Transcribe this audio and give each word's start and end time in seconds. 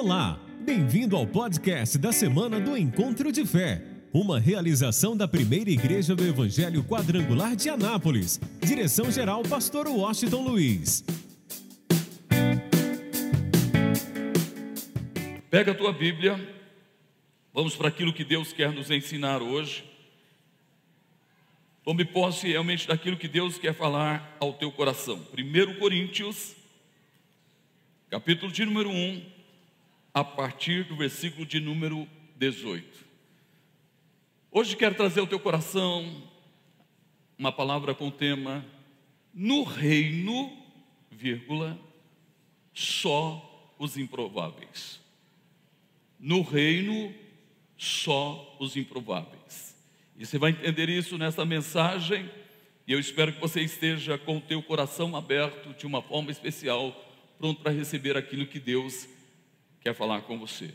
Olá, 0.00 0.38
bem-vindo 0.60 1.16
ao 1.16 1.26
podcast 1.26 1.98
da 1.98 2.12
semana 2.12 2.60
do 2.60 2.76
Encontro 2.76 3.32
de 3.32 3.44
Fé, 3.44 3.82
uma 4.12 4.38
realização 4.38 5.16
da 5.16 5.26
primeira 5.26 5.70
igreja 5.70 6.14
do 6.14 6.24
Evangelho 6.24 6.84
Quadrangular 6.84 7.56
de 7.56 7.68
Anápolis. 7.68 8.40
Direção-geral, 8.64 9.42
Pastor 9.42 9.88
Washington 9.88 10.42
Luiz. 10.44 11.04
Pega 15.50 15.72
a 15.72 15.74
tua 15.74 15.92
Bíblia, 15.92 16.38
vamos 17.52 17.74
para 17.74 17.88
aquilo 17.88 18.12
que 18.12 18.24
Deus 18.24 18.52
quer 18.52 18.70
nos 18.70 18.92
ensinar 18.92 19.42
hoje. 19.42 19.82
Tome 21.82 22.04
posse 22.04 22.46
realmente 22.46 22.86
daquilo 22.86 23.16
que 23.16 23.26
Deus 23.26 23.58
quer 23.58 23.74
falar 23.74 24.36
ao 24.38 24.52
teu 24.52 24.70
coração. 24.70 25.20
1 25.36 25.80
Coríntios, 25.80 26.54
capítulo 28.08 28.52
de 28.52 28.64
número 28.64 28.90
1, 28.90 29.37
a 30.18 30.24
partir 30.24 30.82
do 30.82 30.96
versículo 30.96 31.46
de 31.46 31.60
número 31.60 32.04
18. 32.34 33.06
Hoje 34.50 34.74
quero 34.74 34.96
trazer 34.96 35.20
ao 35.20 35.28
teu 35.28 35.38
coração 35.38 36.24
uma 37.38 37.52
palavra 37.52 37.94
com 37.94 38.08
o 38.08 38.10
tema 38.10 38.66
No 39.32 39.62
reino, 39.62 40.58
vírgula, 41.08 41.78
só 42.74 43.72
os 43.78 43.96
improváveis. 43.96 45.00
No 46.18 46.42
reino, 46.42 47.14
só 47.76 48.56
os 48.58 48.76
improváveis. 48.76 49.76
E 50.16 50.26
você 50.26 50.36
vai 50.36 50.50
entender 50.50 50.88
isso 50.88 51.16
nessa 51.16 51.44
mensagem, 51.44 52.28
e 52.88 52.92
eu 52.92 52.98
espero 52.98 53.32
que 53.32 53.40
você 53.40 53.60
esteja 53.60 54.18
com 54.18 54.38
o 54.38 54.40
teu 54.40 54.60
coração 54.64 55.14
aberto 55.14 55.78
de 55.78 55.86
uma 55.86 56.02
forma 56.02 56.32
especial, 56.32 56.92
pronto 57.38 57.62
para 57.62 57.70
receber 57.70 58.16
aquilo 58.16 58.48
que 58.48 58.58
Deus 58.58 59.06
quer 59.88 59.94
falar 59.94 60.20
com 60.22 60.38
você. 60.38 60.70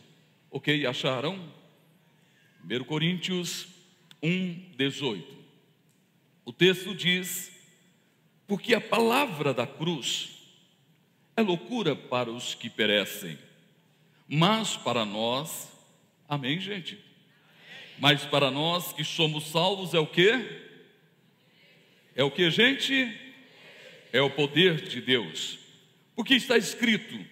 Ok? 0.49 0.87
Acharam? 0.87 1.39
1 2.63 2.83
Coríntios 2.85 3.67
1, 4.23 4.71
18. 4.75 5.37
O 6.43 6.51
texto 6.51 6.95
diz: 6.95 7.51
Porque 8.47 8.73
a 8.73 8.81
palavra 8.81 9.53
da 9.53 9.67
cruz 9.67 10.31
é 11.37 11.43
loucura 11.43 11.95
para 11.95 12.31
os 12.31 12.55
que 12.55 12.71
perecem, 12.71 13.37
mas 14.27 14.75
para 14.77 15.05
nós, 15.05 15.71
amém, 16.27 16.59
gente? 16.59 16.97
Mas 17.99 18.25
para 18.25 18.49
nós 18.49 18.93
que 18.93 19.03
somos 19.03 19.45
salvos 19.45 19.93
é 19.93 19.99
o 19.99 20.07
que? 20.07 20.31
É 22.15 22.23
o 22.23 22.31
que, 22.31 22.49
gente? 22.49 23.15
É 24.11 24.21
o 24.21 24.31
poder 24.31 24.81
de 24.81 25.01
Deus. 25.01 25.59
Porque 26.15 26.33
está 26.33 26.57
escrito: 26.57 27.23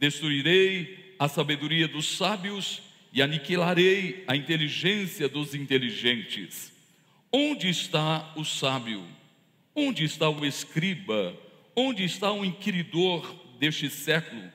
Destruirei 0.00 1.07
a 1.18 1.28
sabedoria 1.28 1.88
dos 1.88 2.16
sábios 2.16 2.82
e 3.12 3.22
aniquilarei 3.22 4.24
a 4.26 4.36
inteligência 4.36 5.28
dos 5.28 5.54
inteligentes. 5.54 6.72
Onde 7.32 7.68
está 7.68 8.32
o 8.36 8.44
sábio? 8.44 9.04
Onde 9.74 10.04
está 10.04 10.28
o 10.28 10.44
escriba? 10.44 11.34
Onde 11.74 12.04
está 12.04 12.32
o 12.32 12.44
inquiridor 12.44 13.34
deste 13.58 13.90
século? 13.90 14.50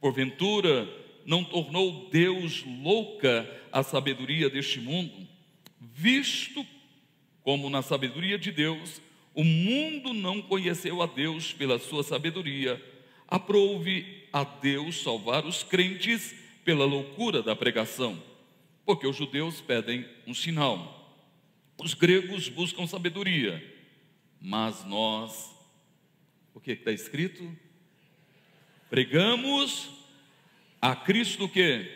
Porventura, 0.00 0.88
não 1.24 1.42
tornou 1.42 2.08
Deus 2.10 2.62
louca 2.82 3.48
a 3.72 3.82
sabedoria 3.82 4.50
deste 4.50 4.80
mundo? 4.80 5.26
Visto 5.80 6.64
como 7.42 7.68
na 7.68 7.82
sabedoria 7.82 8.38
de 8.38 8.50
Deus, 8.50 9.00
o 9.34 9.44
mundo 9.44 10.14
não 10.14 10.40
conheceu 10.40 11.02
a 11.02 11.06
Deus 11.06 11.52
pela 11.52 11.78
sua 11.78 12.02
sabedoria, 12.02 12.80
aprove 13.34 14.28
a 14.32 14.44
Deus 14.44 15.02
salvar 15.02 15.44
os 15.44 15.64
crentes 15.64 16.32
pela 16.64 16.84
loucura 16.84 17.42
da 17.42 17.56
pregação, 17.56 18.22
porque 18.86 19.08
os 19.08 19.16
judeus 19.16 19.60
pedem 19.60 20.08
um 20.24 20.32
sinal, 20.32 21.20
os 21.76 21.94
gregos 21.94 22.48
buscam 22.48 22.86
sabedoria, 22.86 23.60
mas 24.40 24.84
nós, 24.84 25.52
o 26.54 26.60
que 26.60 26.70
está 26.70 26.92
escrito? 26.92 27.50
Pregamos 28.88 29.90
a 30.80 30.94
Cristo 30.94 31.48
que 31.48 31.90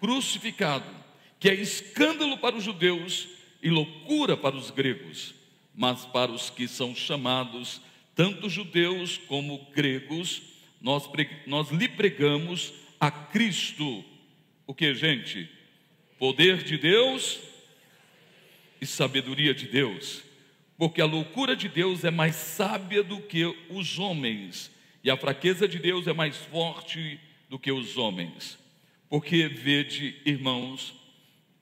crucificado, 0.00 0.94
que 1.40 1.48
é 1.48 1.54
escândalo 1.54 2.36
para 2.36 2.56
os 2.56 2.64
judeus 2.64 3.26
e 3.62 3.70
loucura 3.70 4.36
para 4.36 4.54
os 4.54 4.70
gregos, 4.70 5.34
mas 5.74 6.04
para 6.04 6.30
os 6.30 6.50
que 6.50 6.68
são 6.68 6.94
chamados, 6.94 7.80
tanto 8.14 8.48
judeus 8.48 9.16
como 9.16 9.70
gregos, 9.72 10.42
nós, 10.80 11.08
nós 11.46 11.70
lhe 11.70 11.88
pregamos 11.88 12.72
a 13.00 13.10
Cristo, 13.10 14.04
o 14.66 14.74
que, 14.74 14.94
gente? 14.94 15.48
Poder 16.18 16.62
de 16.62 16.76
Deus 16.76 17.40
e 18.80 18.86
sabedoria 18.86 19.54
de 19.54 19.66
Deus, 19.66 20.22
porque 20.76 21.00
a 21.00 21.06
loucura 21.06 21.54
de 21.54 21.68
Deus 21.68 22.04
é 22.04 22.10
mais 22.10 22.34
sábia 22.34 23.02
do 23.02 23.20
que 23.20 23.44
os 23.70 23.98
homens, 23.98 24.70
e 25.04 25.10
a 25.10 25.16
fraqueza 25.16 25.66
de 25.66 25.78
Deus 25.78 26.06
é 26.06 26.12
mais 26.12 26.36
forte 26.36 27.18
do 27.48 27.58
que 27.58 27.72
os 27.72 27.96
homens. 27.96 28.58
Porque 29.08 29.46
vede, 29.46 30.16
irmãos, 30.24 30.94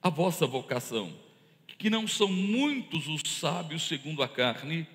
a 0.01 0.09
vossa 0.09 0.45
vocação, 0.45 1.13
que 1.77 1.89
não 1.89 2.07
são 2.07 2.27
muitos 2.27 3.07
os 3.07 3.21
sábios 3.25 3.87
segundo 3.87 4.21
a 4.21 4.27
carne, 4.27 4.87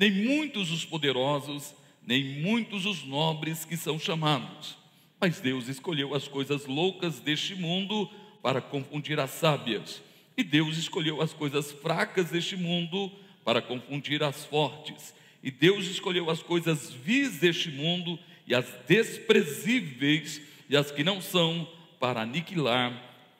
nem 0.00 0.10
muitos 0.10 0.70
os 0.70 0.82
poderosos, 0.82 1.74
nem 2.06 2.24
muitos 2.40 2.86
os 2.86 3.04
nobres 3.04 3.66
que 3.66 3.76
são 3.76 3.98
chamados. 3.98 4.78
Mas 5.20 5.40
Deus 5.40 5.68
escolheu 5.68 6.14
as 6.14 6.26
coisas 6.26 6.64
loucas 6.64 7.20
deste 7.20 7.54
mundo 7.54 8.08
para 8.42 8.62
confundir 8.62 9.20
as 9.20 9.32
sábias, 9.32 10.02
e 10.38 10.42
Deus 10.42 10.78
escolheu 10.78 11.20
as 11.20 11.34
coisas 11.34 11.70
fracas 11.70 12.30
deste 12.30 12.56
mundo 12.56 13.12
para 13.44 13.60
confundir 13.60 14.22
as 14.22 14.42
fortes, 14.46 15.14
e 15.42 15.50
Deus 15.50 15.84
escolheu 15.84 16.30
as 16.30 16.42
coisas 16.42 16.90
vis 16.90 17.36
deste 17.36 17.70
mundo 17.70 18.18
e 18.46 18.54
as 18.54 18.64
desprezíveis 18.88 20.40
e 20.70 20.78
as 20.78 20.90
que 20.90 21.04
não 21.04 21.20
são, 21.20 21.68
para 21.98 22.22
aniquilar 22.22 22.90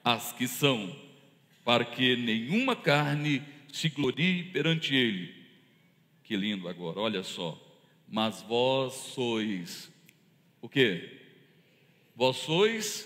as 0.04 0.34
que 0.34 0.47
são, 0.47 0.94
para 1.65 1.87
que 1.87 2.16
nenhuma 2.16 2.77
carne 2.77 3.41
se 3.72 3.88
glorie 3.88 4.42
perante 4.42 4.94
Ele. 4.94 5.40
Que 6.30 6.36
lindo 6.36 6.68
agora, 6.68 7.00
olha 7.00 7.24
só. 7.24 7.60
Mas 8.08 8.41
vós 8.42 8.92
sois 8.92 9.91
o 10.62 10.68
que? 10.68 11.10
Vós 12.14 12.36
sois 12.36 13.04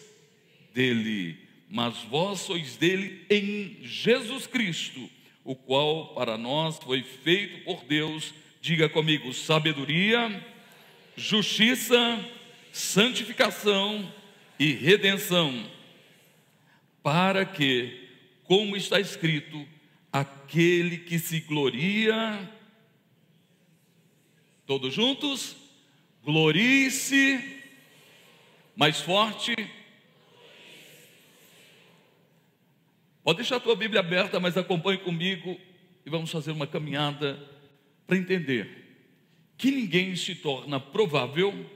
dele, 0.74 1.38
mas 1.70 1.96
vós 2.02 2.40
sois 2.40 2.76
dele 2.76 3.24
em 3.30 3.78
Jesus 3.80 4.46
Cristo, 4.46 5.08
o 5.42 5.56
qual 5.56 6.08
para 6.14 6.36
nós 6.36 6.76
foi 6.76 7.02
feito 7.02 7.64
por 7.64 7.82
Deus. 7.84 8.34
Diga 8.60 8.90
comigo: 8.90 9.32
sabedoria 9.32 10.44
justiça, 11.16 11.96
santificação 12.72 14.12
e 14.58 14.72
redenção, 14.72 15.66
para 17.02 17.46
que, 17.46 18.06
como 18.42 18.76
está 18.76 19.00
escrito, 19.00 19.66
aquele 20.12 20.98
que 20.98 21.18
se 21.18 21.40
gloria, 21.40 22.52
todos 24.66 24.92
juntos, 24.92 25.56
glorie-se, 26.24 27.62
mais 28.76 29.00
forte. 29.00 29.54
Pode 33.22 33.38
deixar 33.38 33.56
a 33.56 33.60
tua 33.60 33.76
Bíblia 33.76 34.00
aberta, 34.00 34.38
mas 34.38 34.56
acompanhe 34.56 34.98
comigo 34.98 35.58
e 36.04 36.10
vamos 36.10 36.30
fazer 36.30 36.50
uma 36.50 36.66
caminhada 36.66 37.38
para 38.06 38.16
entender 38.16 38.84
que 39.56 39.70
ninguém 39.70 40.14
se 40.16 40.34
torna 40.34 40.78
provável 40.78 41.70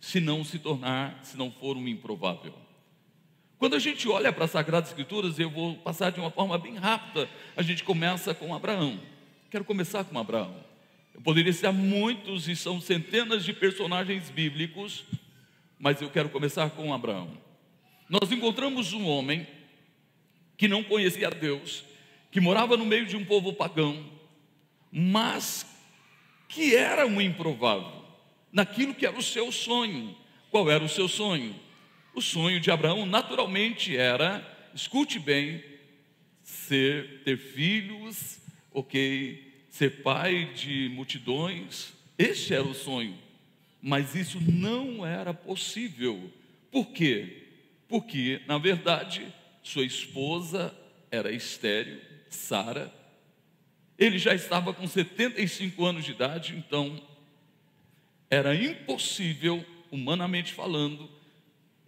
se 0.00 0.20
não 0.20 0.44
se 0.44 0.58
tornar, 0.58 1.24
se 1.24 1.36
não 1.36 1.50
for 1.50 1.76
um 1.76 1.86
improvável. 1.86 2.54
Quando 3.58 3.74
a 3.74 3.78
gente 3.78 4.08
olha 4.08 4.32
para 4.32 4.44
as 4.44 4.52
Sagradas 4.52 4.90
Escrituras, 4.90 5.38
eu 5.38 5.50
vou 5.50 5.76
passar 5.78 6.10
de 6.10 6.20
uma 6.20 6.30
forma 6.30 6.56
bem 6.56 6.76
rápida. 6.76 7.28
A 7.56 7.62
gente 7.62 7.82
começa 7.82 8.32
com 8.32 8.54
Abraão. 8.54 9.00
Quero 9.50 9.64
começar 9.64 10.04
com 10.04 10.18
Abraão. 10.18 10.67
Eu 11.18 11.22
poderia 11.22 11.52
citar 11.52 11.72
muitos 11.72 12.46
e 12.46 12.54
são 12.54 12.80
centenas 12.80 13.44
de 13.44 13.52
personagens 13.52 14.30
bíblicos, 14.30 15.04
mas 15.76 16.00
eu 16.00 16.08
quero 16.08 16.28
começar 16.28 16.70
com 16.70 16.94
Abraão. 16.94 17.36
Nós 18.08 18.30
encontramos 18.30 18.92
um 18.92 19.04
homem 19.04 19.44
que 20.56 20.68
não 20.68 20.84
conhecia 20.84 21.28
Deus, 21.28 21.82
que 22.30 22.40
morava 22.40 22.76
no 22.76 22.86
meio 22.86 23.04
de 23.04 23.16
um 23.16 23.24
povo 23.24 23.52
pagão, 23.52 24.08
mas 24.92 25.66
que 26.46 26.76
era 26.76 27.04
um 27.04 27.20
improvável, 27.20 28.04
naquilo 28.52 28.94
que 28.94 29.04
era 29.04 29.18
o 29.18 29.22
seu 29.22 29.50
sonho. 29.50 30.16
Qual 30.52 30.70
era 30.70 30.84
o 30.84 30.88
seu 30.88 31.08
sonho? 31.08 31.52
O 32.14 32.22
sonho 32.22 32.60
de 32.60 32.70
Abraão, 32.70 33.04
naturalmente, 33.04 33.96
era, 33.96 34.70
escute 34.72 35.18
bem, 35.18 35.64
ser, 36.44 37.24
ter 37.24 37.36
filhos, 37.36 38.38
ok, 38.72 39.47
ser 39.78 40.02
pai 40.02 40.52
de 40.54 40.90
multidões. 40.90 41.92
Este 42.18 42.52
era 42.52 42.64
o 42.64 42.74
sonho, 42.74 43.16
mas 43.80 44.14
isso 44.14 44.40
não 44.40 45.06
era 45.06 45.32
possível. 45.32 46.30
Por 46.70 46.88
quê? 46.88 47.48
porque, 47.88 48.42
na 48.46 48.58
verdade, 48.58 49.26
sua 49.62 49.84
esposa 49.84 50.76
era 51.10 51.32
estéril, 51.32 52.00
Sara. 52.28 52.94
Ele 53.98 54.18
já 54.18 54.34
estava 54.34 54.74
com 54.74 54.86
75 54.86 55.84
anos 55.84 56.04
de 56.04 56.12
idade, 56.12 56.54
então 56.54 57.00
era 58.30 58.54
impossível, 58.54 59.64
humanamente 59.90 60.52
falando, 60.52 61.10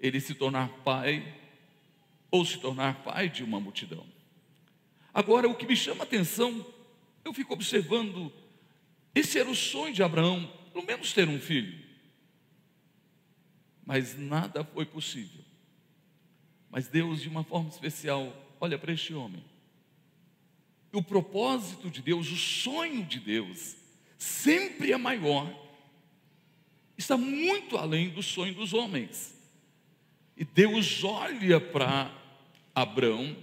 ele 0.00 0.18
se 0.20 0.34
tornar 0.34 0.68
pai 0.82 1.34
ou 2.30 2.44
se 2.46 2.58
tornar 2.58 3.04
pai 3.04 3.28
de 3.28 3.44
uma 3.44 3.60
multidão. 3.60 4.06
Agora, 5.12 5.48
o 5.48 5.54
que 5.54 5.66
me 5.66 5.76
chama 5.76 6.02
a 6.02 6.06
atenção, 6.06 6.64
eu 7.24 7.32
fico 7.32 7.52
observando, 7.52 8.32
esse 9.14 9.38
era 9.38 9.48
o 9.50 9.54
sonho 9.54 9.94
de 9.94 10.02
Abraão, 10.02 10.50
pelo 10.72 10.84
menos 10.84 11.12
ter 11.12 11.28
um 11.28 11.40
filho. 11.40 11.78
Mas 13.84 14.18
nada 14.18 14.64
foi 14.64 14.86
possível. 14.86 15.44
Mas 16.70 16.86
Deus, 16.86 17.20
de 17.20 17.28
uma 17.28 17.42
forma 17.42 17.68
especial, 17.68 18.32
olha 18.60 18.78
para 18.78 18.92
este 18.92 19.12
homem. 19.12 19.44
O 20.92 21.02
propósito 21.02 21.90
de 21.90 22.00
Deus, 22.00 22.30
o 22.30 22.36
sonho 22.36 23.04
de 23.04 23.18
Deus, 23.18 23.76
sempre 24.16 24.92
é 24.92 24.96
maior, 24.96 25.52
está 26.96 27.16
muito 27.16 27.76
além 27.76 28.10
do 28.10 28.22
sonho 28.22 28.54
dos 28.54 28.72
homens. 28.72 29.34
E 30.36 30.44
Deus 30.44 31.02
olha 31.02 31.60
para 31.60 32.14
Abraão 32.74 33.36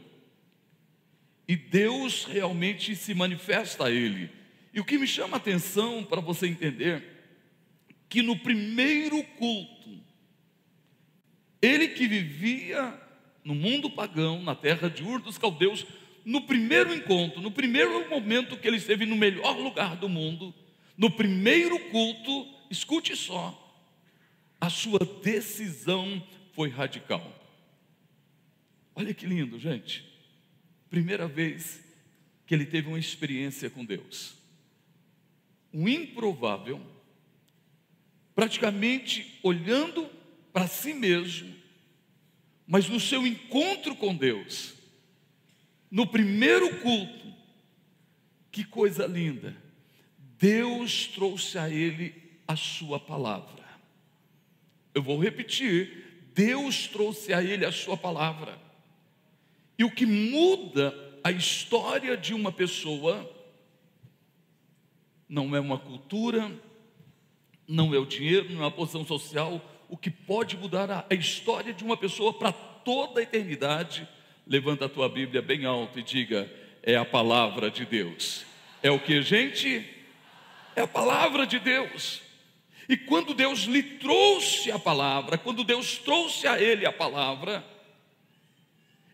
e 1.48 1.56
Deus 1.56 2.26
realmente 2.26 2.96
se 2.96 3.14
manifesta 3.14 3.86
a 3.86 3.92
ele. 3.92 4.30
E 4.74 4.80
o 4.80 4.86
que 4.86 4.98
me 4.98 5.08
chama 5.08 5.38
a 5.38 5.40
atenção 5.40 6.04
para 6.04 6.20
você 6.20 6.48
entender 6.48 7.04
que 8.10 8.22
no 8.22 8.38
primeiro 8.38 9.24
culto, 9.24 10.00
ele 11.62 11.90
que 11.90 12.08
vivia 12.08 13.00
no 13.44 13.56
mundo 13.56 13.90
pagão, 13.90 14.44
na 14.44 14.54
terra 14.54 14.90
de 14.90 15.04
Ur 15.04 15.22
dos 15.22 15.38
Caldeus, 15.38 15.86
no 16.26 16.42
primeiro 16.42 16.94
encontro, 16.94 17.42
no 17.42 17.52
primeiro 17.52 18.10
momento 18.10 18.58
que 18.58 18.68
ele 18.68 18.78
esteve 18.78 19.06
no 19.06 19.16
melhor 19.16 19.58
lugar 19.58 19.96
do 19.96 20.10
mundo, 20.10 20.54
no 20.98 21.10
primeiro 21.10 21.80
culto, 21.90 22.48
escute 22.70 23.16
só, 23.16 23.64
a 24.60 24.70
sua 24.70 25.00
decisão 25.24 26.22
foi 26.52 26.70
radical. 26.70 27.34
Olha 28.94 29.14
que 29.14 29.26
lindo, 29.26 29.58
gente. 29.60 30.07
Primeira 30.90 31.28
vez 31.28 31.82
que 32.46 32.56
ele 32.56 32.66
teve 32.66 32.88
uma 32.88 33.00
experiência 33.00 33.70
com 33.70 33.84
Deus. 33.84 34.36
Um 35.74 35.88
improvável, 35.88 36.82
praticamente 38.34 39.38
olhando 39.44 40.10
para 40.54 40.68
si 40.68 40.94
mesmo, 40.94 41.54
mas 42.66 42.88
no 42.90 43.00
seu 43.00 43.28
encontro 43.28 43.96
com 43.96 44.16
Deus, 44.16 44.74
no 45.90 46.08
primeiro 46.08 46.82
culto, 46.82 47.34
que 48.52 48.64
coisa 48.64 49.06
linda, 49.06 49.56
Deus 50.38 51.08
trouxe 51.08 51.58
a 51.58 51.70
ele 51.70 52.14
a 52.48 52.56
sua 52.56 53.00
palavra. 53.00 53.64
Eu 54.94 55.02
vou 55.02 55.22
repetir: 55.22 56.32
Deus 56.34 56.88
trouxe 56.88 57.34
a 57.34 57.44
ele 57.44 57.66
a 57.66 57.72
sua 57.72 57.98
palavra. 57.98 58.67
E 59.78 59.84
o 59.84 59.92
que 59.92 60.06
muda 60.06 60.94
a 61.24 61.32
história 61.32 62.18
de 62.18 62.34
uma 62.34 62.52
pessoa 62.52 63.30
não 65.30 65.56
é 65.56 65.60
uma 65.60 65.78
cultura, 65.78 66.52
não 67.68 67.94
é 67.94 67.98
o 67.98 68.06
dinheiro, 68.06 68.54
não 68.54 68.64
é 68.64 68.68
a 68.68 68.72
posição 68.72 69.06
social, 69.06 69.62
o 69.90 69.98
que 69.98 70.10
pode 70.10 70.58
mudar 70.58 71.06
a 71.10 71.14
história 71.14 71.74
de 71.74 71.84
uma 71.84 71.98
pessoa 71.98 72.34
para 72.34 72.52
toda 72.52 73.20
a 73.20 73.24
eternidade. 73.24 74.08
Levanta 74.46 74.86
a 74.86 74.90
tua 74.90 75.10
Bíblia 75.10 75.42
bem 75.42 75.66
alto 75.66 76.00
e 76.00 76.04
diga: 76.04 76.50
é 76.82 76.96
a 76.96 77.06
palavra 77.06 77.70
de 77.70 77.86
Deus. 77.86 78.46
É 78.82 78.90
o 78.90 79.00
que, 79.00 79.22
gente? 79.22 79.86
É 80.76 80.82
a 80.82 80.88
palavra 80.88 81.46
de 81.46 81.60
Deus. 81.60 82.22
E 82.88 82.96
quando 82.96 83.34
Deus 83.34 83.62
lhe 83.62 83.84
trouxe 83.84 84.72
a 84.72 84.80
palavra, 84.80 85.38
quando 85.38 85.64
Deus 85.64 85.98
trouxe 85.98 86.48
a 86.48 86.62
ele 86.62 86.86
a 86.86 86.94
palavra, 86.94 87.66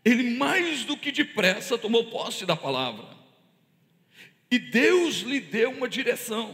ele 0.03 0.35
mais 0.35 0.83
do 0.83 0.97
que 0.97 1.11
depressa 1.11 1.77
tomou 1.77 2.05
posse 2.05 2.45
da 2.45 2.55
palavra. 2.55 3.05
E 4.51 4.59
Deus 4.59 5.21
lhe 5.21 5.39
deu 5.39 5.71
uma 5.71 5.87
direção. 5.87 6.53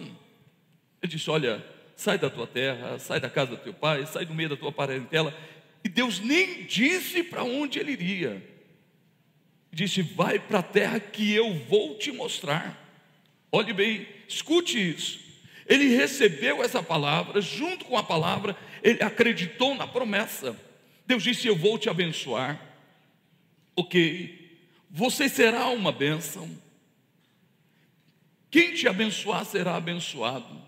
Ele 1.01 1.11
disse: 1.11 1.29
Olha, 1.29 1.65
sai 1.95 2.17
da 2.17 2.29
tua 2.29 2.47
terra, 2.47 2.99
sai 2.99 3.19
da 3.19 3.29
casa 3.29 3.51
do 3.51 3.57
teu 3.57 3.73
pai, 3.73 4.05
sai 4.05 4.25
do 4.25 4.33
meio 4.33 4.49
da 4.49 4.57
tua 4.57 4.71
parentela. 4.71 5.35
E 5.83 5.89
Deus 5.89 6.19
nem 6.19 6.63
disse 6.63 7.23
para 7.23 7.43
onde 7.43 7.79
ele 7.79 7.91
iria. 7.91 8.41
Disse: 9.71 10.01
Vai 10.01 10.39
para 10.39 10.59
a 10.59 10.63
terra 10.63 10.99
que 10.99 11.33
eu 11.33 11.53
vou 11.53 11.97
te 11.97 12.11
mostrar. 12.11 12.77
Olhe 13.51 13.73
bem, 13.73 14.07
escute 14.27 14.77
isso. 14.77 15.19
Ele 15.65 15.95
recebeu 15.95 16.63
essa 16.63 16.81
palavra, 16.81 17.41
junto 17.41 17.85
com 17.85 17.97
a 17.97 18.03
palavra, 18.03 18.55
ele 18.81 19.03
acreditou 19.03 19.75
na 19.75 19.87
promessa. 19.87 20.55
Deus 21.05 21.23
disse: 21.23 21.47
Eu 21.47 21.55
vou 21.55 21.77
te 21.77 21.89
abençoar. 21.89 22.68
Ok, 23.79 24.59
você 24.89 25.29
será 25.29 25.69
uma 25.69 25.89
bênção. 25.89 26.49
Quem 28.51 28.73
te 28.73 28.89
abençoar 28.89 29.45
será 29.45 29.77
abençoado. 29.77 30.61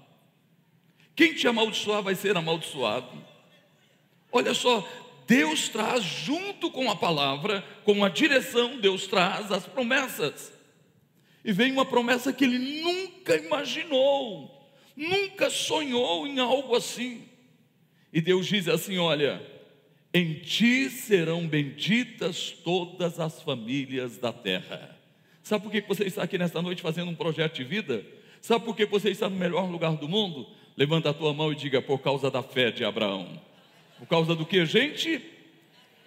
Quem 1.13 1.33
te 1.33 1.45
amaldiçoar 1.45 2.01
vai 2.01 2.15
ser 2.15 2.37
amaldiçoado. 2.37 3.21
Olha 4.31 4.53
só, 4.53 4.87
Deus 5.27 5.67
traz 5.67 6.05
junto 6.05 6.71
com 6.71 6.89
a 6.89 6.95
palavra, 6.95 7.61
com 7.83 8.01
a 8.01 8.07
direção, 8.07 8.79
Deus 8.79 9.07
traz 9.07 9.51
as 9.51 9.65
promessas. 9.65 10.53
E 11.43 11.51
vem 11.51 11.73
uma 11.73 11.85
promessa 11.85 12.31
que 12.31 12.45
ele 12.45 12.81
nunca 12.81 13.35
imaginou, 13.35 14.73
nunca 14.95 15.49
sonhou 15.49 16.25
em 16.25 16.39
algo 16.39 16.77
assim. 16.77 17.27
E 18.13 18.21
Deus 18.21 18.47
diz 18.47 18.69
assim: 18.69 18.97
Olha, 18.99 19.45
em 20.13 20.35
ti 20.35 20.89
serão 20.89 21.47
benditas 21.47 22.51
todas 22.63 23.19
as 23.19 23.41
famílias 23.41 24.17
da 24.17 24.33
terra. 24.33 24.97
Sabe 25.41 25.63
por 25.63 25.71
que 25.71 25.81
você 25.81 26.03
está 26.03 26.23
aqui 26.23 26.37
nesta 26.37 26.61
noite 26.61 26.81
fazendo 26.81 27.09
um 27.09 27.15
projeto 27.15 27.55
de 27.55 27.63
vida? 27.63 28.03
Sabe 28.41 28.65
por 28.65 28.75
que 28.75 28.85
você 28.85 29.09
está 29.09 29.29
no 29.29 29.37
melhor 29.37 29.69
lugar 29.69 29.95
do 29.95 30.09
mundo? 30.09 30.47
Levanta 30.75 31.09
a 31.09 31.13
tua 31.13 31.33
mão 31.33 31.51
e 31.51 31.55
diga: 31.55 31.81
por 31.81 31.99
causa 31.99 32.29
da 32.29 32.43
fé 32.43 32.71
de 32.71 32.83
Abraão. 32.83 33.41
Por 33.97 34.07
causa 34.07 34.35
do 34.35 34.45
que, 34.45 34.65
gente? 34.65 35.21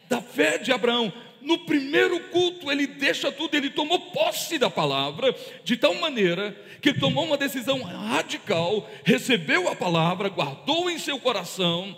Da 0.08 0.20
fé 0.20 0.58
de 0.58 0.70
Abraão. 0.70 1.12
No 1.40 1.58
primeiro 1.58 2.18
culto, 2.30 2.70
ele 2.72 2.86
deixa 2.86 3.30
tudo, 3.30 3.54
ele 3.54 3.68
tomou 3.68 4.00
posse 4.12 4.58
da 4.58 4.70
palavra, 4.70 5.34
de 5.62 5.76
tal 5.76 5.94
maneira 5.94 6.56
que 6.80 6.90
ele 6.90 6.98
tomou 6.98 7.24
uma 7.24 7.36
decisão 7.36 7.82
radical, 7.82 8.88
recebeu 9.04 9.68
a 9.68 9.76
palavra, 9.76 10.30
guardou 10.30 10.88
em 10.88 10.98
seu 10.98 11.18
coração 11.18 11.94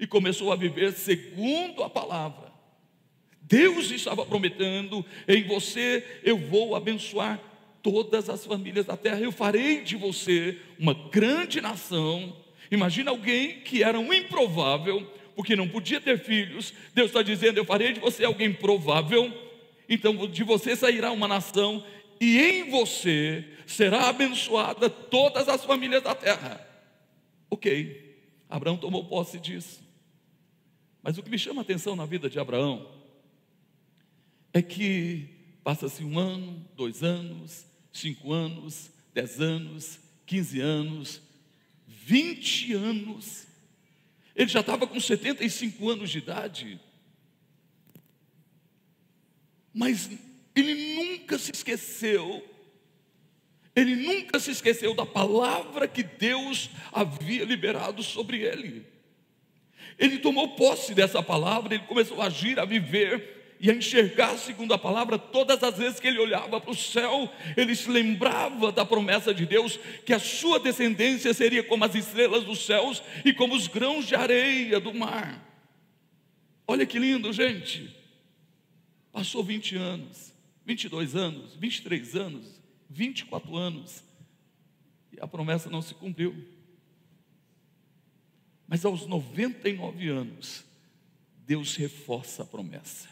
e 0.00 0.06
começou 0.06 0.50
a 0.50 0.56
viver 0.56 0.92
segundo 0.92 1.84
a 1.84 1.90
palavra. 1.90 2.50
Deus 3.42 3.90
estava 3.90 4.24
prometendo: 4.24 5.04
em 5.28 5.44
você 5.44 6.04
eu 6.24 6.38
vou 6.38 6.74
abençoar 6.74 7.38
todas 7.82 8.30
as 8.30 8.44
famílias 8.46 8.86
da 8.86 8.96
terra. 8.96 9.20
Eu 9.20 9.30
farei 9.30 9.82
de 9.82 9.96
você 9.96 10.58
uma 10.78 10.94
grande 10.94 11.60
nação. 11.60 12.34
Imagina 12.70 13.10
alguém 13.10 13.60
que 13.60 13.82
era 13.82 13.98
um 13.98 14.12
improvável, 14.12 15.06
porque 15.36 15.54
não 15.54 15.68
podia 15.68 16.00
ter 16.00 16.18
filhos. 16.18 16.72
Deus 16.94 17.08
está 17.08 17.22
dizendo: 17.22 17.58
Eu 17.58 17.64
farei 17.64 17.92
de 17.92 18.00
você 18.00 18.24
alguém 18.24 18.52
provável. 18.52 19.30
Então 19.88 20.14
de 20.28 20.44
você 20.44 20.76
sairá 20.76 21.10
uma 21.10 21.26
nação, 21.26 21.84
e 22.20 22.38
em 22.38 22.70
você 22.70 23.44
será 23.66 24.08
abençoada 24.08 24.88
todas 24.88 25.48
as 25.48 25.64
famílias 25.64 26.02
da 26.02 26.14
terra. 26.14 26.64
Ok, 27.50 28.16
Abraão 28.48 28.76
tomou 28.76 29.04
posse 29.04 29.40
disso. 29.40 29.89
Mas 31.02 31.16
o 31.16 31.22
que 31.22 31.30
me 31.30 31.38
chama 31.38 31.60
a 31.60 31.62
atenção 31.62 31.96
na 31.96 32.04
vida 32.04 32.28
de 32.28 32.38
Abraão 32.38 32.90
é 34.52 34.60
que 34.60 35.28
passa-se 35.62 36.04
um 36.04 36.18
ano, 36.18 36.66
dois 36.76 37.02
anos, 37.02 37.64
cinco 37.92 38.32
anos, 38.32 38.90
dez 39.14 39.40
anos, 39.40 39.98
quinze 40.26 40.60
anos, 40.60 41.20
vinte 41.86 42.72
anos. 42.72 43.46
Ele 44.34 44.48
já 44.48 44.60
estava 44.60 44.86
com 44.86 44.98
75 44.98 45.90
anos 45.90 46.10
de 46.10 46.18
idade. 46.18 46.80
Mas 49.72 50.10
ele 50.54 50.94
nunca 50.94 51.38
se 51.38 51.52
esqueceu, 51.52 52.44
ele 53.74 53.94
nunca 53.96 54.40
se 54.40 54.50
esqueceu 54.50 54.94
da 54.94 55.06
palavra 55.06 55.86
que 55.86 56.02
Deus 56.02 56.70
havia 56.92 57.44
liberado 57.44 58.02
sobre 58.02 58.42
ele. 58.42 58.86
Ele 60.00 60.18
tomou 60.18 60.48
posse 60.48 60.94
dessa 60.94 61.22
palavra, 61.22 61.74
ele 61.74 61.84
começou 61.84 62.20
a 62.22 62.26
agir, 62.26 62.58
a 62.58 62.64
viver 62.64 63.56
e 63.60 63.70
a 63.70 63.74
enxergar 63.74 64.38
segundo 64.38 64.72
a 64.72 64.78
palavra, 64.78 65.18
todas 65.18 65.62
as 65.62 65.76
vezes 65.76 66.00
que 66.00 66.08
ele 66.08 66.18
olhava 66.18 66.58
para 66.58 66.70
o 66.70 66.74
céu, 66.74 67.30
ele 67.54 67.76
se 67.76 67.90
lembrava 67.90 68.72
da 68.72 68.86
promessa 68.86 69.34
de 69.34 69.44
Deus, 69.44 69.78
que 70.06 70.14
a 70.14 70.18
sua 70.18 70.58
descendência 70.58 71.34
seria 71.34 71.62
como 71.62 71.84
as 71.84 71.94
estrelas 71.94 72.42
dos 72.42 72.64
céus 72.64 73.02
e 73.22 73.34
como 73.34 73.54
os 73.54 73.66
grãos 73.66 74.06
de 74.06 74.14
areia 74.14 74.80
do 74.80 74.94
mar. 74.94 75.46
Olha 76.66 76.86
que 76.86 76.98
lindo, 76.98 77.30
gente. 77.34 77.94
Passou 79.12 79.44
20 79.44 79.76
anos, 79.76 80.32
22 80.64 81.14
anos, 81.14 81.54
23 81.56 82.16
anos, 82.16 82.62
24 82.88 83.54
anos, 83.54 84.02
e 85.12 85.20
a 85.20 85.26
promessa 85.26 85.68
não 85.68 85.82
se 85.82 85.92
cumpriu. 85.94 86.34
Mas 88.70 88.84
aos 88.84 89.04
99 89.04 90.08
anos, 90.08 90.64
Deus 91.44 91.74
reforça 91.74 92.44
a 92.44 92.46
promessa. 92.46 93.08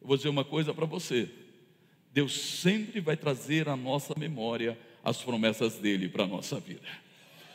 Eu 0.00 0.08
vou 0.08 0.16
dizer 0.16 0.30
uma 0.30 0.42
coisa 0.42 0.72
para 0.72 0.86
você: 0.86 1.28
Deus 2.14 2.32
sempre 2.32 2.98
vai 2.98 3.14
trazer 3.14 3.68
à 3.68 3.76
nossa 3.76 4.14
memória 4.18 4.78
as 5.04 5.22
promessas 5.22 5.74
dele 5.74 6.08
para 6.08 6.24
a 6.24 6.26
nossa 6.26 6.58
vida. 6.58 6.88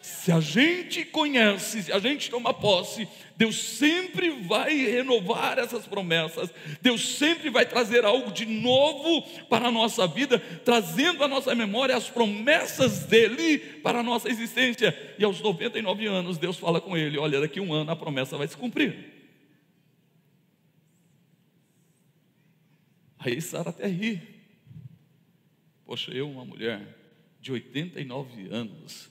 Se 0.01 0.31
a 0.31 0.39
gente 0.39 1.05
conhece, 1.05 1.83
se 1.83 1.91
a 1.91 1.99
gente 1.99 2.29
toma 2.29 2.53
posse, 2.53 3.07
Deus 3.37 3.55
sempre 3.55 4.29
vai 4.29 4.75
renovar 4.75 5.59
essas 5.59 5.85
promessas, 5.85 6.49
Deus 6.81 7.17
sempre 7.17 7.51
vai 7.51 7.65
trazer 7.65 8.03
algo 8.03 8.31
de 8.31 8.45
novo 8.45 9.21
para 9.47 9.67
a 9.67 9.71
nossa 9.71 10.07
vida, 10.07 10.39
trazendo 10.39 11.23
à 11.23 11.27
nossa 11.27 11.53
memória 11.53 11.95
as 11.95 12.09
promessas 12.09 13.05
dele 13.05 13.59
para 13.83 13.99
a 13.99 14.03
nossa 14.03 14.27
existência. 14.27 15.15
E 15.19 15.23
aos 15.23 15.39
99 15.39 16.07
anos, 16.07 16.39
Deus 16.39 16.57
fala 16.57 16.81
com 16.81 16.97
ele: 16.97 17.19
Olha, 17.19 17.39
daqui 17.39 17.59
a 17.59 17.61
um 17.61 17.71
ano 17.73 17.91
a 17.91 17.95
promessa 17.95 18.37
vai 18.37 18.47
se 18.47 18.57
cumprir. 18.57 19.21
Aí 23.19 23.39
Sara 23.39 23.69
até 23.69 23.85
ri. 23.85 24.19
Poxa, 25.85 26.11
eu, 26.11 26.27
uma 26.27 26.43
mulher 26.43 26.81
de 27.39 27.51
89 27.51 28.47
anos, 28.49 29.10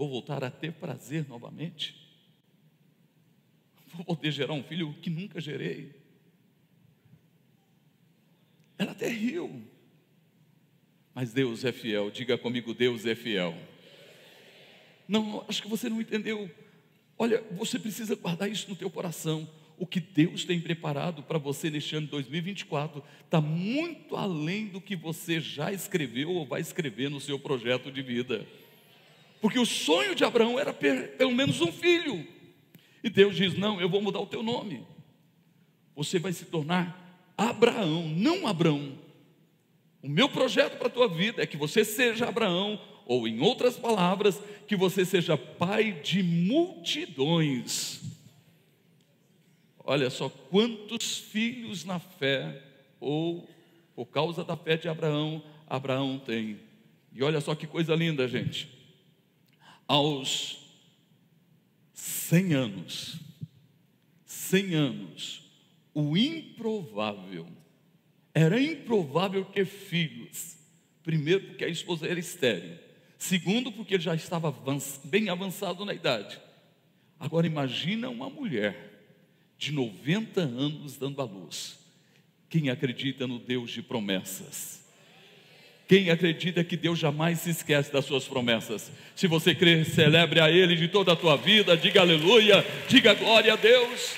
vou 0.00 0.08
voltar 0.08 0.42
a 0.42 0.50
ter 0.50 0.72
prazer 0.72 1.28
novamente? 1.28 1.94
Vou 3.92 4.02
poder 4.02 4.30
gerar 4.30 4.54
um 4.54 4.62
filho 4.62 4.94
que 4.94 5.10
nunca 5.10 5.38
gerei? 5.42 5.94
Ela 8.78 8.92
até 8.92 9.08
riu. 9.08 9.62
Mas 11.14 11.34
Deus 11.34 11.66
é 11.66 11.72
fiel. 11.72 12.10
Diga 12.10 12.38
comigo, 12.38 12.72
Deus 12.72 13.04
é 13.04 13.14
fiel. 13.14 13.54
Não, 15.06 15.44
acho 15.46 15.60
que 15.60 15.68
você 15.68 15.90
não 15.90 16.00
entendeu. 16.00 16.50
Olha, 17.18 17.44
você 17.50 17.78
precisa 17.78 18.14
guardar 18.14 18.50
isso 18.50 18.70
no 18.70 18.76
teu 18.76 18.88
coração 18.88 19.46
o 19.80 19.86
que 19.86 19.98
Deus 19.98 20.44
tem 20.44 20.60
preparado 20.60 21.22
para 21.22 21.38
você 21.38 21.70
neste 21.70 21.96
ano 21.96 22.04
de 22.04 22.12
2024 22.12 23.02
está 23.24 23.40
muito 23.40 24.14
além 24.14 24.66
do 24.66 24.78
que 24.78 24.94
você 24.94 25.40
já 25.40 25.72
escreveu 25.72 26.30
ou 26.30 26.46
vai 26.46 26.60
escrever 26.60 27.08
no 27.08 27.18
seu 27.18 27.38
projeto 27.38 27.90
de 27.90 28.02
vida. 28.02 28.46
Porque 29.40 29.58
o 29.58 29.66
sonho 29.66 30.14
de 30.14 30.24
Abraão 30.24 30.58
era 30.58 30.72
pelo 30.72 31.34
menos 31.34 31.60
um 31.60 31.72
filho. 31.72 32.26
E 33.02 33.08
Deus 33.08 33.34
diz: 33.36 33.56
Não, 33.56 33.80
eu 33.80 33.88
vou 33.88 34.02
mudar 34.02 34.20
o 34.20 34.26
teu 34.26 34.42
nome. 34.42 34.86
Você 35.96 36.18
vai 36.18 36.32
se 36.32 36.44
tornar 36.44 37.32
Abraão, 37.36 38.08
não 38.08 38.46
Abraão. 38.46 38.98
O 40.02 40.08
meu 40.08 40.28
projeto 40.28 40.78
para 40.78 40.86
a 40.86 40.90
tua 40.90 41.08
vida 41.08 41.42
é 41.42 41.46
que 41.46 41.56
você 41.56 41.84
seja 41.84 42.28
Abraão, 42.28 42.80
ou 43.06 43.26
em 43.26 43.40
outras 43.40 43.76
palavras, 43.76 44.40
que 44.66 44.76
você 44.76 45.04
seja 45.04 45.36
pai 45.36 45.92
de 45.92 46.22
multidões. 46.22 48.00
Olha 49.84 50.08
só 50.08 50.28
quantos 50.28 51.18
filhos 51.18 51.84
na 51.84 51.98
fé, 51.98 52.62
ou 52.98 53.48
por 53.94 54.06
causa 54.06 54.44
da 54.44 54.56
fé 54.56 54.76
de 54.76 54.88
Abraão, 54.88 55.42
Abraão 55.66 56.18
tem. 56.18 56.60
E 57.12 57.22
olha 57.22 57.40
só 57.40 57.54
que 57.54 57.66
coisa 57.66 57.94
linda, 57.94 58.26
gente. 58.28 58.79
Aos 59.90 60.56
100 61.94 62.54
anos, 62.54 63.18
100 64.24 64.74
anos, 64.76 65.50
o 65.92 66.16
improvável, 66.16 67.48
era 68.32 68.62
improvável 68.62 69.44
ter 69.44 69.66
filhos. 69.66 70.56
Primeiro, 71.02 71.44
porque 71.48 71.64
a 71.64 71.68
esposa 71.68 72.06
era 72.06 72.20
estéril. 72.20 72.78
Segundo, 73.18 73.72
porque 73.72 73.94
ele 73.94 74.02
já 74.04 74.14
estava 74.14 74.54
bem 75.02 75.28
avançado 75.28 75.84
na 75.84 75.92
idade. 75.92 76.40
Agora, 77.18 77.48
imagina 77.48 78.08
uma 78.08 78.30
mulher 78.30 79.18
de 79.58 79.72
90 79.72 80.40
anos 80.40 80.96
dando 80.98 81.20
a 81.20 81.24
luz. 81.24 81.80
Quem 82.48 82.70
acredita 82.70 83.26
no 83.26 83.40
Deus 83.40 83.72
de 83.72 83.82
promessas? 83.82 84.79
Quem 85.90 86.08
acredita 86.08 86.62
que 86.62 86.76
Deus 86.76 87.00
jamais 87.00 87.40
se 87.40 87.50
esquece 87.50 87.92
das 87.92 88.04
suas 88.04 88.22
promessas? 88.22 88.92
Se 89.16 89.26
você 89.26 89.56
crer, 89.56 89.84
celebre 89.84 90.38
a 90.38 90.48
Ele 90.48 90.76
de 90.76 90.86
toda 90.86 91.14
a 91.14 91.16
tua 91.16 91.36
vida, 91.36 91.76
diga 91.76 92.00
aleluia, 92.00 92.64
diga 92.86 93.12
glória 93.12 93.54
a 93.54 93.56
Deus. 93.56 94.14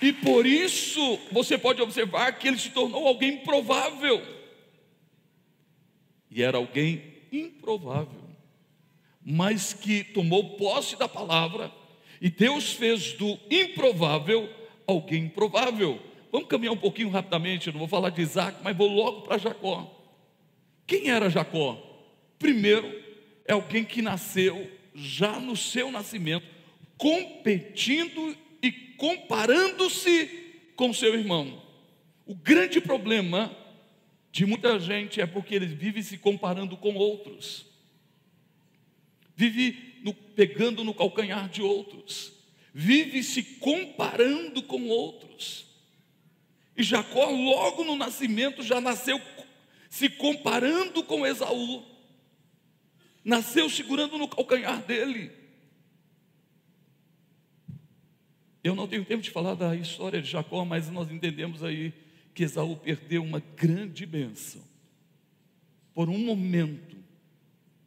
E 0.00 0.12
por 0.12 0.46
isso 0.46 1.18
você 1.32 1.58
pode 1.58 1.82
observar 1.82 2.30
que 2.38 2.46
ele 2.46 2.58
se 2.58 2.70
tornou 2.70 3.08
alguém 3.08 3.30
improvável. 3.30 4.24
E 6.30 6.40
era 6.40 6.58
alguém 6.58 7.02
improvável, 7.32 8.22
mas 9.20 9.72
que 9.72 10.04
tomou 10.04 10.56
posse 10.56 10.96
da 10.96 11.08
palavra 11.08 11.72
e 12.20 12.30
Deus 12.30 12.72
fez 12.72 13.14
do 13.14 13.36
improvável 13.50 14.48
alguém 14.86 15.28
provável. 15.28 16.07
Vamos 16.30 16.48
caminhar 16.48 16.74
um 16.74 16.78
pouquinho 16.78 17.08
rapidamente, 17.08 17.70
não 17.70 17.78
vou 17.78 17.88
falar 17.88 18.10
de 18.10 18.20
Isaac, 18.20 18.58
mas 18.62 18.76
vou 18.76 18.88
logo 18.88 19.22
para 19.22 19.38
Jacó. 19.38 19.94
Quem 20.86 21.08
era 21.08 21.30
Jacó? 21.30 21.76
Primeiro, 22.38 22.88
é 23.46 23.52
alguém 23.52 23.84
que 23.84 24.02
nasceu 24.02 24.70
já 24.94 25.38
no 25.40 25.56
seu 25.56 25.90
nascimento, 25.90 26.46
competindo 26.96 28.36
e 28.62 28.70
comparando-se 28.70 30.26
com 30.76 30.92
seu 30.92 31.14
irmão. 31.14 31.62
O 32.26 32.34
grande 32.34 32.80
problema 32.80 33.54
de 34.30 34.44
muita 34.44 34.78
gente 34.78 35.20
é 35.20 35.26
porque 35.26 35.54
eles 35.54 35.72
vivem 35.72 36.02
se 36.02 36.18
comparando 36.18 36.76
com 36.76 36.94
outros. 36.94 37.66
Vive 39.34 40.00
no, 40.02 40.12
pegando 40.12 40.84
no 40.84 40.92
calcanhar 40.92 41.48
de 41.48 41.62
outros, 41.62 42.32
vive 42.74 43.22
se 43.22 43.42
comparando 43.42 44.62
com 44.62 44.88
outros. 44.88 45.67
E 46.78 46.82
Jacó, 46.82 47.28
logo 47.28 47.84
no 47.84 47.96
nascimento, 47.96 48.62
já 48.62 48.80
nasceu 48.80 49.20
se 49.90 50.08
comparando 50.08 51.02
com 51.02 51.26
Esaú, 51.26 51.84
nasceu 53.24 53.68
segurando 53.68 54.16
no 54.16 54.28
calcanhar 54.28 54.80
dele. 54.82 55.32
Eu 58.62 58.74
não 58.74 58.86
tenho 58.86 59.04
tempo 59.04 59.22
de 59.22 59.30
falar 59.30 59.54
da 59.54 59.74
história 59.74 60.22
de 60.22 60.30
Jacó, 60.30 60.64
mas 60.64 60.88
nós 60.88 61.10
entendemos 61.10 61.64
aí 61.64 61.92
que 62.34 62.44
Esaú 62.44 62.76
perdeu 62.76 63.22
uma 63.24 63.40
grande 63.56 64.06
bênção 64.06 64.62
por 65.92 66.08
um 66.08 66.18
momento 66.18 66.98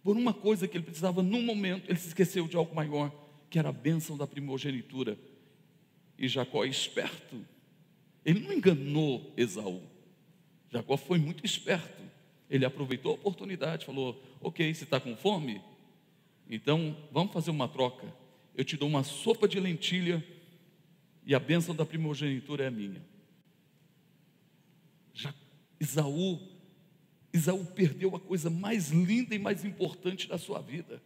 por 0.03 0.17
uma 0.17 0.33
coisa 0.33 0.67
que 0.67 0.77
ele 0.77 0.83
precisava 0.83 1.21
num 1.21 1.41
momento, 1.41 1.89
ele 1.89 1.99
se 1.99 2.07
esqueceu 2.07 2.47
de 2.47 2.55
algo 2.55 2.73
maior, 2.75 3.11
que 3.49 3.59
era 3.59 3.69
a 3.69 3.73
bênção 3.73 4.17
da 4.17 4.25
primogenitura. 4.25 5.17
E 6.17 6.27
Jacó 6.27 6.65
é 6.65 6.67
esperto, 6.67 7.45
ele 8.25 8.39
não 8.39 8.53
enganou 8.53 9.33
Esaú. 9.35 9.81
Jacó 10.69 10.97
foi 10.97 11.17
muito 11.17 11.45
esperto. 11.45 12.01
Ele 12.49 12.65
aproveitou 12.65 13.11
a 13.11 13.15
oportunidade, 13.15 13.85
falou: 13.85 14.21
Ok, 14.41 14.73
você 14.73 14.83
está 14.83 14.99
com 14.99 15.15
fome? 15.15 15.61
Então 16.49 16.95
vamos 17.11 17.33
fazer 17.33 17.51
uma 17.51 17.67
troca. 17.67 18.13
Eu 18.55 18.65
te 18.65 18.75
dou 18.75 18.89
uma 18.89 19.03
sopa 19.03 19.47
de 19.47 19.59
lentilha 19.59 20.25
e 21.25 21.33
a 21.33 21.39
bênção 21.39 21.73
da 21.73 21.85
primogenitura 21.85 22.65
é 22.65 22.69
minha. 22.69 23.01
Já, 25.13 25.33
Esaú 25.79 26.39
Isaú 27.33 27.65
perdeu 27.65 28.15
a 28.15 28.19
coisa 28.19 28.49
mais 28.49 28.89
linda 28.89 29.33
e 29.33 29.39
mais 29.39 29.63
importante 29.63 30.27
da 30.27 30.37
sua 30.37 30.59
vida. 30.59 31.01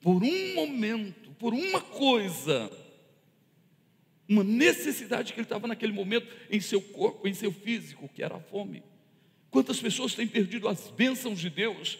Por 0.00 0.22
um 0.22 0.54
momento, 0.54 1.30
por 1.32 1.52
uma 1.52 1.80
coisa, 1.80 2.70
uma 4.28 4.44
necessidade 4.44 5.32
que 5.32 5.40
ele 5.40 5.46
estava 5.46 5.66
naquele 5.66 5.92
momento 5.92 6.28
em 6.50 6.60
seu 6.60 6.82
corpo, 6.82 7.26
em 7.26 7.34
seu 7.34 7.50
físico, 7.50 8.08
que 8.08 8.22
era 8.22 8.36
a 8.36 8.40
fome. 8.40 8.82
Quantas 9.50 9.80
pessoas 9.80 10.14
têm 10.14 10.26
perdido 10.26 10.68
as 10.68 10.90
bênçãos 10.90 11.40
de 11.40 11.48
Deus 11.48 11.98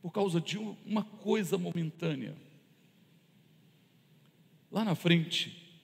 por 0.00 0.12
causa 0.12 0.40
de 0.40 0.56
uma 0.58 1.02
coisa 1.02 1.58
momentânea? 1.58 2.36
Lá 4.70 4.84
na 4.84 4.94
frente, 4.94 5.80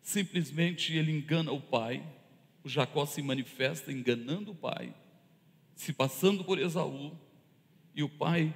simplesmente 0.00 0.96
ele 0.96 1.12
engana 1.12 1.52
o 1.52 1.60
pai 1.60 2.02
o 2.62 2.68
Jacó 2.68 3.06
se 3.06 3.22
manifesta 3.22 3.92
enganando 3.92 4.52
o 4.52 4.54
pai, 4.54 4.94
se 5.74 5.92
passando 5.92 6.44
por 6.44 6.58
Esaú, 6.58 7.16
e 7.94 8.02
o 8.02 8.08
pai 8.08 8.54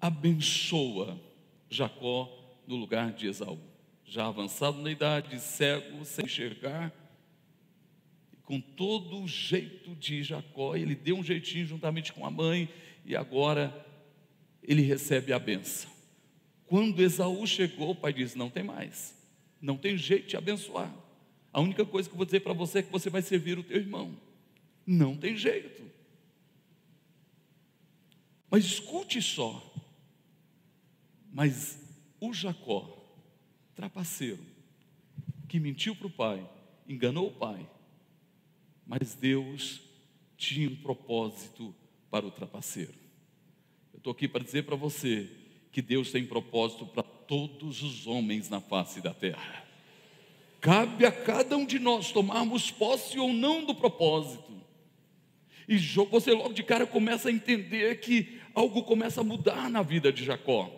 abençoa 0.00 1.20
Jacó 1.68 2.30
no 2.66 2.76
lugar 2.76 3.12
de 3.12 3.26
Esaú. 3.26 3.58
Já 4.04 4.26
avançado 4.26 4.78
na 4.78 4.90
idade, 4.90 5.40
cego, 5.40 6.04
sem 6.04 6.24
enxergar, 6.24 6.92
com 8.44 8.60
todo 8.60 9.22
o 9.22 9.28
jeito 9.28 9.94
de 9.96 10.22
Jacó, 10.22 10.76
ele 10.76 10.94
deu 10.94 11.16
um 11.16 11.24
jeitinho 11.24 11.66
juntamente 11.66 12.12
com 12.12 12.26
a 12.26 12.30
mãe, 12.30 12.68
e 13.04 13.16
agora 13.16 13.86
ele 14.62 14.82
recebe 14.82 15.32
a 15.32 15.38
benção. 15.38 15.90
Quando 16.66 17.02
Esaú 17.02 17.46
chegou, 17.46 17.90
o 17.90 17.94
pai 17.94 18.12
disse: 18.12 18.36
Não 18.36 18.50
tem 18.50 18.62
mais, 18.62 19.16
não 19.60 19.76
tem 19.76 19.96
jeito 19.96 20.28
de 20.28 20.36
abençoar. 20.36 20.92
A 21.52 21.60
única 21.60 21.84
coisa 21.84 22.08
que 22.08 22.14
eu 22.14 22.16
vou 22.16 22.26
dizer 22.26 22.40
para 22.40 22.52
você 22.52 22.78
é 22.78 22.82
que 22.82 22.92
você 22.92 23.08
vai 23.08 23.22
servir 23.22 23.58
o 23.58 23.62
teu 23.62 23.76
irmão. 23.76 24.16
Não 24.86 25.16
tem 25.16 25.36
jeito. 25.36 25.82
Mas 28.50 28.64
escute 28.64 29.22
só. 29.22 29.72
Mas 31.32 31.78
o 32.20 32.32
Jacó, 32.32 32.93
trapaceiro, 33.74 34.44
que 35.48 35.60
mentiu 35.60 35.94
para 35.94 36.06
o 36.06 36.10
pai, 36.10 36.48
enganou 36.88 37.28
o 37.28 37.32
pai, 37.32 37.68
mas 38.86 39.14
Deus 39.14 39.82
tinha 40.36 40.68
um 40.68 40.76
propósito 40.76 41.74
para 42.10 42.26
o 42.26 42.30
trapaceiro. 42.30 42.94
Eu 43.92 43.98
estou 43.98 44.12
aqui 44.12 44.28
para 44.28 44.44
dizer 44.44 44.64
para 44.64 44.76
você 44.76 45.30
que 45.72 45.82
Deus 45.82 46.12
tem 46.12 46.26
propósito 46.26 46.86
para 46.86 47.02
todos 47.02 47.82
os 47.82 48.06
homens 48.06 48.48
na 48.48 48.60
face 48.60 49.00
da 49.00 49.12
terra. 49.12 49.64
Cabe 50.60 51.04
a 51.04 51.12
cada 51.12 51.56
um 51.56 51.66
de 51.66 51.78
nós 51.78 52.12
tomarmos 52.12 52.70
posse 52.70 53.18
ou 53.18 53.32
não 53.32 53.64
do 53.64 53.74
propósito. 53.74 54.52
E 55.68 55.76
você 55.76 56.32
logo 56.32 56.52
de 56.52 56.62
cara 56.62 56.86
começa 56.86 57.28
a 57.28 57.32
entender 57.32 58.00
que 58.00 58.40
algo 58.54 58.82
começa 58.82 59.20
a 59.20 59.24
mudar 59.24 59.70
na 59.70 59.82
vida 59.82 60.12
de 60.12 60.24
Jacó. 60.24 60.70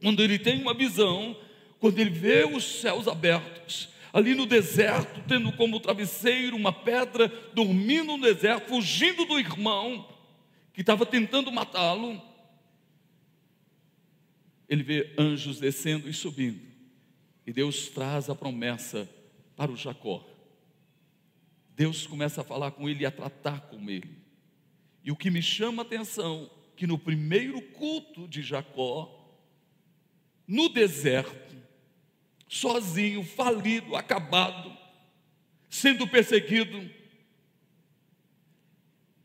Quando 0.00 0.22
ele 0.22 0.38
tem 0.38 0.60
uma 0.60 0.74
visão, 0.74 1.36
quando 1.78 1.98
ele 1.98 2.10
vê 2.10 2.44
os 2.44 2.80
céus 2.80 3.06
abertos, 3.06 3.88
ali 4.12 4.34
no 4.34 4.46
deserto, 4.46 5.22
tendo 5.28 5.52
como 5.52 5.78
travesseiro 5.78 6.56
uma 6.56 6.72
pedra, 6.72 7.28
dormindo 7.52 8.16
no 8.16 8.22
deserto, 8.22 8.68
fugindo 8.68 9.24
do 9.26 9.38
irmão 9.38 10.08
que 10.72 10.80
estava 10.80 11.04
tentando 11.04 11.52
matá-lo, 11.52 12.20
ele 14.68 14.82
vê 14.82 15.14
anjos 15.18 15.60
descendo 15.60 16.08
e 16.08 16.12
subindo, 16.12 16.60
e 17.46 17.52
Deus 17.52 17.88
traz 17.88 18.28
a 18.28 18.34
promessa 18.34 19.08
para 19.54 19.70
o 19.70 19.76
Jacó. 19.76 20.26
Deus 21.76 22.06
começa 22.06 22.40
a 22.40 22.44
falar 22.44 22.70
com 22.70 22.88
ele 22.88 23.02
e 23.02 23.06
a 23.06 23.10
tratar 23.10 23.60
com 23.68 23.88
ele. 23.88 24.16
E 25.04 25.12
o 25.12 25.16
que 25.16 25.30
me 25.30 25.42
chama 25.42 25.82
a 25.82 25.86
atenção, 25.86 26.50
que 26.74 26.86
no 26.86 26.98
primeiro 26.98 27.60
culto 27.60 28.26
de 28.26 28.42
Jacó, 28.42 29.12
no 30.48 30.68
deserto, 30.68 31.45
sozinho, 32.48 33.24
falido, 33.24 33.96
acabado, 33.96 34.76
sendo 35.68 36.06
perseguido, 36.06 36.90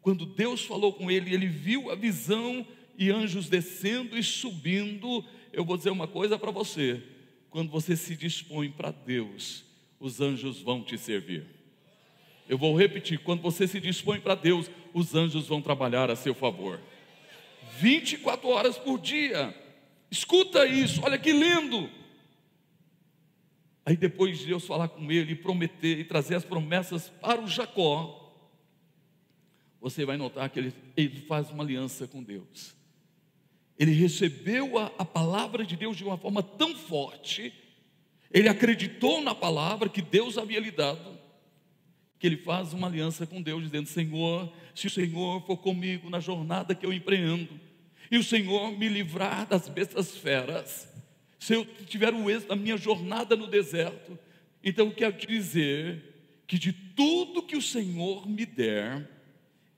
quando 0.02 0.26
Deus 0.26 0.66
falou 0.66 0.94
com 0.94 1.12
ele, 1.12 1.34
ele 1.34 1.48
viu 1.48 1.92
a 1.92 1.96
visão 1.96 2.66
e 2.98 3.12
anjos 3.12 3.48
descendo 3.48 4.18
e 4.18 4.24
subindo. 4.24 5.24
Eu 5.54 5.64
vou 5.64 5.78
dizer 5.78 5.92
uma 5.92 6.08
coisa 6.08 6.40
para 6.40 6.52
você: 6.52 7.02
quando 7.50 7.70
você 7.70 7.96
se 7.96 8.16
dispõe 8.16 8.72
para 8.72 8.92
Deus, 8.92 9.64
os 10.00 10.20
anjos 10.20 10.60
vão 10.60 10.84
te 10.84 10.98
servir. 10.98 11.46
Eu 12.50 12.58
vou 12.58 12.76
repetir: 12.76 13.20
quando 13.20 13.42
você 13.42 13.68
se 13.68 13.80
dispõe 13.80 14.20
para 14.20 14.34
Deus, 14.34 14.72
os 14.92 15.14
anjos 15.14 15.48
vão 15.48 15.62
trabalhar 15.62 16.10
a 16.10 16.16
seu 16.16 16.34
favor. 16.34 16.80
24 17.80 18.50
horas 18.50 18.78
por 18.78 19.00
dia. 19.00 19.56
Escuta 20.10 20.66
isso, 20.66 21.02
olha 21.04 21.18
que 21.18 21.32
lindo. 21.32 21.90
Aí 23.86 23.98
depois 23.98 24.40
de 24.40 24.48
Deus 24.48 24.66
falar 24.66 24.90
com 24.90 25.12
ele 25.12 25.34
e 25.34 25.36
prometer 25.36 26.00
e 26.00 26.04
trazer 26.04 26.36
as 26.36 26.46
promessas 26.46 27.10
para 27.10 27.42
o 27.42 27.48
Jacó, 27.48 28.22
você 29.80 30.06
vai 30.06 30.18
notar 30.18 30.50
que 30.50 30.60
ele, 30.60 30.74
ele 30.96 31.22
faz 31.22 31.50
uma 31.50 31.64
aliança 31.64 32.08
com 32.08 32.22
Deus. 32.22 32.76
Ele 33.80 33.92
recebeu 33.92 34.78
a, 34.78 34.92
a 35.00 35.06
palavra 35.06 35.66
de 35.66 35.76
Deus 35.76 35.98
de 35.98 36.04
uma 36.04 36.18
forma 36.18 36.44
tão 36.44 36.76
forte, 36.76 37.52
ele 38.32 38.48
acreditou 38.48 39.22
na 39.22 39.34
palavra 39.34 39.90
que 39.90 40.02
Deus 40.02 40.38
havia 40.38 40.60
lhe 40.60 40.70
dado, 40.70 41.20
que 42.20 42.28
ele 42.28 42.38
faz 42.38 42.74
uma 42.74 42.88
aliança 42.88 43.26
com 43.26 43.42
Deus, 43.42 43.64
dizendo: 43.64 43.88
Senhor, 43.88 44.54
se 44.76 44.86
o 44.86 44.90
Senhor 44.90 45.44
for 45.48 45.58
comigo 45.58 46.10
na 46.10 46.20
jornada 46.20 46.76
que 46.76 46.86
eu 46.86 46.94
empreendo, 46.94 47.60
e 48.12 48.18
o 48.18 48.24
Senhor 48.24 48.72
me 48.78 48.88
livrar 48.88 49.48
das 49.48 49.68
bestas 49.68 50.16
feras, 50.16 50.88
se 51.42 51.56
eu 51.56 51.66
tiver 51.66 52.14
o 52.14 52.30
êxito 52.30 52.50
da 52.50 52.56
minha 52.56 52.78
jornada 52.78 53.36
no 53.36 53.48
deserto, 53.48 54.18
então 54.64 54.86
eu 54.86 54.92
quero 54.94 55.14
te 55.14 55.26
dizer 55.26 56.44
que 56.46 56.60
de 56.60 56.72
tudo 56.72 57.42
que 57.42 57.58
o 57.58 57.62
Senhor 57.62 58.30
me 58.30 58.46
der, 58.46 59.10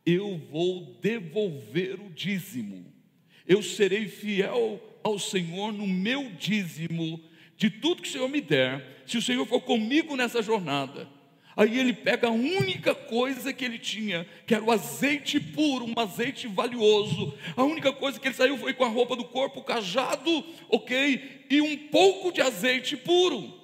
eu 0.06 0.38
vou 0.52 1.00
devolver 1.02 2.02
o 2.02 2.10
dízimo, 2.10 2.86
eu 3.48 3.64
serei 3.64 4.10
fiel 4.10 4.78
ao 5.02 5.18
Senhor 5.18 5.72
no 5.72 5.88
meu 5.88 6.32
dízimo, 6.32 7.24
de 7.56 7.70
tudo 7.70 8.02
que 8.02 8.10
o 8.10 8.12
Senhor 8.12 8.28
me 8.28 8.42
der, 8.42 9.02
se 9.08 9.18
o 9.18 9.22
Senhor 9.22 9.46
for 9.46 9.62
comigo 9.62 10.18
nessa 10.18 10.42
jornada, 10.42 11.08
Aí 11.56 11.80
ele 11.80 11.94
pega 11.94 12.28
a 12.28 12.32
única 12.32 12.96
coisa 12.96 13.54
que 13.54 13.64
ele 13.64 13.78
tinha, 13.78 14.28
que 14.46 14.56
era 14.56 14.64
o 14.64 14.72
azeite 14.72 15.40
puro, 15.40 15.86
um 15.86 15.94
azeite 16.00 16.48
valioso. 16.48 17.34
A 17.56 17.64
única 17.64 17.92
coisa 17.94 18.20
que 18.20 18.28
ele 18.28 18.36
saiu 18.36 18.58
foi 18.58 18.74
com 18.74 18.84
a 18.84 18.90
roupa 18.90 19.16
do 19.16 19.26
corpo, 19.26 19.60
o 19.60 19.64
cajado, 19.64 20.44
ok? 20.70 21.46
E 21.50 21.62
um 21.62 21.78
pouco 21.90 22.32
de 22.32 22.42
azeite 22.42 22.98
puro. 22.98 23.63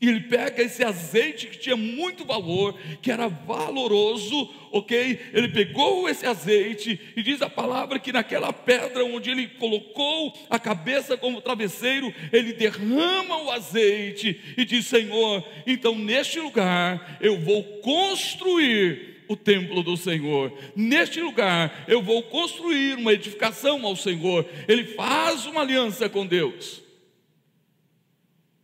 E 0.00 0.08
ele 0.08 0.20
pega 0.20 0.62
esse 0.62 0.84
azeite 0.84 1.46
que 1.46 1.58
tinha 1.58 1.76
muito 1.76 2.24
valor, 2.24 2.78
que 3.00 3.10
era 3.10 3.28
valoroso, 3.28 4.50
ok? 4.72 5.18
Ele 5.32 5.48
pegou 5.48 6.08
esse 6.08 6.26
azeite 6.26 7.00
e 7.16 7.22
diz 7.22 7.40
a 7.40 7.48
palavra 7.48 7.98
que 7.98 8.12
naquela 8.12 8.52
pedra 8.52 9.04
onde 9.04 9.30
ele 9.30 9.46
colocou 9.46 10.36
a 10.50 10.58
cabeça 10.58 11.16
como 11.16 11.40
travesseiro, 11.40 12.12
ele 12.32 12.52
derrama 12.52 13.42
o 13.44 13.50
azeite 13.50 14.38
e 14.56 14.64
diz: 14.64 14.84
Senhor, 14.86 15.46
então 15.66 15.96
neste 15.96 16.40
lugar 16.40 17.16
eu 17.20 17.38
vou 17.38 17.62
construir 17.80 19.24
o 19.28 19.36
templo 19.36 19.82
do 19.82 19.96
Senhor. 19.96 20.52
Neste 20.74 21.20
lugar 21.20 21.84
eu 21.88 22.02
vou 22.02 22.24
construir 22.24 22.98
uma 22.98 23.12
edificação 23.12 23.86
ao 23.86 23.96
Senhor. 23.96 24.44
Ele 24.68 24.84
faz 24.84 25.46
uma 25.46 25.62
aliança 25.62 26.08
com 26.08 26.26
Deus. 26.26 26.82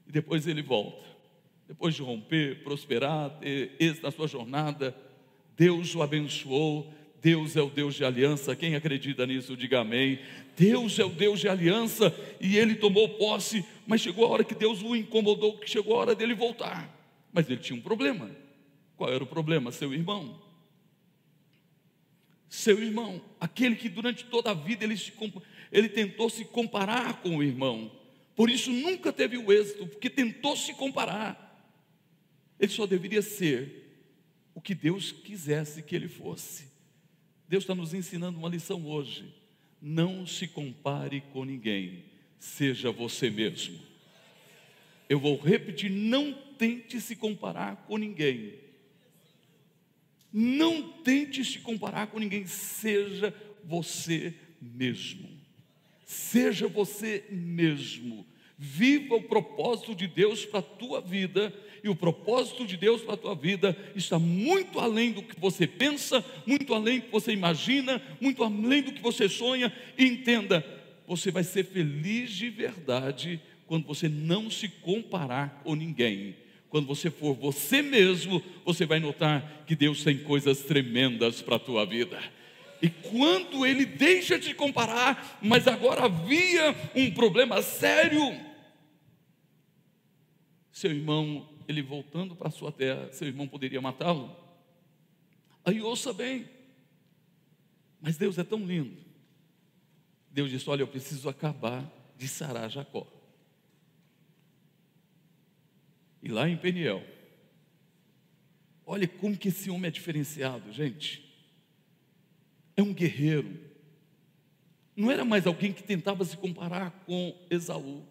E 0.07 0.13
depois 0.13 0.47
ele 0.47 0.61
volta 0.61 1.10
depois 1.71 1.95
de 1.95 2.03
romper, 2.03 2.65
prosperar, 2.65 3.31
ter 3.39 3.77
êxito 3.79 4.03
na 4.03 4.11
sua 4.11 4.27
jornada, 4.27 4.93
Deus 5.57 5.95
o 5.95 6.03
abençoou. 6.03 6.93
Deus 7.23 7.55
é 7.55 7.63
o 7.63 7.71
Deus 7.71 7.95
de 7.95 8.05
aliança. 8.05 8.57
Quem 8.57 8.75
acredita 8.75 9.25
nisso, 9.25 9.57
diga 9.57 9.79
amém. 9.79 10.19
Deus 10.57 10.99
é 10.99 11.05
o 11.05 11.11
Deus 11.11 11.39
de 11.39 11.49
aliança 11.49 12.13
e 12.41 12.59
ele 12.59 12.75
tomou 12.75 13.11
posse, 13.11 13.65
mas 13.87 14.01
chegou 14.01 14.25
a 14.25 14.31
hora 14.31 14.43
que 14.43 14.53
Deus 14.53 14.83
o 14.83 14.97
incomodou, 14.97 15.59
que 15.59 15.71
chegou 15.71 15.95
a 15.95 15.99
hora 16.01 16.15
dele 16.17 16.35
voltar. 16.35 16.93
Mas 17.33 17.49
ele 17.49 17.61
tinha 17.61 17.79
um 17.79 17.83
problema. 17.83 18.29
Qual 18.97 19.13
era 19.13 19.23
o 19.23 19.27
problema? 19.27 19.71
Seu 19.71 19.95
irmão. 19.95 20.43
Seu 22.49 22.83
irmão, 22.83 23.23
aquele 23.39 23.77
que 23.77 23.89
durante 23.89 24.25
toda 24.25 24.51
a 24.51 24.55
vida 24.55 24.83
ele, 24.83 24.97
se, 24.97 25.13
ele 25.71 25.89
tentou 25.89 26.29
se 26.29 26.45
comparar 26.45 27.23
com 27.23 27.37
o 27.37 27.45
irmão, 27.45 27.93
por 28.35 28.51
isso 28.51 28.73
nunca 28.73 29.13
teve 29.13 29.39
o 29.39 29.53
êxito, 29.53 29.87
porque 29.87 30.11
tentou 30.11 30.57
se 30.57 30.75
comparar. 30.75 31.47
Ele 32.61 32.71
só 32.71 32.87
deveria 32.87 33.23
ser 33.23 33.81
o 34.55 34.61
que 34.61 34.75
Deus 34.75 35.11
quisesse 35.11 35.83
que 35.83 35.97
ele 35.97 36.09
fosse. 36.09 36.69
Deus 37.49 37.65
está 37.65 37.75
nos 37.75 37.95
ensinando 37.95 38.39
uma 38.39 38.51
lição 38.51 38.87
hoje. 38.87 39.35
Não 39.81 40.27
se 40.27 40.47
compare 40.47 41.23
com 41.33 41.43
ninguém, 41.45 42.05
seja 42.39 42.93
você 42.93 43.31
mesmo. 43.31 43.81
Eu 45.09 45.19
vou 45.19 45.41
repetir: 45.41 45.91
não 45.91 46.35
tente 46.59 47.01
se 47.01 47.17
comparar 47.17 47.77
com 47.87 47.97
ninguém. 47.97 48.55
Não 50.31 50.93
tente 51.03 51.45
se 51.45 51.59
comparar 51.61 52.09
com 52.09 52.21
ninguém, 52.21 52.47
seja 52.47 53.35
você 53.65 54.35
mesmo. 54.61 55.29
Seja 56.05 56.69
você 56.69 57.25
mesmo. 57.31 58.27
Viva 58.63 59.15
o 59.15 59.23
propósito 59.23 59.95
de 59.95 60.07
Deus 60.07 60.45
para 60.45 60.59
a 60.59 60.63
tua 60.63 61.01
vida 61.01 61.51
e 61.83 61.89
o 61.89 61.97
propósito 61.97 62.67
de 62.67 62.77
Deus 62.77 63.01
para 63.01 63.15
a 63.15 63.17
tua 63.17 63.35
vida 63.35 63.75
está 63.97 64.19
muito 64.19 64.79
além 64.79 65.13
do 65.13 65.23
que 65.23 65.41
você 65.41 65.67
pensa, 65.67 66.23
muito 66.45 66.75
além 66.75 66.99
do 66.99 67.07
que 67.07 67.13
você 67.13 67.33
imagina, 67.33 68.03
muito 68.21 68.45
além 68.45 68.83
do 68.83 68.93
que 68.93 69.01
você 69.01 69.31
sonha. 69.31 69.73
Entenda, 69.99 70.63
você 71.09 71.31
vai 71.31 71.43
ser 71.43 71.65
feliz 71.65 72.33
de 72.33 72.51
verdade 72.51 73.41
quando 73.67 73.87
você 73.87 74.11
não 74.11 74.51
se 74.51 74.69
comparar 74.69 75.63
com 75.65 75.75
ninguém. 75.75 76.37
Quando 76.69 76.87
você 76.87 77.11
for 77.11 77.35
você 77.35 77.81
mesmo, 77.81 78.43
você 78.63 78.85
vai 78.85 79.01
notar 79.01 79.65
que 79.67 79.75
Deus 79.75 80.05
tem 80.05 80.19
coisas 80.19 80.61
tremendas 80.65 81.41
para 81.41 81.57
a 81.57 81.59
tua 81.59 81.87
vida. 81.87 82.21
E 82.83 82.91
quando 82.91 83.65
ele 83.65 83.87
deixa 83.87 84.39
de 84.39 84.53
comparar, 84.53 85.39
mas 85.43 85.67
agora 85.67 86.05
havia 86.05 86.77
um 86.95 87.11
problema 87.11 87.63
sério, 87.63 88.50
seu 90.73 90.91
irmão 90.91 91.49
ele 91.67 91.83
voltando 91.83 92.35
para 92.35 92.51
sua 92.51 92.73
terra, 92.73 93.13
seu 93.13 93.29
irmão 93.29 93.47
poderia 93.47 93.81
matá-lo? 93.81 94.37
Aí 95.65 95.81
ouça 95.81 96.13
bem. 96.13 96.49
Mas 98.01 98.17
Deus 98.17 98.39
é 98.39 98.45
tão 98.45 98.65
lindo. 98.65 98.97
Deus 100.31 100.51
disse: 100.51 100.69
Olha, 100.71 100.83
eu 100.83 100.89
preciso 100.89 101.29
acabar 101.29 101.85
de 102.17 102.27
Sará 102.29 102.69
Jacó. 102.69 103.07
E 106.23 106.29
lá 106.29 106.49
em 106.49 106.57
Peniel, 106.57 107.03
olha 108.85 109.09
como 109.09 109.37
que 109.37 109.49
esse 109.49 109.71
homem 109.71 109.89
é 109.89 109.91
diferenciado, 109.91 110.73
gente. 110.73 111.27
É 112.77 112.83
um 112.83 112.93
guerreiro. 112.93 113.59
Não 114.95 115.11
era 115.11 115.25
mais 115.25 115.47
alguém 115.47 115.73
que 115.73 115.83
tentava 115.83 116.25
se 116.25 116.37
comparar 116.37 116.91
com 117.07 117.35
Esaú, 117.49 118.07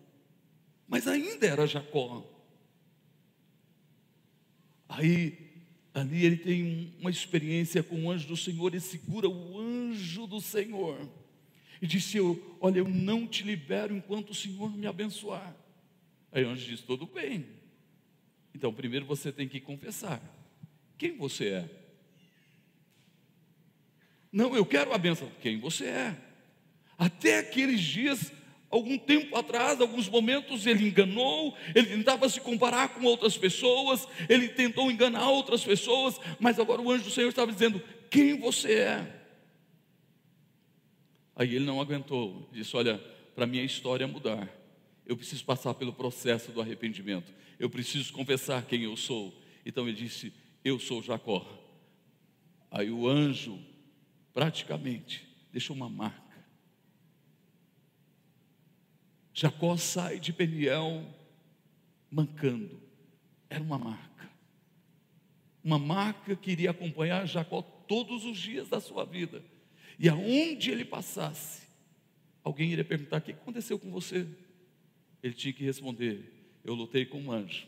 mas 0.87 1.07
ainda 1.07 1.45
era 1.45 1.67
Jacó. 1.67 2.38
Aí 4.89 5.49
Ali 5.93 6.23
ele 6.23 6.37
tem 6.37 6.93
uma 6.99 7.09
experiência 7.09 7.81
com 7.81 8.05
o 8.05 8.11
anjo 8.11 8.27
do 8.27 8.37
Senhor 8.37 8.73
e 8.75 8.79
segura 8.79 9.27
o 9.27 9.59
anjo 9.59 10.27
do 10.27 10.39
Senhor. 10.39 11.09
E 11.81 11.87
disse: 11.87 12.17
eu, 12.17 12.57
Olha, 12.61 12.79
eu 12.79 12.87
não 12.87 13.27
te 13.27 13.43
libero 13.43 13.95
enquanto 13.95 14.29
o 14.29 14.35
Senhor 14.35 14.75
me 14.75 14.85
abençoar. 14.85 15.55
Aí 16.31 16.43
o 16.43 16.49
anjo 16.49 16.65
disse: 16.65 16.83
Tudo 16.83 17.05
bem. 17.07 17.45
Então, 18.53 18.73
primeiro 18.73 19.05
você 19.05 19.31
tem 19.31 19.47
que 19.47 19.59
confessar: 19.59 20.21
Quem 20.97 21.17
você 21.17 21.47
é? 21.49 21.69
Não, 24.31 24.55
eu 24.55 24.65
quero 24.65 24.93
a 24.93 24.97
benção. 24.97 25.29
Quem 25.41 25.59
você 25.59 25.85
é? 25.85 26.17
Até 26.97 27.39
aqueles 27.39 27.81
dias 27.81 28.31
Algum 28.69 28.99
tempo 28.99 29.35
atrás, 29.35 29.81
alguns 29.81 30.07
momentos, 30.07 30.67
ele 30.67 30.87
enganou, 30.87 31.57
ele 31.73 31.87
tentava 31.87 32.29
se 32.29 32.39
comparar 32.39 32.89
com 32.89 33.03
outras 33.03 33.35
pessoas, 33.35 34.07
ele 34.29 34.47
tentou 34.47 34.91
enganar 34.91 35.27
outras 35.29 35.63
pessoas, 35.63 36.19
mas 36.39 36.59
agora 36.59 36.79
o 36.79 36.91
anjo 36.91 37.05
do 37.05 37.09
Senhor 37.09 37.29
estava 37.29 37.51
dizendo: 37.51 37.81
Quem 38.11 38.37
você 38.39 38.73
é? 38.73 39.21
Aí 41.35 41.55
ele 41.55 41.65
não 41.65 41.81
aguentou, 41.81 42.47
disse: 42.51 42.77
Olha, 42.77 42.99
para 43.33 43.47
minha 43.47 43.63
história 43.63 44.07
mudar, 44.07 44.47
eu 45.03 45.17
preciso 45.17 45.43
passar 45.43 45.73
pelo 45.73 45.91
processo 45.91 46.51
do 46.51 46.61
arrependimento, 46.61 47.33
eu 47.59 47.71
preciso 47.71 48.13
confessar 48.13 48.63
quem 48.65 48.83
eu 48.83 48.95
sou. 48.95 49.33
Então 49.65 49.87
ele 49.87 49.97
disse: 49.97 50.31
Eu 50.63 50.77
sou 50.77 51.01
Jacó. 51.01 51.43
Aí 52.69 52.91
o 52.91 53.07
anjo, 53.07 53.57
praticamente, 54.31 55.27
deixou 55.51 55.75
uma 55.75 55.89
marca 55.89 56.28
Jacó 59.39 59.77
sai 59.77 60.19
de 60.19 60.33
Peniel 60.33 61.01
mancando. 62.11 62.77
Era 63.49 63.63
uma 63.63 63.77
marca. 63.77 64.29
Uma 65.63 65.79
marca 65.79 66.35
que 66.35 66.51
iria 66.51 66.71
acompanhar 66.71 67.25
Jacó 67.25 67.61
todos 67.61 68.25
os 68.25 68.37
dias 68.37 68.67
da 68.67 68.81
sua 68.81 69.05
vida. 69.05 69.41
E 69.97 70.09
aonde 70.09 70.71
ele 70.71 70.83
passasse, 70.83 71.65
alguém 72.43 72.73
iria 72.73 72.83
perguntar: 72.83 73.19
O 73.19 73.21
que 73.21 73.31
aconteceu 73.31 73.79
com 73.79 73.89
você? 73.89 74.27
Ele 75.23 75.33
tinha 75.33 75.53
que 75.53 75.63
responder: 75.63 76.49
Eu 76.65 76.73
lutei 76.73 77.05
com 77.05 77.21
um 77.21 77.31
anjo. 77.31 77.65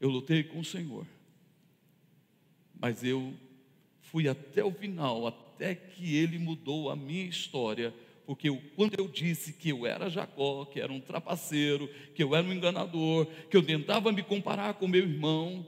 Eu 0.00 0.10
lutei 0.10 0.44
com 0.44 0.60
o 0.60 0.64
Senhor. 0.64 1.08
Mas 2.78 3.02
eu 3.02 3.34
fui 4.00 4.28
até 4.28 4.62
o 4.62 4.70
final, 4.70 5.26
até 5.26 5.74
que 5.74 6.14
ele 6.14 6.38
mudou 6.38 6.88
a 6.88 6.94
minha 6.94 7.24
história 7.24 7.92
porque 8.28 8.50
eu, 8.50 8.60
quando 8.76 8.92
eu 8.98 9.08
disse 9.08 9.54
que 9.54 9.70
eu 9.70 9.86
era 9.86 10.10
Jacó, 10.10 10.66
que 10.66 10.78
era 10.78 10.92
um 10.92 11.00
trapaceiro, 11.00 11.88
que 12.14 12.22
eu 12.22 12.34
era 12.34 12.46
um 12.46 12.52
enganador, 12.52 13.24
que 13.48 13.56
eu 13.56 13.62
tentava 13.62 14.12
me 14.12 14.22
comparar 14.22 14.74
com 14.74 14.86
meu 14.86 15.02
irmão, 15.02 15.66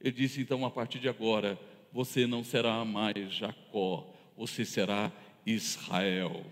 ele 0.00 0.10
disse: 0.10 0.40
então 0.40 0.66
a 0.66 0.70
partir 0.70 0.98
de 0.98 1.08
agora, 1.08 1.56
você 1.92 2.26
não 2.26 2.42
será 2.42 2.84
mais 2.84 3.32
Jacó, 3.32 4.12
você 4.36 4.64
será 4.64 5.12
Israel, 5.46 6.44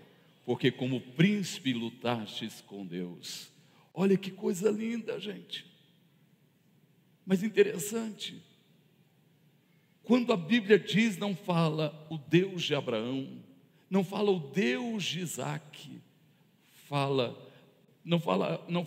porque 0.45 0.71
como 0.71 1.01
príncipe 1.01 1.73
lutastes 1.73 2.61
com 2.61 2.85
Deus. 2.85 3.51
Olha 3.93 4.15
que 4.15 4.31
coisa 4.31 4.71
linda, 4.71 5.19
gente. 5.19 5.65
Mas 7.25 7.43
interessante, 7.43 8.41
quando 10.01 10.31
a 10.31 10.37
Bíblia 10.37 10.79
diz, 10.79 11.17
não 11.17 11.35
fala 11.35 12.07
o 12.09 12.17
Deus 12.17 12.63
de 12.63 12.73
Abraão, 12.73 13.50
não 13.91 14.05
fala 14.05 14.31
o 14.31 14.39
Deus 14.39 15.03
de 15.03 15.19
Isaac, 15.19 16.01
fala, 16.87 17.37
não 18.05 18.21
fala, 18.21 18.63
não, 18.69 18.85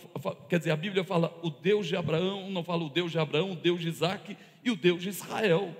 quer 0.49 0.57
dizer, 0.57 0.71
a 0.71 0.75
Bíblia 0.75 1.03
fala 1.03 1.39
o 1.43 1.51
Deus 1.51 1.85
de 1.85 1.95
Abraão, 1.95 2.49
não 2.49 2.63
fala 2.63 2.83
o 2.83 2.89
Deus 2.89 3.11
de 3.11 3.19
Abraão, 3.19 3.51
o 3.51 3.55
Deus 3.55 3.81
de 3.81 3.87
Isaac 3.87 4.35
e 4.63 4.71
o 4.71 4.75
Deus 4.75 5.03
de 5.03 5.09
Israel. 5.09 5.77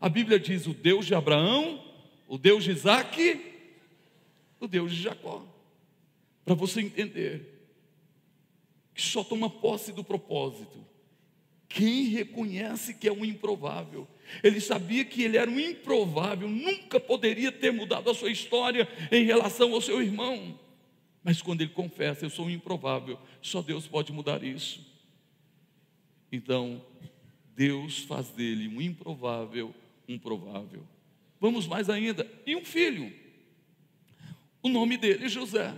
A 0.00 0.08
Bíblia 0.08 0.38
diz 0.38 0.68
o 0.68 0.72
Deus 0.72 1.06
de 1.06 1.12
Abraão, 1.12 1.82
o 2.28 2.38
Deus 2.38 2.62
de 2.62 2.70
Isaac, 2.70 3.52
o 4.60 4.68
Deus 4.68 4.92
de 4.92 5.02
Jacó. 5.02 5.44
Para 6.44 6.54
você 6.54 6.80
entender 6.80 7.68
que 8.94 9.02
só 9.02 9.24
toma 9.24 9.50
posse 9.50 9.90
do 9.92 10.04
propósito 10.04 10.78
quem 11.72 12.04
reconhece 12.04 12.92
que 12.92 13.08
é 13.08 13.12
um 13.12 13.24
improvável. 13.24 14.06
Ele 14.42 14.60
sabia 14.60 15.04
que 15.04 15.22
ele 15.22 15.38
era 15.38 15.50
um 15.50 15.58
improvável, 15.58 16.46
nunca 16.46 17.00
poderia 17.00 17.50
ter 17.50 17.72
mudado 17.72 18.10
a 18.10 18.14
sua 18.14 18.30
história 18.30 18.86
em 19.10 19.24
relação 19.24 19.72
ao 19.72 19.80
seu 19.80 20.02
irmão. 20.02 20.58
Mas 21.24 21.40
quando 21.40 21.62
ele 21.62 21.70
confessa, 21.70 22.26
eu 22.26 22.30
sou 22.30 22.46
um 22.46 22.50
improvável, 22.50 23.18
só 23.40 23.62
Deus 23.62 23.86
pode 23.86 24.12
mudar 24.12 24.42
isso. 24.42 24.86
Então, 26.30 26.84
Deus 27.56 28.00
faz 28.00 28.28
dele 28.28 28.68
um 28.68 28.80
improvável, 28.80 29.74
um 30.06 30.18
provável. 30.18 30.82
Vamos 31.40 31.66
mais 31.66 31.88
ainda, 31.88 32.30
e 32.46 32.54
um 32.54 32.64
filho. 32.64 33.12
O 34.62 34.68
nome 34.68 34.98
dele 34.98 35.24
é 35.24 35.28
José, 35.28 35.74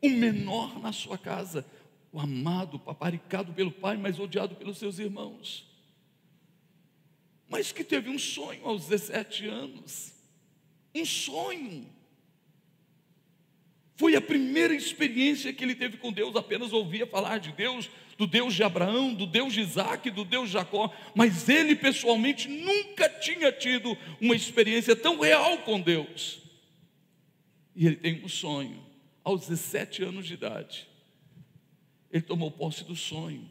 o 0.00 0.08
menor 0.08 0.78
na 0.80 0.92
sua 0.92 1.18
casa, 1.18 1.66
o 2.14 2.20
amado, 2.20 2.78
paparicado 2.78 3.52
pelo 3.52 3.72
pai, 3.72 3.96
mas 3.96 4.20
odiado 4.20 4.54
pelos 4.54 4.78
seus 4.78 5.00
irmãos. 5.00 5.66
Mas 7.48 7.72
que 7.72 7.82
teve 7.82 8.08
um 8.08 8.20
sonho 8.20 8.64
aos 8.64 8.86
17 8.86 9.48
anos. 9.48 10.14
Um 10.94 11.04
sonho. 11.04 11.84
Foi 13.96 14.14
a 14.14 14.20
primeira 14.20 14.72
experiência 14.72 15.52
que 15.52 15.64
ele 15.64 15.74
teve 15.74 15.96
com 15.96 16.12
Deus, 16.12 16.36
apenas 16.36 16.72
ouvia 16.72 17.04
falar 17.04 17.38
de 17.38 17.50
Deus, 17.50 17.90
do 18.16 18.28
Deus 18.28 18.54
de 18.54 18.62
Abraão, 18.62 19.12
do 19.12 19.26
Deus 19.26 19.52
de 19.52 19.62
Isaac, 19.62 20.08
do 20.08 20.24
Deus 20.24 20.46
de 20.46 20.52
Jacó, 20.52 20.94
mas 21.16 21.48
ele 21.48 21.74
pessoalmente 21.74 22.46
nunca 22.46 23.08
tinha 23.08 23.50
tido 23.50 23.98
uma 24.20 24.36
experiência 24.36 24.94
tão 24.94 25.18
real 25.18 25.58
com 25.58 25.80
Deus. 25.80 26.40
E 27.74 27.88
ele 27.88 27.96
tem 27.96 28.24
um 28.24 28.28
sonho, 28.28 28.86
aos 29.24 29.48
17 29.48 30.04
anos 30.04 30.28
de 30.28 30.34
idade. 30.34 30.93
Ele 32.14 32.22
tomou 32.22 32.48
posse 32.48 32.84
do 32.84 32.94
sonho. 32.94 33.50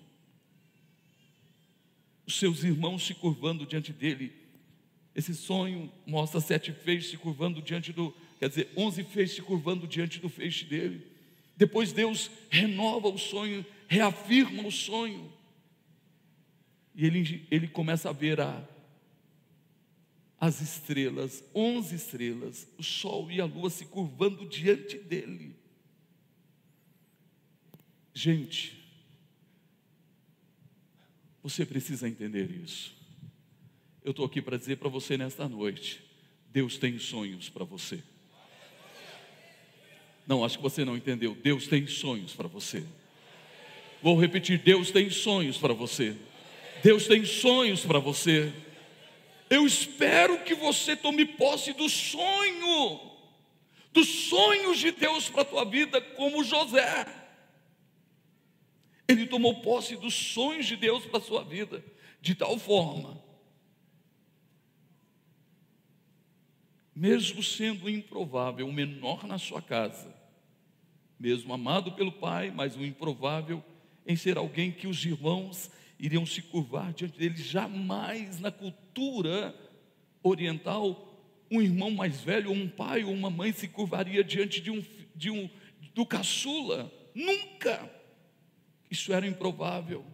Os 2.25 2.39
seus 2.39 2.63
irmãos 2.63 3.05
se 3.05 3.13
curvando 3.13 3.65
diante 3.65 3.91
dele. 3.91 4.31
Esse 5.13 5.35
sonho 5.35 5.91
mostra 6.07 6.39
sete 6.39 6.71
feixes 6.71 7.11
se 7.11 7.17
curvando 7.17 7.61
diante 7.61 7.91
do, 7.91 8.15
quer 8.39 8.47
dizer, 8.47 8.71
onze 8.77 9.03
feixes 9.03 9.35
se 9.35 9.41
curvando 9.41 9.85
diante 9.85 10.17
do 10.17 10.29
feixe 10.29 10.63
dele. 10.63 11.05
Depois 11.57 11.91
Deus 11.91 12.31
renova 12.49 13.09
o 13.09 13.17
sonho, 13.17 13.65
reafirma 13.89 14.65
o 14.65 14.71
sonho. 14.71 15.29
E 16.95 17.05
ele, 17.05 17.45
ele 17.51 17.67
começa 17.67 18.11
a 18.11 18.13
ver 18.13 18.39
a, 18.39 18.65
as 20.39 20.61
estrelas, 20.61 21.43
onze 21.53 21.95
estrelas, 21.95 22.65
o 22.77 22.83
sol 22.83 23.29
e 23.29 23.41
a 23.41 23.45
lua 23.45 23.69
se 23.69 23.83
curvando 23.87 24.47
diante 24.47 24.97
dele. 24.97 25.62
Gente, 28.13 28.77
você 31.41 31.65
precisa 31.65 32.07
entender 32.07 32.49
isso. 32.51 32.95
Eu 34.03 34.11
estou 34.11 34.25
aqui 34.25 34.41
para 34.41 34.57
dizer 34.57 34.77
para 34.77 34.89
você 34.89 35.17
nesta 35.17 35.49
noite: 35.49 36.03
Deus 36.49 36.77
tem 36.77 36.99
sonhos 36.99 37.49
para 37.49 37.65
você. 37.65 38.03
Não, 40.27 40.45
acho 40.45 40.57
que 40.57 40.63
você 40.63 40.85
não 40.85 40.95
entendeu. 40.95 41.35
Deus 41.35 41.67
tem 41.67 41.87
sonhos 41.87 42.33
para 42.33 42.47
você. 42.47 42.85
Vou 44.01 44.19
repetir: 44.19 44.59
Deus 44.59 44.91
tem 44.91 45.09
sonhos 45.09 45.57
para 45.57 45.73
você. 45.73 46.15
Deus 46.83 47.07
tem 47.07 47.25
sonhos 47.25 47.85
para 47.85 47.99
você. 47.99 48.53
Eu 49.49 49.65
espero 49.65 50.43
que 50.43 50.53
você 50.53 50.95
tome 50.95 51.25
posse 51.25 51.73
do 51.73 51.89
sonho, 51.89 52.99
dos 53.91 54.07
sonhos 54.07 54.79
de 54.79 54.91
Deus 54.91 55.29
para 55.29 55.41
a 55.41 55.45
tua 55.45 55.65
vida, 55.65 55.99
como 56.01 56.43
José. 56.43 57.22
Ele 59.13 59.27
tomou 59.27 59.61
posse 59.61 59.95
dos 59.95 60.13
sonhos 60.13 60.65
de 60.65 60.75
Deus 60.75 61.05
para 61.05 61.19
a 61.19 61.21
sua 61.21 61.43
vida, 61.43 61.83
de 62.21 62.35
tal 62.35 62.57
forma, 62.57 63.21
mesmo 66.95 67.41
sendo 67.41 67.89
improvável, 67.89 68.67
o 68.67 68.73
menor 68.73 69.25
na 69.25 69.37
sua 69.37 69.61
casa, 69.61 70.13
mesmo 71.19 71.53
amado 71.53 71.91
pelo 71.93 72.11
pai, 72.11 72.51
mas 72.51 72.75
o 72.75 72.85
improvável 72.85 73.63
em 74.05 74.15
ser 74.15 74.37
alguém 74.37 74.71
que 74.71 74.87
os 74.87 75.03
irmãos 75.05 75.71
iriam 75.99 76.25
se 76.25 76.41
curvar 76.41 76.93
diante 76.93 77.17
dele, 77.17 77.37
jamais 77.37 78.39
na 78.39 78.51
cultura 78.51 79.55
oriental, 80.21 81.09
um 81.49 81.61
irmão 81.61 81.91
mais 81.91 82.21
velho, 82.21 82.49
ou 82.49 82.55
um 82.55 82.67
pai 82.67 83.03
ou 83.03 83.13
uma 83.13 83.29
mãe 83.29 83.51
se 83.51 83.67
curvaria 83.67 84.23
diante 84.23 84.59
de 84.59 84.71
um, 84.71 84.83
de 85.15 85.29
um 85.29 85.49
do 85.93 86.05
caçula. 86.05 86.91
Nunca. 87.13 87.89
Isso 88.93 89.11
era 89.11 89.25
improvável. 89.25 90.05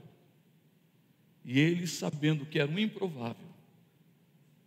E 1.43 1.59
ele, 1.59 1.85
sabendo 1.85 2.45
que 2.45 2.57
era 2.57 2.71
um 2.71 2.79
improvável, 2.79 3.49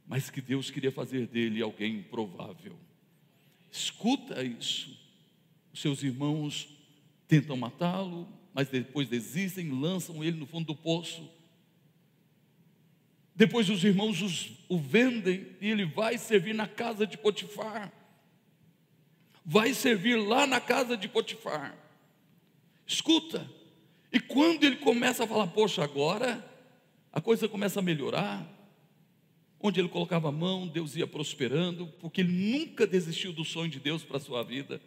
mas 0.06 0.28
que 0.28 0.42
Deus 0.42 0.70
queria 0.70 0.92
fazer 0.92 1.26
dele 1.26 1.62
alguém 1.62 2.00
improvável. 2.00 2.76
Escuta 3.70 4.44
isso. 4.44 4.94
Os 5.72 5.80
seus 5.80 6.02
irmãos 6.02 6.68
tentam 7.26 7.56
matá-lo, 7.56 8.28
mas 8.52 8.68
depois 8.68 9.08
desistem, 9.08 9.70
lançam 9.70 10.22
ele 10.22 10.36
no 10.36 10.44
fundo 10.44 10.66
do 10.66 10.76
poço. 10.76 11.26
Depois 13.34 13.70
os 13.70 13.82
irmãos 13.82 14.20
os, 14.20 14.58
o 14.68 14.78
vendem 14.78 15.56
e 15.58 15.70
ele 15.70 15.86
vai 15.86 16.18
servir 16.18 16.54
na 16.54 16.68
casa 16.68 17.06
de 17.06 17.16
Potifar. 17.16 17.90
Vai 19.42 19.72
servir 19.72 20.16
lá 20.16 20.46
na 20.46 20.60
casa 20.60 20.98
de 20.98 21.08
Potifar. 21.08 21.74
Escuta, 22.86 23.50
e 24.12 24.20
quando 24.20 24.64
ele 24.64 24.76
começa 24.76 25.24
a 25.24 25.26
falar, 25.26 25.46
poxa, 25.48 25.82
agora 25.82 26.44
a 27.12 27.20
coisa 27.20 27.48
começa 27.48 27.80
a 27.80 27.82
melhorar, 27.82 28.46
onde 29.58 29.80
ele 29.80 29.88
colocava 29.88 30.28
a 30.28 30.32
mão, 30.32 30.66
Deus 30.66 30.96
ia 30.96 31.06
prosperando, 31.06 31.86
porque 32.00 32.20
ele 32.20 32.32
nunca 32.32 32.86
desistiu 32.86 33.32
do 33.32 33.44
sonho 33.44 33.70
de 33.70 33.80
Deus 33.80 34.02
para 34.02 34.16
a 34.16 34.20
sua 34.20 34.42
vida. 34.42 34.80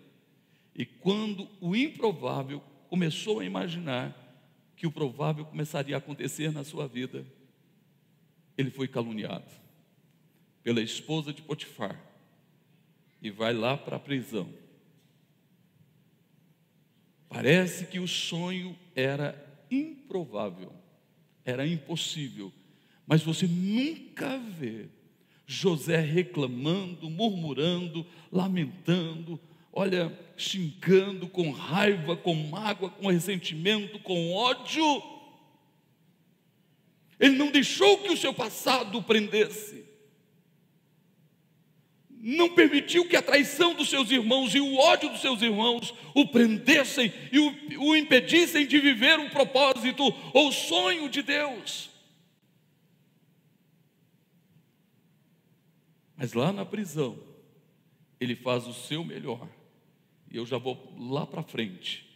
E 0.75 0.85
quando 0.85 1.47
o 1.61 1.75
improvável 1.75 2.61
começou 2.89 3.39
a 3.39 3.45
imaginar 3.45 4.15
que 4.75 4.85
o 4.85 4.91
provável 4.91 5.45
começaria 5.45 5.95
a 5.95 5.99
acontecer 5.99 6.51
na 6.51 6.63
sua 6.63 6.87
vida, 6.87 7.25
ele 8.57 8.69
foi 8.69 8.87
caluniado 8.87 9.49
pela 10.61 10.81
esposa 10.81 11.31
de 11.31 11.41
Potifar 11.41 11.99
e 13.21 13.29
vai 13.29 13.53
lá 13.53 13.77
para 13.77 13.95
a 13.95 13.99
prisão. 13.99 14.49
Parece 17.35 17.87
que 17.87 17.99
o 17.99 18.07
sonho 18.07 18.77
era 18.95 19.35
improvável, 19.69 20.71
era 21.43 21.67
impossível, 21.67 22.49
mas 23.05 23.21
você 23.21 23.45
nunca 23.45 24.37
vê 24.37 24.85
José 25.45 25.99
reclamando, 25.99 27.09
murmurando, 27.09 28.05
lamentando, 28.31 29.37
olha, 29.73 30.17
xingando 30.37 31.27
com 31.27 31.51
raiva, 31.51 32.15
com 32.15 32.33
mágoa, 32.33 32.89
com 32.89 33.09
ressentimento, 33.09 33.99
com 33.99 34.31
ódio. 34.31 35.03
Ele 37.19 37.35
não 37.35 37.51
deixou 37.51 37.97
que 37.97 38.13
o 38.13 38.17
seu 38.17 38.33
passado 38.33 38.99
o 38.99 39.03
prendesse. 39.03 39.83
Não 42.27 42.55
permitiu 42.55 43.07
que 43.07 43.15
a 43.15 43.21
traição 43.21 43.75
dos 43.75 43.87
seus 43.87 44.09
irmãos 44.09 44.55
e 44.55 44.59
o 44.59 44.77
ódio 44.77 45.09
dos 45.09 45.21
seus 45.21 45.43
irmãos 45.43 45.93
o 46.15 46.25
prendessem 46.25 47.13
e 47.31 47.37
o, 47.37 47.83
o 47.83 47.95
impedissem 47.95 48.65
de 48.65 48.79
viver 48.79 49.19
um 49.19 49.29
propósito 49.29 50.03
ou 50.33 50.51
sonho 50.51 51.07
de 51.07 51.21
Deus. 51.21 51.91
Mas 56.17 56.33
lá 56.33 56.51
na 56.51 56.65
prisão, 56.65 57.15
ele 58.19 58.35
faz 58.35 58.65
o 58.65 58.73
seu 58.73 59.05
melhor 59.05 59.47
e 60.31 60.37
eu 60.37 60.47
já 60.47 60.57
vou 60.57 60.95
lá 60.97 61.27
para 61.27 61.43
frente, 61.43 62.09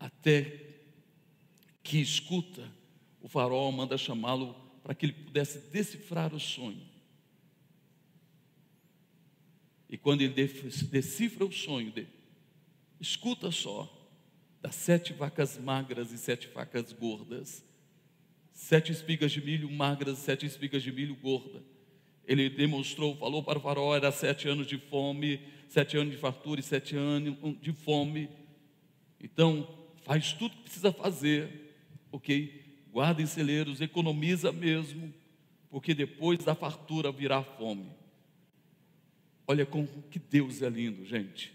até 0.00 0.70
que 1.82 2.00
escuta, 2.00 2.66
o 3.20 3.28
farol 3.28 3.70
manda 3.70 3.98
chamá-lo 3.98 4.54
para 4.82 4.94
que 4.94 5.04
ele 5.04 5.12
pudesse 5.12 5.58
decifrar 5.68 6.34
o 6.34 6.40
sonho. 6.40 6.85
E 9.88 9.96
quando 9.96 10.22
ele 10.22 10.34
decifra 10.90 11.44
o 11.44 11.52
sonho 11.52 11.92
dele, 11.92 12.08
escuta 13.00 13.50
só, 13.50 13.92
das 14.60 14.74
sete 14.74 15.12
vacas 15.12 15.58
magras 15.58 16.10
e 16.10 16.18
sete 16.18 16.48
vacas 16.48 16.92
gordas, 16.92 17.64
sete 18.52 18.90
espigas 18.90 19.30
de 19.30 19.40
milho 19.40 19.70
magras, 19.70 20.18
sete 20.18 20.44
espigas 20.46 20.82
de 20.82 20.90
milho 20.90 21.14
gorda. 21.14 21.62
Ele 22.26 22.50
demonstrou, 22.50 23.16
falou 23.16 23.42
para 23.44 23.58
o 23.58 23.62
farol, 23.62 23.94
era 23.94 24.10
sete 24.10 24.48
anos 24.48 24.66
de 24.66 24.78
fome, 24.78 25.40
sete 25.68 25.96
anos 25.96 26.12
de 26.12 26.18
fartura 26.18 26.58
e 26.58 26.64
sete 26.64 26.96
anos 26.96 27.36
de 27.60 27.72
fome. 27.72 28.28
Então, 29.20 29.68
faz 30.02 30.32
tudo 30.32 30.56
que 30.56 30.62
precisa 30.62 30.92
fazer, 30.92 31.74
ok? 32.10 32.64
Guarda 32.90 33.22
em 33.22 33.26
celeiros, 33.26 33.80
economiza 33.80 34.50
mesmo, 34.50 35.14
porque 35.70 35.94
depois 35.94 36.42
da 36.42 36.54
fartura 36.54 37.12
virá 37.12 37.42
fome. 37.42 37.90
Olha 39.46 39.64
como 39.64 39.86
que 40.10 40.18
Deus 40.18 40.62
é 40.62 40.68
lindo, 40.68 41.04
gente. 41.04 41.54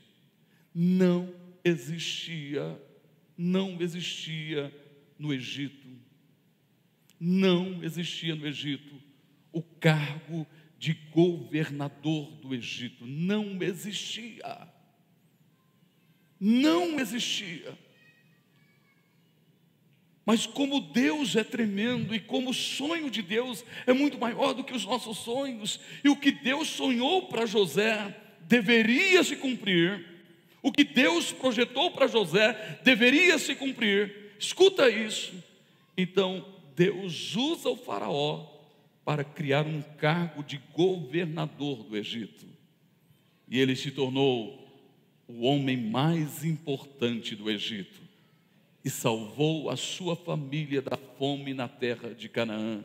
Não 0.73 1.33
existia, 1.63 2.81
não 3.37 3.81
existia 3.81 4.73
no 5.19 5.33
Egito, 5.33 5.87
não 7.19 7.83
existia 7.83 8.35
no 8.35 8.47
Egito 8.47 8.95
o 9.51 9.61
cargo 9.61 10.47
de 10.79 10.93
governador 11.11 12.31
do 12.37 12.55
Egito. 12.55 13.05
Não 13.05 13.61
existia. 13.61 14.67
Não 16.39 16.99
existia. 16.99 17.77
Mas 20.25 20.45
como 20.45 20.79
Deus 20.79 21.35
é 21.35 21.43
tremendo 21.43 22.13
e 22.13 22.19
como 22.19 22.51
o 22.51 22.53
sonho 22.53 23.09
de 23.09 23.21
Deus 23.21 23.65
é 23.87 23.93
muito 23.93 24.19
maior 24.19 24.53
do 24.53 24.63
que 24.63 24.73
os 24.73 24.85
nossos 24.85 25.17
sonhos, 25.17 25.79
e 26.03 26.09
o 26.09 26.15
que 26.15 26.31
Deus 26.31 26.67
sonhou 26.67 27.23
para 27.27 27.45
José 27.45 28.15
deveria 28.41 29.23
se 29.23 29.35
cumprir, 29.35 30.05
o 30.61 30.71
que 30.71 30.83
Deus 30.83 31.31
projetou 31.31 31.89
para 31.91 32.07
José 32.07 32.79
deveria 32.83 33.39
se 33.39 33.55
cumprir. 33.55 34.33
Escuta 34.37 34.89
isso. 34.89 35.33
Então, 35.97 36.45
Deus 36.75 37.35
usa 37.35 37.69
o 37.69 37.75
Faraó 37.75 38.45
para 39.03 39.23
criar 39.23 39.65
um 39.65 39.81
cargo 39.81 40.43
de 40.43 40.61
governador 40.73 41.83
do 41.83 41.97
Egito. 41.97 42.45
E 43.49 43.59
ele 43.59 43.75
se 43.75 43.89
tornou 43.89 44.59
o 45.27 45.45
homem 45.45 45.77
mais 45.77 46.45
importante 46.45 47.35
do 47.35 47.49
Egito 47.49 48.00
e 48.83 48.89
salvou 48.89 49.69
a 49.69 49.75
sua 49.75 50.15
família 50.15 50.81
da 50.81 50.97
fome 50.97 51.53
na 51.53 51.67
terra 51.67 52.13
de 52.13 52.27
Canaã. 52.27 52.83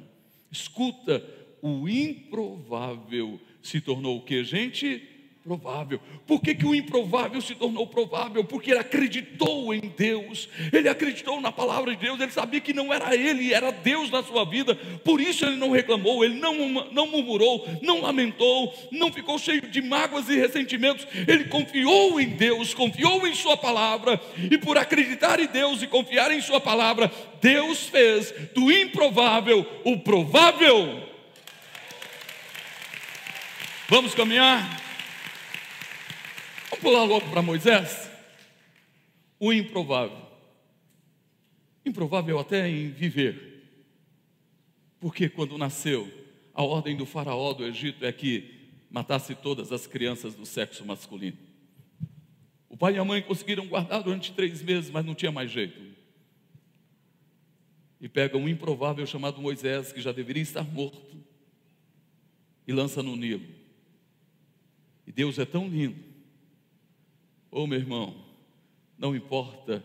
Escuta, 0.50 1.24
o 1.62 1.88
improvável 1.88 3.40
se 3.62 3.80
tornou 3.80 4.18
o 4.18 4.22
que, 4.22 4.44
gente? 4.44 5.15
Provável. 5.46 6.00
Por 6.26 6.40
que, 6.40 6.56
que 6.56 6.66
o 6.66 6.74
improvável 6.74 7.40
se 7.40 7.54
tornou 7.54 7.86
provável? 7.86 8.42
Porque 8.42 8.72
ele 8.72 8.80
acreditou 8.80 9.72
em 9.72 9.92
Deus, 9.96 10.48
ele 10.72 10.88
acreditou 10.88 11.40
na 11.40 11.52
palavra 11.52 11.94
de 11.94 12.04
Deus, 12.04 12.18
ele 12.18 12.32
sabia 12.32 12.60
que 12.60 12.72
não 12.72 12.92
era 12.92 13.14
ele, 13.14 13.54
era 13.54 13.70
Deus 13.70 14.10
na 14.10 14.24
sua 14.24 14.44
vida, 14.44 14.74
por 15.04 15.20
isso 15.20 15.44
ele 15.44 15.54
não 15.54 15.70
reclamou, 15.70 16.24
ele 16.24 16.34
não, 16.34 16.52
não 16.90 17.06
murmurou, 17.06 17.64
não 17.80 18.00
lamentou, 18.00 18.74
não 18.90 19.12
ficou 19.12 19.38
cheio 19.38 19.62
de 19.62 19.80
mágoas 19.80 20.28
e 20.28 20.36
ressentimentos, 20.36 21.06
ele 21.28 21.44
confiou 21.44 22.20
em 22.20 22.30
Deus, 22.30 22.74
confiou 22.74 23.24
em 23.24 23.34
Sua 23.34 23.56
palavra, 23.56 24.20
e 24.50 24.58
por 24.58 24.76
acreditar 24.76 25.38
em 25.38 25.46
Deus 25.46 25.80
e 25.80 25.86
confiar 25.86 26.32
em 26.32 26.40
Sua 26.40 26.60
palavra, 26.60 27.08
Deus 27.40 27.86
fez 27.86 28.34
do 28.52 28.72
improvável 28.72 29.64
o 29.84 29.96
provável. 29.96 31.04
Vamos 33.88 34.12
caminhar? 34.12 34.85
Vamos 36.76 36.78
pular 36.78 37.04
logo 37.04 37.30
para 37.30 37.40
Moisés? 37.40 38.10
O 39.40 39.52
improvável. 39.52 40.26
Improvável 41.84 42.38
até 42.38 42.68
em 42.68 42.90
viver. 42.90 43.64
Porque 45.00 45.28
quando 45.28 45.56
nasceu, 45.56 46.10
a 46.52 46.62
ordem 46.62 46.94
do 46.96 47.06
faraó 47.06 47.52
do 47.54 47.64
Egito 47.64 48.04
é 48.04 48.12
que 48.12 48.68
matasse 48.90 49.34
todas 49.34 49.72
as 49.72 49.86
crianças 49.86 50.34
do 50.34 50.44
sexo 50.44 50.84
masculino. 50.84 51.38
O 52.68 52.76
pai 52.76 52.96
e 52.96 52.98
a 52.98 53.04
mãe 53.04 53.22
conseguiram 53.22 53.66
guardar 53.66 54.02
durante 54.02 54.32
três 54.32 54.62
meses, 54.62 54.90
mas 54.90 55.04
não 55.04 55.14
tinha 55.14 55.32
mais 55.32 55.50
jeito. 55.50 55.80
E 58.00 58.08
pega 58.08 58.36
um 58.36 58.48
improvável 58.48 59.06
chamado 59.06 59.40
Moisés, 59.40 59.92
que 59.92 60.00
já 60.00 60.12
deveria 60.12 60.42
estar 60.42 60.64
morto, 60.64 61.24
e 62.66 62.72
lança 62.72 63.02
no 63.02 63.16
Nilo. 63.16 63.46
E 65.06 65.12
Deus 65.12 65.38
é 65.38 65.46
tão 65.46 65.68
lindo 65.68 66.05
Ô 67.56 67.60
oh, 67.60 67.66
meu 67.66 67.78
irmão, 67.78 68.14
não 68.98 69.16
importa 69.16 69.82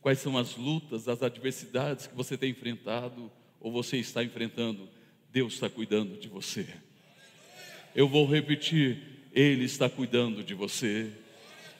quais 0.00 0.18
são 0.18 0.36
as 0.36 0.56
lutas, 0.56 1.06
as 1.06 1.22
adversidades 1.22 2.08
que 2.08 2.16
você 2.16 2.36
tem 2.36 2.50
enfrentado 2.50 3.30
ou 3.60 3.70
você 3.70 3.98
está 3.98 4.24
enfrentando, 4.24 4.88
Deus 5.30 5.52
está 5.52 5.70
cuidando 5.70 6.18
de 6.18 6.26
você. 6.26 6.66
Eu 7.94 8.08
vou 8.08 8.26
repetir, 8.26 8.98
Ele 9.32 9.66
está 9.66 9.88
cuidando 9.88 10.42
de 10.42 10.52
você. 10.52 11.12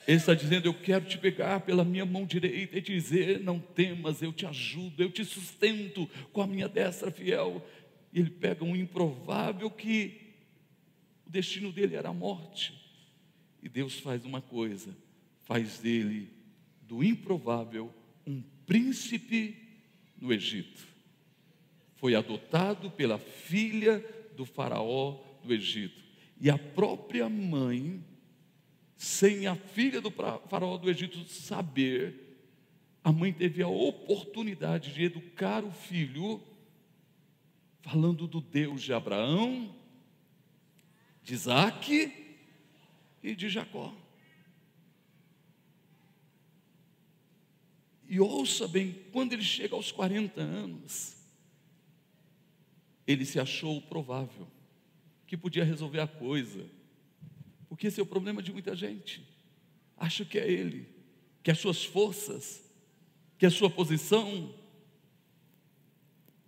Ele 0.07 0.15
está 0.15 0.33
dizendo: 0.33 0.65
Eu 0.65 0.73
quero 0.73 1.03
te 1.03 1.17
pegar 1.17 1.59
pela 1.59 1.83
minha 1.83 2.05
mão 2.05 2.25
direita 2.25 2.77
e 2.77 2.81
dizer: 2.81 3.41
Não 3.41 3.59
temas, 3.59 4.21
eu 4.21 4.31
te 4.31 4.45
ajudo, 4.45 5.03
eu 5.03 5.11
te 5.11 5.25
sustento 5.25 6.09
com 6.31 6.41
a 6.41 6.47
minha 6.47 6.69
destra 6.69 7.11
fiel. 7.11 7.61
E 8.13 8.19
ele 8.21 8.29
pega 8.29 8.63
um 8.63 8.77
improvável 8.77 9.69
que 9.69 10.21
o 11.27 11.29
destino 11.29 11.69
dele 11.69 11.97
era 11.97 12.07
a 12.07 12.13
morte. 12.13 12.80
E 13.61 13.69
Deus 13.69 13.99
faz 13.99 14.25
uma 14.25 14.41
coisa: 14.41 14.95
faz 15.43 15.79
dele, 15.79 16.29
do 16.81 17.03
improvável, 17.03 17.93
um 18.25 18.41
príncipe 18.65 19.57
no 20.19 20.33
Egito. 20.33 20.87
Foi 21.95 22.15
adotado 22.15 22.89
pela 22.89 23.19
filha 23.19 24.03
do 24.35 24.45
Faraó 24.45 25.21
do 25.43 25.53
Egito. 25.53 26.01
E 26.39 26.49
a 26.49 26.57
própria 26.57 27.29
mãe, 27.29 28.03
sem 28.95 29.45
a 29.45 29.55
filha 29.55 30.01
do 30.01 30.09
Faraó 30.11 30.77
do 30.77 30.89
Egito 30.89 31.23
saber, 31.27 32.31
a 33.03 33.11
mãe 33.11 33.31
teve 33.31 33.61
a 33.61 33.67
oportunidade 33.67 34.93
de 34.93 35.03
educar 35.03 35.63
o 35.63 35.71
filho, 35.71 36.41
falando 37.81 38.27
do 38.27 38.41
Deus 38.41 38.81
de 38.81 38.93
Abraão, 38.93 39.75
de 41.23 41.33
Isaac 41.33 42.20
e 43.21 43.35
de 43.35 43.49
Jacó. 43.49 43.93
E 48.07 48.19
ouça 48.19 48.67
bem, 48.67 49.05
quando 49.11 49.33
ele 49.33 49.43
chega 49.43 49.73
aos 49.73 49.91
40 49.91 50.41
anos, 50.41 51.15
ele 53.07 53.25
se 53.25 53.39
achou 53.39 53.81
provável 53.81 54.47
que 55.25 55.37
podia 55.37 55.63
resolver 55.63 56.01
a 56.01 56.07
coisa. 56.07 56.65
Porque 57.69 57.87
esse 57.87 58.01
é 58.01 58.03
o 58.03 58.05
problema 58.05 58.43
de 58.43 58.51
muita 58.51 58.75
gente. 58.75 59.25
Acha 59.95 60.25
que 60.25 60.37
é 60.37 60.45
ele, 60.45 60.89
que 61.41 61.49
as 61.49 61.57
suas 61.57 61.85
forças, 61.85 62.69
que 63.37 63.45
a 63.45 63.49
sua 63.49 63.69
posição, 63.69 64.53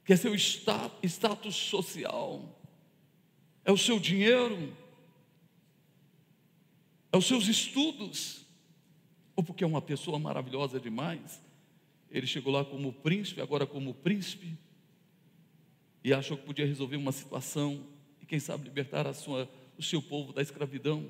que 0.03 0.11
é 0.11 0.17
seu 0.17 0.35
status 0.35 1.55
social, 1.55 2.59
é 3.63 3.71
o 3.71 3.77
seu 3.77 3.99
dinheiro, 3.99 4.75
é 7.13 7.17
os 7.17 7.27
seus 7.27 7.47
estudos, 7.47 8.43
ou 9.35 9.43
porque 9.43 9.63
é 9.63 9.67
uma 9.67 9.83
pessoa 9.83 10.17
maravilhosa 10.17 10.79
demais. 10.79 11.39
Ele 12.09 12.25
chegou 12.25 12.51
lá 12.51 12.65
como 12.65 12.91
príncipe, 12.91 13.39
agora 13.39 13.67
como 13.67 13.93
príncipe, 13.93 14.57
e 16.03 16.11
achou 16.11 16.35
que 16.35 16.43
podia 16.43 16.65
resolver 16.65 16.97
uma 16.97 17.11
situação 17.11 17.85
e 18.19 18.25
quem 18.25 18.39
sabe 18.39 18.63
libertar 18.63 19.05
a 19.05 19.13
sua, 19.13 19.47
o 19.77 19.83
seu 19.83 20.01
povo 20.01 20.33
da 20.33 20.41
escravidão. 20.41 21.07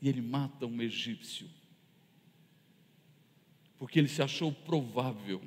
E 0.00 0.08
ele 0.08 0.20
mata 0.20 0.66
um 0.66 0.82
egípcio, 0.82 1.48
porque 3.78 4.00
ele 4.00 4.08
se 4.08 4.20
achou 4.20 4.52
provável 4.52 5.40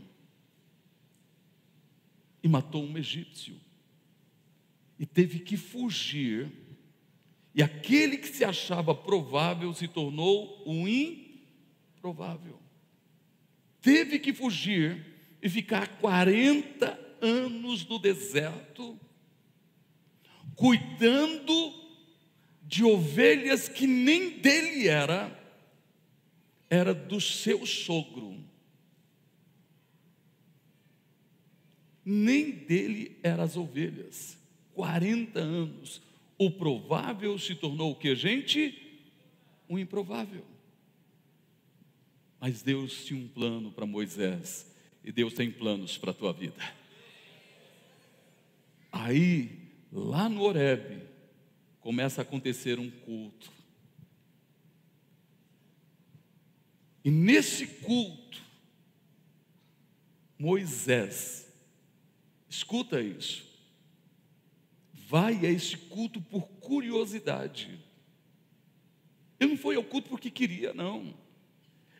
e 2.42 2.48
matou 2.48 2.82
um 2.82 2.98
egípcio 2.98 3.60
e 4.98 5.06
teve 5.06 5.40
que 5.40 5.58
fugir 5.58 6.65
e 7.56 7.64
aquele 7.64 8.18
que 8.18 8.28
se 8.28 8.44
achava 8.44 8.94
provável 8.94 9.74
se 9.74 9.88
tornou 9.88 10.62
um 10.68 10.86
improvável. 10.86 12.60
Teve 13.82 14.20
que 14.20 14.34
fugir 14.34 15.06
e 15.42 15.48
ficar 15.48 15.88
40 16.00 17.00
anos 17.22 17.88
no 17.88 17.98
deserto, 17.98 19.00
cuidando 20.54 21.74
de 22.62 22.84
ovelhas 22.84 23.70
que 23.70 23.88
nem 23.88 24.38
dele 24.40 24.90
era, 24.90 25.40
era 26.70 26.94
do 26.94 27.22
seu 27.22 27.66
sogro. 27.66 28.44
Nem 32.04 32.52
dele 32.52 33.18
eram 33.24 33.46
as 33.46 33.56
ovelhas. 33.56 34.38
40 34.74 35.40
anos 35.40 36.02
o 36.38 36.52
provável 36.52 37.38
se 37.40 37.56
tornou 37.56 37.92
o 37.92 37.96
que, 37.96 38.16
gente? 38.16 38.82
Um 39.70 39.80
improvável. 39.80 40.46
Mas 42.40 42.62
Deus 42.62 43.06
tinha 43.06 43.20
um 43.20 43.28
plano 43.28 43.72
para 43.72 43.86
Moisés, 43.86 44.72
e 45.04 45.12
Deus 45.12 45.34
tem 45.34 45.52
planos 45.52 45.98
para 45.98 46.12
a 46.12 46.14
tua 46.14 46.34
vida. 46.34 46.62
Aí, 48.92 49.70
lá 49.92 50.30
no 50.30 50.42
Horebe, 50.42 51.04
começa 51.80 52.22
a 52.22 52.24
acontecer 52.24 52.80
um 52.80 52.90
culto. 52.90 53.52
E 57.04 57.12
nesse 57.12 57.68
culto, 57.68 58.42
Moisés, 60.38 61.54
escuta 62.50 63.00
isso, 63.00 63.45
vai 65.08 65.46
a 65.46 65.50
esse 65.50 65.78
culto 65.78 66.20
por 66.22 66.48
curiosidade. 66.60 67.80
Ele 69.40 69.52
não 69.52 69.58
foi 69.58 69.76
ao 69.76 69.84
culto 69.84 70.10
porque 70.10 70.32
queria, 70.32 70.74
não. 70.74 71.14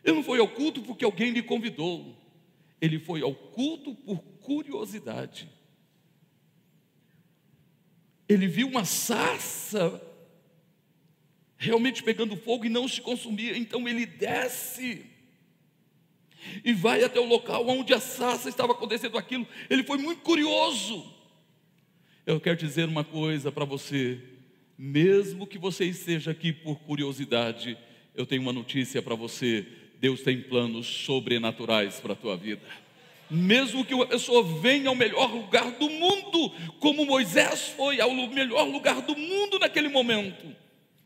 Ele 0.04 0.16
não 0.16 0.22
foi 0.22 0.38
ao 0.38 0.48
culto 0.48 0.82
porque 0.82 1.04
alguém 1.04 1.30
lhe 1.30 1.42
convidou. 1.42 2.16
Ele 2.80 2.98
foi 2.98 3.22
ao 3.22 3.34
culto 3.34 3.94
por 3.94 4.20
curiosidade. 4.40 5.48
Ele 8.28 8.46
viu 8.46 8.68
uma 8.68 8.84
sarça 8.84 10.02
realmente 11.56 12.02
pegando 12.02 12.36
fogo 12.36 12.66
e 12.66 12.68
não 12.68 12.86
se 12.86 13.00
consumia, 13.00 13.56
então 13.56 13.88
ele 13.88 14.04
desce 14.04 15.06
e 16.64 16.72
vai 16.72 17.02
até 17.02 17.18
o 17.18 17.24
local 17.24 17.66
onde 17.66 17.94
a 17.94 18.00
sarça 18.00 18.48
estava 18.48 18.72
acontecendo 18.72 19.16
aquilo. 19.16 19.46
Ele 19.70 19.82
foi 19.82 19.98
muito 19.98 20.22
curioso. 20.22 21.15
Eu 22.26 22.40
quero 22.40 22.56
dizer 22.56 22.88
uma 22.88 23.04
coisa 23.04 23.52
para 23.52 23.64
você, 23.64 24.18
mesmo 24.76 25.46
que 25.46 25.58
você 25.58 25.84
esteja 25.84 26.32
aqui 26.32 26.52
por 26.52 26.80
curiosidade, 26.80 27.78
eu 28.16 28.26
tenho 28.26 28.42
uma 28.42 28.52
notícia 28.52 29.00
para 29.00 29.14
você: 29.14 29.64
Deus 30.00 30.22
tem 30.22 30.42
planos 30.42 30.88
sobrenaturais 30.88 32.00
para 32.00 32.14
a 32.14 32.16
tua 32.16 32.36
vida. 32.36 32.62
Mesmo 33.30 33.84
que 33.84 33.94
uma 33.94 34.06
pessoa 34.06 34.42
venha 34.42 34.88
ao 34.88 34.96
melhor 34.96 35.32
lugar 35.32 35.70
do 35.70 35.88
mundo, 35.88 36.52
como 36.80 37.06
Moisés 37.06 37.68
foi 37.76 38.00
ao 38.00 38.12
melhor 38.12 38.66
lugar 38.66 39.02
do 39.02 39.16
mundo 39.16 39.60
naquele 39.60 39.88
momento, 39.88 40.48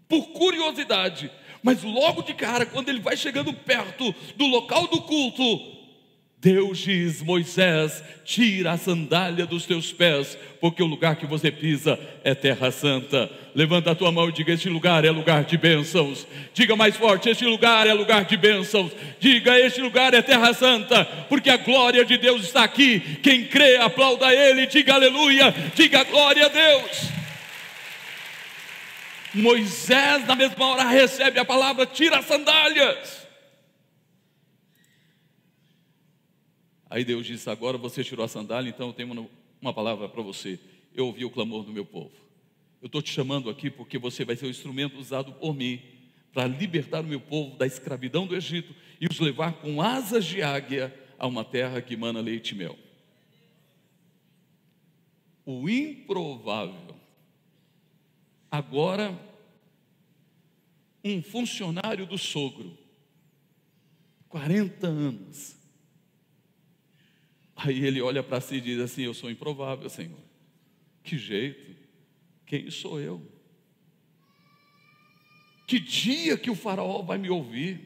por 0.08 0.28
curiosidade, 0.28 1.30
mas 1.62 1.82
logo 1.82 2.22
de 2.22 2.32
cara, 2.32 2.64
quando 2.64 2.88
ele 2.88 3.00
vai 3.00 3.18
chegando 3.18 3.52
perto 3.52 4.14
do 4.36 4.46
local 4.46 4.86
do 4.86 5.02
culto, 5.02 5.79
Deus 6.40 6.78
diz: 6.78 7.20
Moisés, 7.20 8.02
tira 8.24 8.72
a 8.72 8.78
sandália 8.78 9.44
dos 9.44 9.66
teus 9.66 9.92
pés, 9.92 10.38
porque 10.58 10.82
o 10.82 10.86
lugar 10.86 11.16
que 11.16 11.26
você 11.26 11.50
pisa 11.50 12.00
é 12.24 12.34
terra 12.34 12.70
santa. 12.70 13.30
Levanta 13.54 13.90
a 13.90 13.94
tua 13.94 14.10
mão 14.10 14.30
e 14.30 14.32
diga: 14.32 14.50
Este 14.50 14.70
lugar 14.70 15.04
é 15.04 15.10
lugar 15.10 15.44
de 15.44 15.58
bênçãos. 15.58 16.26
Diga 16.54 16.74
mais 16.74 16.96
forte: 16.96 17.28
Este 17.28 17.44
lugar 17.44 17.86
é 17.86 17.92
lugar 17.92 18.24
de 18.24 18.38
bênçãos. 18.38 18.90
Diga: 19.18 19.60
Este 19.60 19.82
lugar 19.82 20.14
é 20.14 20.22
terra 20.22 20.54
santa, 20.54 21.04
porque 21.28 21.50
a 21.50 21.58
glória 21.58 22.06
de 22.06 22.16
Deus 22.16 22.44
está 22.44 22.64
aqui. 22.64 23.18
Quem 23.22 23.44
crê, 23.44 23.76
aplauda 23.76 24.34
Ele, 24.34 24.66
diga 24.66 24.94
aleluia, 24.94 25.54
diga 25.74 26.04
glória 26.04 26.46
a 26.46 26.48
Deus. 26.48 27.10
Moisés, 29.34 30.26
na 30.26 30.34
mesma 30.34 30.66
hora, 30.68 30.84
recebe 30.84 31.38
a 31.38 31.44
palavra: 31.44 31.84
tira 31.84 32.16
as 32.16 32.24
sandálias. 32.24 33.19
Aí 36.90 37.04
Deus 37.04 37.24
disse: 37.24 37.48
Agora 37.48 37.78
você 37.78 38.02
tirou 38.02 38.24
a 38.24 38.28
sandália, 38.28 38.68
então 38.68 38.88
eu 38.88 38.92
tenho 38.92 39.28
uma, 39.62 39.72
palavra 39.72 40.08
para 40.08 40.20
você. 40.20 40.58
Eu 40.92 41.06
ouvi 41.06 41.24
o 41.24 41.30
clamor 41.30 41.62
do 41.62 41.72
meu 41.72 41.86
povo. 41.86 42.10
Eu 42.82 42.86
estou 42.86 43.00
te 43.00 43.12
chamando 43.12 43.48
aqui 43.48 43.70
porque 43.70 43.96
você 43.96 44.24
vai 44.24 44.34
ser 44.34 44.46
o 44.46 44.50
instrumento 44.50 44.98
usado 44.98 45.32
por 45.34 45.54
mim 45.54 45.80
para 46.32 46.48
libertar 46.48 47.00
o 47.00 47.06
meu 47.06 47.20
povo 47.20 47.56
da 47.56 47.66
escravidão 47.66 48.26
do 48.26 48.34
Egito 48.34 48.74
e 49.00 49.06
os 49.06 49.20
levar 49.20 49.54
com 49.54 49.80
asas 49.80 50.24
de 50.24 50.42
águia 50.42 50.92
a 51.16 51.26
uma 51.26 51.44
terra 51.44 51.80
que 51.80 51.94
emana 51.94 52.20
leite 52.20 52.50
e 52.50 52.54
mel. 52.56 52.76
O 55.44 55.68
improvável. 55.68 56.96
Agora, 58.50 59.16
um 61.04 61.22
funcionário 61.22 62.04
do 62.06 62.18
sogro, 62.18 62.76
40 64.28 64.86
anos, 64.86 65.59
Aí 67.62 67.84
ele 67.84 68.00
olha 68.00 68.22
para 68.22 68.40
si 68.40 68.56
e 68.56 68.60
diz 68.60 68.78
assim: 68.80 69.02
Eu 69.02 69.12
sou 69.12 69.30
improvável, 69.30 69.88
Senhor. 69.90 70.18
Que 71.02 71.18
jeito? 71.18 71.76
Quem 72.46 72.70
sou 72.70 72.98
eu? 72.98 73.20
Que 75.66 75.78
dia 75.78 76.38
que 76.38 76.50
o 76.50 76.54
Faraó 76.54 77.02
vai 77.02 77.18
me 77.18 77.28
ouvir? 77.28 77.80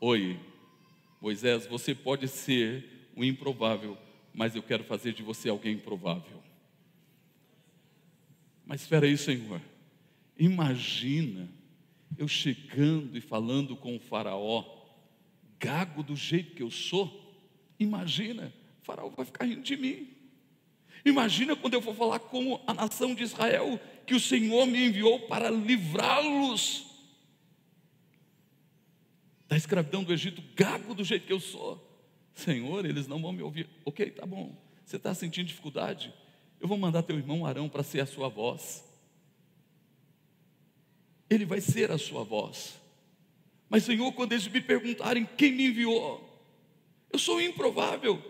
Oi, 0.00 0.38
Moisés, 1.20 1.66
você 1.66 1.94
pode 1.94 2.28
ser 2.28 3.08
um 3.16 3.24
improvável, 3.24 3.98
mas 4.32 4.54
eu 4.54 4.62
quero 4.62 4.84
fazer 4.84 5.12
de 5.12 5.22
você 5.22 5.48
alguém 5.48 5.74
improvável. 5.74 6.42
Mas 8.64 8.82
espera 8.82 9.06
aí, 9.06 9.18
Senhor. 9.18 9.60
Imagina 10.38 11.48
eu 12.16 12.28
chegando 12.28 13.18
e 13.18 13.20
falando 13.20 13.76
com 13.76 13.96
o 13.96 14.00
Faraó, 14.00 14.64
gago 15.58 16.02
do 16.02 16.14
jeito 16.14 16.54
que 16.54 16.62
eu 16.62 16.70
sou. 16.70 17.23
Imagina, 17.78 18.52
o 18.82 18.84
faraó 18.84 19.08
vai 19.10 19.24
ficar 19.26 19.44
rindo 19.44 19.62
de 19.62 19.76
mim. 19.76 20.08
Imagina 21.04 21.54
quando 21.54 21.74
eu 21.74 21.82
for 21.82 21.94
falar 21.94 22.18
com 22.18 22.60
a 22.66 22.72
nação 22.72 23.14
de 23.14 23.22
Israel 23.22 23.78
que 24.06 24.14
o 24.14 24.20
Senhor 24.20 24.66
me 24.66 24.86
enviou 24.86 25.20
para 25.20 25.50
livrá-los. 25.50 26.90
da 29.46 29.56
escravidão 29.56 30.02
do 30.02 30.12
Egito, 30.12 30.42
gago 30.56 30.94
do 30.94 31.04
jeito 31.04 31.26
que 31.26 31.32
eu 31.32 31.38
sou. 31.38 31.80
Senhor, 32.34 32.84
eles 32.84 33.06
não 33.06 33.22
vão 33.22 33.30
me 33.32 33.42
ouvir. 33.42 33.68
Ok, 33.84 34.10
tá 34.10 34.26
bom. 34.26 34.56
Você 34.84 34.96
está 34.96 35.14
sentindo 35.14 35.46
dificuldade? 35.46 36.12
Eu 36.60 36.66
vou 36.66 36.76
mandar 36.76 37.02
teu 37.02 37.16
irmão 37.16 37.46
Arão 37.46 37.68
para 37.68 37.82
ser 37.82 38.00
a 38.00 38.06
sua 38.06 38.28
voz. 38.28 38.84
Ele 41.30 41.44
vai 41.44 41.60
ser 41.60 41.90
a 41.92 41.98
sua 41.98 42.24
voz. 42.24 42.80
Mas, 43.68 43.84
Senhor, 43.84 44.10
quando 44.12 44.32
eles 44.32 44.48
me 44.48 44.60
perguntarem 44.60 45.28
quem 45.36 45.52
me 45.52 45.66
enviou, 45.66 46.33
eu 47.14 47.18
sou 47.18 47.40
improvável. 47.40 48.20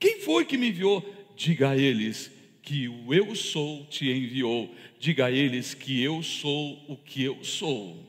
Quem 0.00 0.20
foi 0.20 0.46
que 0.46 0.56
me 0.56 0.68
enviou? 0.68 1.04
Diga 1.36 1.70
a 1.70 1.76
eles 1.76 2.30
que 2.62 2.88
o 2.88 3.12
eu 3.12 3.34
sou 3.34 3.84
te 3.86 4.10
enviou. 4.10 4.74
Diga 4.98 5.26
a 5.26 5.30
eles 5.30 5.74
que 5.74 6.02
eu 6.02 6.22
sou 6.22 6.82
o 6.88 6.96
que 6.96 7.22
eu 7.22 7.44
sou. 7.44 8.02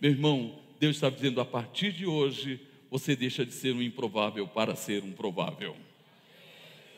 Meu 0.00 0.10
irmão, 0.10 0.58
Deus 0.80 0.96
está 0.96 1.10
dizendo: 1.10 1.42
a 1.42 1.44
partir 1.44 1.92
de 1.92 2.06
hoje, 2.06 2.58
você 2.90 3.14
deixa 3.14 3.44
de 3.44 3.52
ser 3.52 3.74
um 3.74 3.82
improvável 3.82 4.48
para 4.48 4.74
ser 4.74 5.04
um 5.04 5.12
provável. 5.12 5.76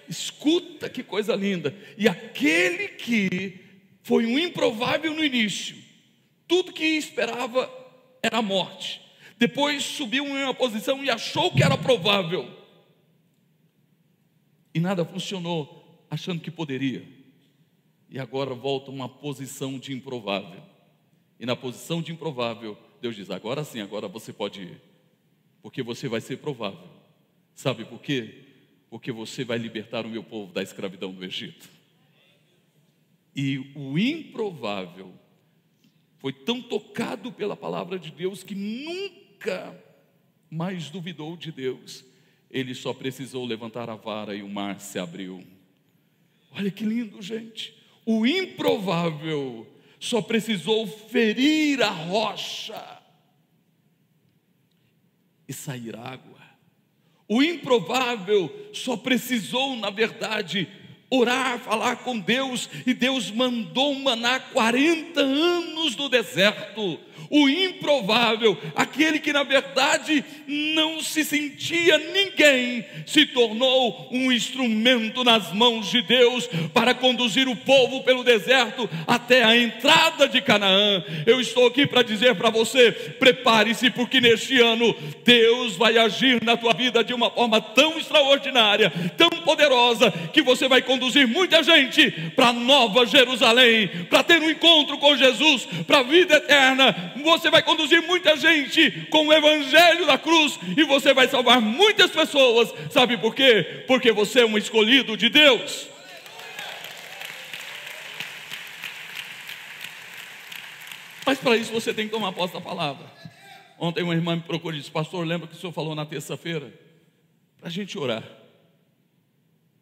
Escuta 0.08 0.88
que 0.88 1.02
coisa 1.02 1.34
linda. 1.34 1.76
E 1.96 2.06
aquele 2.06 2.88
que 2.88 3.58
foi 4.04 4.24
um 4.24 4.38
improvável 4.38 5.12
no 5.12 5.24
início, 5.24 5.76
tudo 6.46 6.72
que 6.72 6.84
esperava 6.84 7.68
era 8.22 8.38
a 8.38 8.42
morte. 8.42 9.07
Depois 9.38 9.84
subiu 9.84 10.26
em 10.26 10.42
uma 10.42 10.52
posição 10.52 11.04
e 11.04 11.08
achou 11.08 11.52
que 11.52 11.62
era 11.62 11.78
provável. 11.78 12.50
E 14.74 14.80
nada 14.80 15.04
funcionou, 15.04 16.04
achando 16.10 16.40
que 16.40 16.50
poderia. 16.50 17.06
E 18.10 18.18
agora 18.18 18.52
volta 18.52 18.90
uma 18.90 19.08
posição 19.08 19.78
de 19.78 19.92
improvável. 19.92 20.60
E 21.38 21.46
na 21.46 21.54
posição 21.54 22.02
de 22.02 22.10
improvável, 22.10 22.76
Deus 23.00 23.14
diz: 23.14 23.30
agora 23.30 23.62
sim, 23.62 23.80
agora 23.80 24.08
você 24.08 24.32
pode 24.32 24.62
ir, 24.62 24.82
porque 25.62 25.84
você 25.84 26.08
vai 26.08 26.20
ser 26.20 26.38
provável. 26.38 26.88
Sabe 27.54 27.84
por 27.84 28.00
quê? 28.00 28.44
Porque 28.90 29.12
você 29.12 29.44
vai 29.44 29.58
libertar 29.58 30.04
o 30.04 30.08
meu 30.08 30.24
povo 30.24 30.52
da 30.52 30.62
escravidão 30.64 31.12
do 31.12 31.24
Egito. 31.24 31.68
E 33.36 33.72
o 33.76 33.96
improvável 33.96 35.14
foi 36.16 36.32
tão 36.32 36.60
tocado 36.60 37.30
pela 37.30 37.56
palavra 37.56 37.98
de 38.00 38.10
Deus 38.10 38.42
que 38.42 38.54
nunca 38.56 39.27
mais 40.50 40.90
duvidou 40.90 41.36
de 41.36 41.52
Deus. 41.52 42.04
Ele 42.50 42.74
só 42.74 42.94
precisou 42.94 43.44
levantar 43.44 43.90
a 43.90 43.94
vara 43.94 44.34
e 44.34 44.42
o 44.42 44.48
mar 44.48 44.80
se 44.80 44.98
abriu. 44.98 45.44
Olha 46.52 46.70
que 46.70 46.84
lindo, 46.84 47.20
gente. 47.20 47.76
O 48.06 48.26
improvável 48.26 49.66
só 50.00 50.22
precisou 50.22 50.86
ferir 50.86 51.82
a 51.82 51.90
rocha 51.90 53.02
e 55.46 55.52
sair 55.52 55.94
água. 55.96 56.38
O 57.28 57.42
improvável 57.42 58.70
só 58.72 58.96
precisou, 58.96 59.76
na 59.76 59.90
verdade, 59.90 60.66
orar, 61.10 61.58
falar 61.58 61.96
com 61.96 62.18
Deus, 62.18 62.68
e 62.86 62.92
Deus 62.92 63.30
mandou 63.30 63.94
maná 63.94 64.38
40 64.38 65.20
anos 65.20 65.96
no 65.96 66.08
deserto 66.08 66.98
o 67.30 67.48
improvável, 67.48 68.56
aquele 68.74 69.18
que 69.18 69.32
na 69.32 69.42
verdade 69.42 70.24
não 70.46 71.00
se 71.00 71.24
sentia 71.24 71.98
ninguém, 71.98 72.84
se 73.06 73.26
tornou 73.26 74.08
um 74.10 74.32
instrumento 74.32 75.22
nas 75.22 75.52
mãos 75.52 75.90
de 75.90 76.02
Deus 76.02 76.48
para 76.72 76.94
conduzir 76.94 77.48
o 77.48 77.56
povo 77.56 78.02
pelo 78.02 78.24
deserto 78.24 78.88
até 79.06 79.44
a 79.44 79.56
entrada 79.56 80.28
de 80.28 80.40
Canaã. 80.40 81.04
Eu 81.26 81.40
estou 81.40 81.66
aqui 81.66 81.86
para 81.86 82.02
dizer 82.02 82.34
para 82.36 82.50
você: 82.50 82.92
prepare-se, 82.92 83.90
porque 83.90 84.20
neste 84.20 84.60
ano 84.60 84.94
Deus 85.24 85.76
vai 85.76 85.98
agir 85.98 86.42
na 86.42 86.56
tua 86.56 86.72
vida 86.72 87.04
de 87.04 87.12
uma 87.12 87.30
forma 87.30 87.60
tão 87.60 87.98
extraordinária, 87.98 88.90
tão 89.16 89.28
poderosa, 89.28 90.10
que 90.32 90.42
você 90.42 90.68
vai 90.68 90.80
conduzir 90.80 90.97
muita 91.26 91.62
gente 91.62 92.10
para 92.34 92.52
Nova 92.52 93.06
Jerusalém, 93.06 93.88
para 94.10 94.22
ter 94.22 94.40
um 94.40 94.50
encontro 94.50 94.98
com 94.98 95.16
Jesus, 95.16 95.66
para 95.86 96.00
a 96.00 96.02
vida 96.02 96.36
eterna 96.36 97.08
você 97.28 97.50
vai 97.50 97.62
conduzir 97.62 98.02
muita 98.02 98.36
gente 98.36 98.90
com 99.10 99.26
o 99.26 99.32
evangelho 99.32 100.06
da 100.06 100.16
cruz 100.16 100.58
e 100.76 100.84
você 100.84 101.12
vai 101.12 101.28
salvar 101.28 101.60
muitas 101.60 102.10
pessoas. 102.10 102.72
Sabe 102.90 103.16
por 103.16 103.34
quê? 103.34 103.84
Porque 103.86 104.10
você 104.12 104.40
é 104.40 104.46
um 104.46 104.56
escolhido 104.56 105.16
de 105.16 105.28
Deus. 105.28 105.86
Mas 111.26 111.38
para 111.38 111.56
isso 111.56 111.72
você 111.72 111.92
tem 111.92 112.06
que 112.06 112.12
tomar 112.12 112.32
posse 112.32 112.54
da 112.54 112.60
palavra. 112.60 113.06
Ontem 113.78 114.02
uma 114.02 114.14
irmã 114.14 114.36
me 114.36 114.42
procurou 114.42 114.74
e 114.74 114.78
disse: 114.78 114.90
Pastor, 114.90 115.26
lembra 115.26 115.46
que 115.46 115.54
o 115.54 115.58
senhor 115.58 115.72
falou 115.72 115.94
na 115.94 116.06
terça-feira? 116.06 116.72
Para 117.58 117.68
a 117.68 117.70
gente 117.70 117.98
orar 117.98 118.37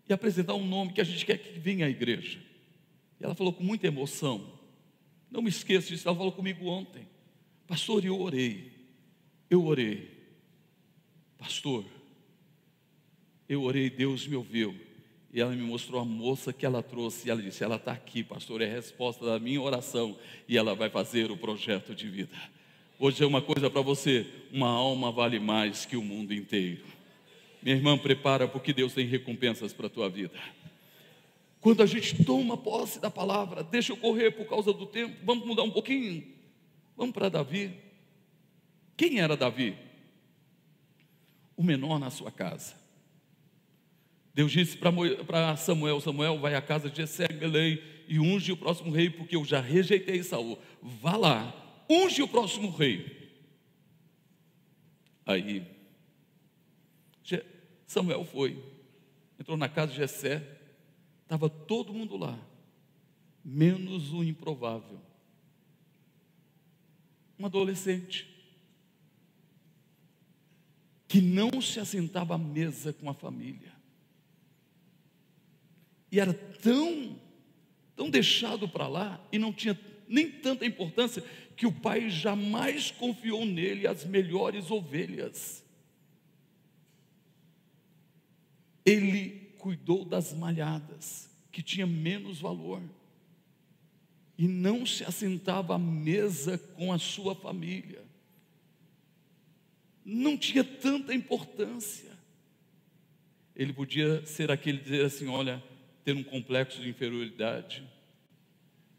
e 0.09 0.13
apresentar 0.13 0.55
um 0.55 0.67
nome 0.67 0.93
que 0.93 1.01
a 1.01 1.05
gente 1.05 1.25
quer 1.25 1.39
que 1.39 1.59
venha 1.59 1.87
à 1.87 1.89
igreja. 1.89 2.39
E 3.21 3.25
ela 3.25 3.35
falou 3.35 3.53
com 3.53 3.65
muita 3.65 3.87
emoção. 3.87 4.53
Não 5.31 5.43
me 5.43 5.49
esqueça 5.49 5.89
disso, 5.89 6.07
ela 6.07 6.17
falou 6.17 6.33
comigo 6.33 6.67
ontem. 6.67 7.07
Pastor, 7.67 8.05
eu 8.05 8.21
orei. 8.21 8.73
Eu 9.51 9.65
orei. 9.65 10.11
Pastor, 11.39 11.85
eu 13.49 13.63
orei, 13.63 13.91
Deus 13.91 14.27
me 14.27 14.37
ouviu. 14.37 14.75
E 15.33 15.41
ela 15.41 15.55
me 15.55 15.63
mostrou 15.63 16.01
a 16.01 16.05
moça 16.05 16.53
que 16.53 16.65
ela 16.65 16.83
trouxe. 16.83 17.29
E 17.29 17.31
ela 17.31 17.43
disse: 17.43 17.63
Ela 17.63 17.77
está 17.77 17.93
aqui, 17.93 18.25
pastor, 18.25 18.63
é 18.63 18.67
a 18.71 18.75
resposta 18.75 19.25
da 19.25 19.39
minha 19.39 19.61
oração. 19.61 20.17
E 20.49 20.57
ela 20.57 20.75
vai 20.75 20.89
fazer 20.89 21.31
o 21.31 21.37
projeto 21.37 21.95
de 21.95 22.09
vida. 22.09 22.37
Hoje 22.99 23.23
é 23.23 23.27
uma 23.27 23.43
coisa 23.43 23.69
para 23.69 23.83
você: 23.83 24.27
uma 24.51 24.69
alma 24.69 25.13
vale 25.13 25.39
mais 25.39 25.85
que 25.85 25.97
o 25.97 26.03
mundo 26.03 26.33
inteiro. 26.33 26.96
Minha 27.63 27.77
irmã, 27.77 27.99
prepara, 27.99 28.47
porque 28.47 28.73
Deus 28.73 28.93
tem 28.95 29.07
recompensas 29.07 29.73
para 29.73 29.87
a 29.87 29.91
tua 29.91 30.09
vida. 30.09 30.39
Quando 31.61 31.83
a 31.83 31.87
gente 31.87 32.25
toma 32.25 32.57
posse 32.57 33.01
da 33.01 33.11
palavra, 33.11 33.63
deixa 33.65 33.93
eu 33.93 33.97
correr 33.97 34.31
por 34.31 34.47
causa 34.47 34.73
do 34.73 34.87
tempo, 34.87 35.17
vamos 35.25 35.47
mudar 35.47 35.65
um 35.65 35.71
pouquinho. 35.71 36.25
Vamos 36.97 37.13
para 37.13 37.29
Davi. 37.29 37.75
Quem 38.97 39.19
era 39.19 39.37
Davi? 39.37 39.77
O 41.57 41.63
menor 41.63 41.99
na 41.99 42.11
sua 42.11 42.31
casa. 42.31 42.75
Deus 44.33 44.53
disse 44.53 44.77
para 44.77 45.57
Samuel: 45.57 46.01
Samuel, 46.01 46.39
vai 46.39 46.55
à 46.55 46.63
casa 46.63 46.91
de 46.91 46.99
Jessé, 46.99 47.27
Belém, 47.27 47.83
e 48.07 48.21
unge 48.21 48.53
o 48.53 48.57
próximo 48.57 48.91
rei, 48.91 49.11
porque 49.11 49.35
eu 49.35 49.45
já 49.45 49.61
rejeitei 49.61 50.23
Saul. 50.23 50.59
Vá 50.83 51.17
lá, 51.17 51.85
unge 51.89 52.23
o 52.23 52.29
próximo 52.29 52.71
rei. 52.71 53.31
Aí, 55.25 55.67
Samuel 57.87 58.25
foi, 58.25 58.63
entrou 59.39 59.57
na 59.57 59.69
casa 59.69 59.93
de 59.93 59.99
Jessé, 59.99 60.59
estava 61.23 61.49
todo 61.49 61.95
mundo 61.95 62.17
lá, 62.17 62.39
menos 63.45 64.13
o 64.13 64.25
improvável 64.25 65.01
um 67.39 67.47
adolescente 67.47 68.29
que 71.07 71.21
não 71.21 71.61
se 71.61 71.79
assentava 71.79 72.35
à 72.35 72.39
mesa 72.39 72.93
com 72.93 73.09
a 73.09 73.15
família. 73.15 73.73
E 76.11 76.19
era 76.19 76.33
tão, 76.33 77.19
tão 77.95 78.11
deixado 78.11 78.69
para 78.69 78.89
lá 78.89 79.25
e 79.31 79.39
não 79.39 79.53
tinha 79.53 79.79
nem 80.09 80.31
tanta 80.31 80.65
importância 80.65 81.23
que 81.57 81.67
o 81.67 81.73
pai 81.73 82.11
jamais 82.11 82.91
confiou 82.91 83.45
nele 83.45 83.87
as 83.87 84.05
melhores 84.05 84.71
ovelhas. 84.71 85.65
Ele 88.87 89.51
cuidou 89.59 90.05
das 90.05 90.33
malhadas, 90.33 91.29
que 91.51 91.61
tinha 91.63 91.87
menos 91.87 92.41
valor 92.41 92.81
e 94.39 94.47
não 94.47 94.85
se 94.85 95.03
assentava 95.05 95.75
à 95.75 95.79
mesa 95.79 96.59
com 96.59 96.93
a 96.93 96.99
sua 96.99 97.35
família. 97.35 98.05
Não 100.05 100.37
tinha 100.37 100.63
tanta 100.63 101.15
importância. 101.15 102.13
Ele 103.55 103.73
podia 103.73 104.25
ser 104.27 104.51
aquele 104.51 104.79
dizer 104.79 105.05
assim: 105.05 105.27
olha, 105.27 105.63
ter 106.05 106.15
um 106.15 106.23
complexo 106.23 106.81
de 106.81 106.89
inferioridade. 106.89 107.83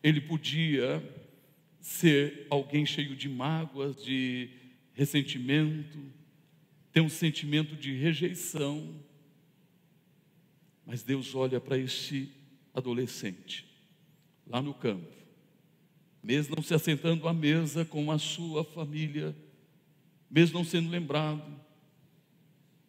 Ele 0.04 0.20
podia 0.20 1.02
ser 1.80 2.48
alguém 2.50 2.86
cheio 2.86 3.16
de 3.16 3.30
mágoas, 3.30 4.04
de 4.04 4.50
ressentimento, 4.94 5.98
ter 6.92 7.02
um 7.02 7.10
sentimento 7.10 7.76
de 7.76 7.94
rejeição. 7.94 9.07
Mas 10.88 11.04
Deus 11.04 11.36
olha 11.36 11.60
para 11.60 11.78
este 11.78 12.32
adolescente, 12.74 13.66
lá 14.48 14.62
no 14.62 14.74
campo, 14.74 15.12
mesmo 16.24 16.56
não 16.56 16.64
se 16.64 16.74
assentando 16.74 17.28
à 17.28 17.34
mesa 17.34 17.84
com 17.84 18.10
a 18.10 18.18
sua 18.18 18.64
família, 18.64 19.36
mesmo 20.32 20.58
não 20.58 20.64
sendo 20.64 20.90
lembrado, 20.90 21.44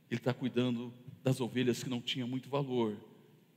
ele 0.09 0.21
está 0.21 0.33
cuidando 0.33 0.95
das 1.25 1.41
ovelhas 1.41 1.83
que 1.83 1.91
não 1.91 2.01
tinham 2.01 2.29
muito 2.29 2.49
valor, 2.49 2.97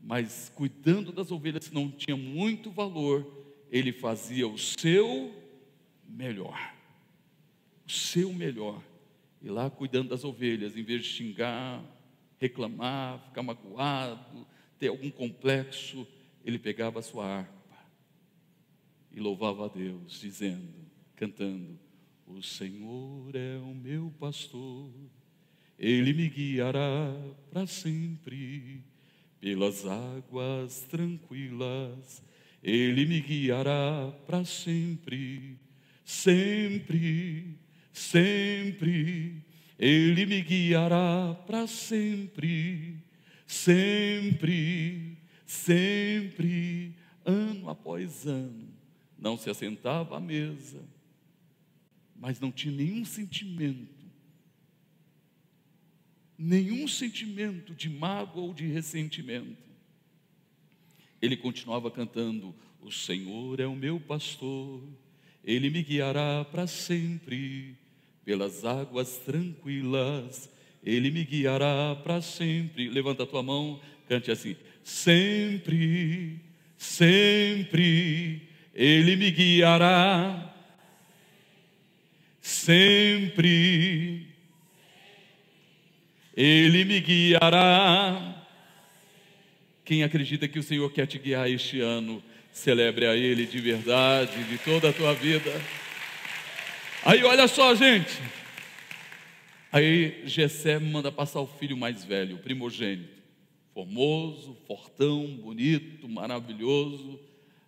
mas 0.01 0.51
cuidando 0.55 1.11
das 1.11 1.31
ovelhas 1.31 1.67
que 1.67 1.75
não 1.75 1.91
tinham 1.91 2.17
muito 2.17 2.71
valor, 2.71 3.23
ele 3.69 3.91
fazia 3.91 4.47
o 4.47 4.57
seu 4.57 5.35
melhor. 6.09 6.73
O 7.85 7.91
seu 7.91 8.33
melhor. 8.33 8.81
e 9.39 9.49
lá 9.49 9.69
cuidando 9.69 10.09
das 10.09 10.23
ovelhas, 10.23 10.75
em 10.75 10.83
vez 10.83 11.03
de 11.03 11.09
xingar, 11.09 11.83
reclamar, 12.41 13.23
ficar 13.27 13.43
magoado, 13.43 14.45
ter 14.77 14.87
algum 14.87 15.09
complexo, 15.09 16.07
ele 16.43 16.57
pegava 16.57 16.99
a 16.99 17.03
sua 17.03 17.25
harpa 17.25 17.77
e 19.11 19.19
louvava 19.19 19.65
a 19.65 19.69
Deus, 19.69 20.19
dizendo, 20.19 20.73
cantando: 21.15 21.79
O 22.25 22.41
Senhor 22.41 23.35
é 23.35 23.57
o 23.59 23.73
meu 23.75 24.11
pastor, 24.19 24.91
ele 25.77 26.11
me 26.11 26.27
guiará 26.27 27.13
para 27.51 27.67
sempre 27.67 28.83
pelas 29.39 29.85
águas 29.85 30.81
tranquilas, 30.89 32.23
ele 32.63 33.05
me 33.05 33.21
guiará 33.21 34.11
para 34.25 34.43
sempre, 34.43 35.59
sempre 36.03 37.55
sempre, 37.91 39.43
Ele 39.81 40.27
me 40.27 40.43
guiará 40.43 41.33
para 41.47 41.65
sempre, 41.65 42.97
sempre, 43.47 45.17
sempre, 45.43 46.93
ano 47.25 47.67
após 47.67 48.27
ano. 48.27 48.69
Não 49.17 49.35
se 49.35 49.49
assentava 49.49 50.17
à 50.17 50.19
mesa, 50.19 50.87
mas 52.15 52.39
não 52.39 52.51
tinha 52.51 52.75
nenhum 52.75 53.03
sentimento, 53.03 54.05
nenhum 56.37 56.87
sentimento 56.87 57.73
de 57.73 57.89
mágoa 57.89 58.43
ou 58.43 58.53
de 58.53 58.67
ressentimento. 58.67 59.71
Ele 61.19 61.35
continuava 61.35 61.89
cantando: 61.89 62.53
O 62.81 62.91
Senhor 62.91 63.59
é 63.59 63.65
o 63.65 63.75
meu 63.75 63.99
pastor, 63.99 64.87
Ele 65.43 65.71
me 65.71 65.81
guiará 65.81 66.45
para 66.45 66.67
sempre 66.67 67.75
pelas 68.25 68.63
águas 68.63 69.17
tranquilas, 69.17 70.49
Ele 70.83 71.11
me 71.11 71.23
guiará 71.23 71.95
para 72.03 72.21
sempre. 72.21 72.89
Levanta 72.89 73.23
a 73.23 73.27
tua 73.27 73.43
mão, 73.43 73.79
cante 74.07 74.31
assim: 74.31 74.55
sempre, 74.83 76.39
sempre, 76.77 78.41
Ele 78.73 79.15
me 79.15 79.31
guiará. 79.31 80.47
Sempre, 82.41 84.27
Ele 86.35 86.85
me 86.85 86.99
guiará. 86.99 88.45
Quem 89.85 90.03
acredita 90.03 90.47
que 90.47 90.57
o 90.57 90.63
Senhor 90.63 90.91
quer 90.91 91.05
te 91.05 91.19
guiar 91.19 91.49
este 91.49 91.81
ano, 91.81 92.23
celebre 92.51 93.05
a 93.05 93.15
Ele 93.15 93.45
de 93.45 93.59
verdade, 93.59 94.43
de 94.45 94.57
toda 94.57 94.89
a 94.89 94.93
tua 94.93 95.13
vida. 95.13 95.51
Aí 97.03 97.23
olha 97.23 97.47
só, 97.47 97.73
gente. 97.73 98.21
Aí 99.71 100.21
Jessé 100.27 100.77
manda 100.77 101.11
passar 101.11 101.39
o 101.39 101.47
filho 101.47 101.75
mais 101.75 102.03
velho, 102.03 102.35
o 102.35 102.39
primogênito. 102.39 103.21
Formoso, 103.73 104.55
fortão, 104.67 105.25
bonito, 105.37 106.07
maravilhoso. 106.07 107.19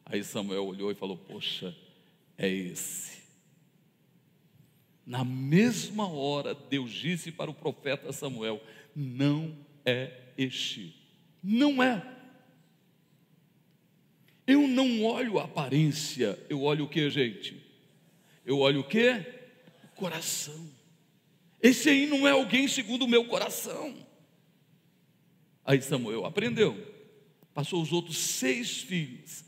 Aí 0.06 0.24
Samuel 0.24 0.68
olhou 0.68 0.92
e 0.92 0.96
falou: 0.96 1.18
Poxa, 1.18 1.76
é 2.38 2.48
esse. 2.48 3.24
Na 5.06 5.24
mesma 5.24 6.08
hora, 6.08 6.54
Deus 6.54 6.92
disse 6.92 7.32
para 7.32 7.50
o 7.50 7.56
profeta 7.56 8.12
Samuel: 8.12 8.62
Não 8.96 9.58
é 9.84 10.12
este. 10.38 10.96
Não 11.42 11.82
é. 11.82 12.06
Eu 14.46 14.68
não 14.68 15.04
olho 15.04 15.40
a 15.40 15.46
aparência, 15.46 16.38
eu 16.50 16.62
olho 16.62 16.86
o 16.86 16.90
que, 16.90 17.10
gente? 17.10 17.63
Eu 18.46 18.60
olho 18.60 18.82
o 18.82 18.84
que? 18.84 19.10
O 19.84 19.88
coração. 19.96 20.70
Esse 21.62 21.90
aí 21.90 22.06
não 22.06 22.28
é 22.28 22.32
alguém 22.32 22.68
segundo 22.68 23.04
o 23.04 23.08
meu 23.08 23.26
coração. 23.26 23.96
Aí 25.64 25.82
Samuel 25.82 26.26
aprendeu. 26.26 26.76
Passou 27.54 27.82
os 27.82 27.94
outros 27.94 28.18
seis 28.18 28.82
filhos. 28.82 29.46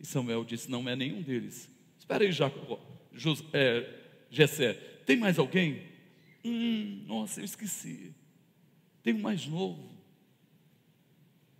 E 0.00 0.06
Samuel 0.06 0.44
disse: 0.44 0.70
Não 0.70 0.88
é 0.88 0.96
nenhum 0.96 1.22
deles. 1.22 1.70
Espera 1.98 2.24
aí, 2.24 2.32
Jacó, 2.32 2.80
José, 3.12 3.44
é, 3.52 4.00
Jessé. 4.30 4.74
Tem 5.06 5.16
mais 5.16 5.38
alguém? 5.38 5.82
Hum, 6.44 7.04
nossa, 7.06 7.40
eu 7.40 7.44
esqueci. 7.44 8.12
Tem 9.02 9.14
um 9.14 9.20
mais 9.20 9.46
novo. 9.46 9.94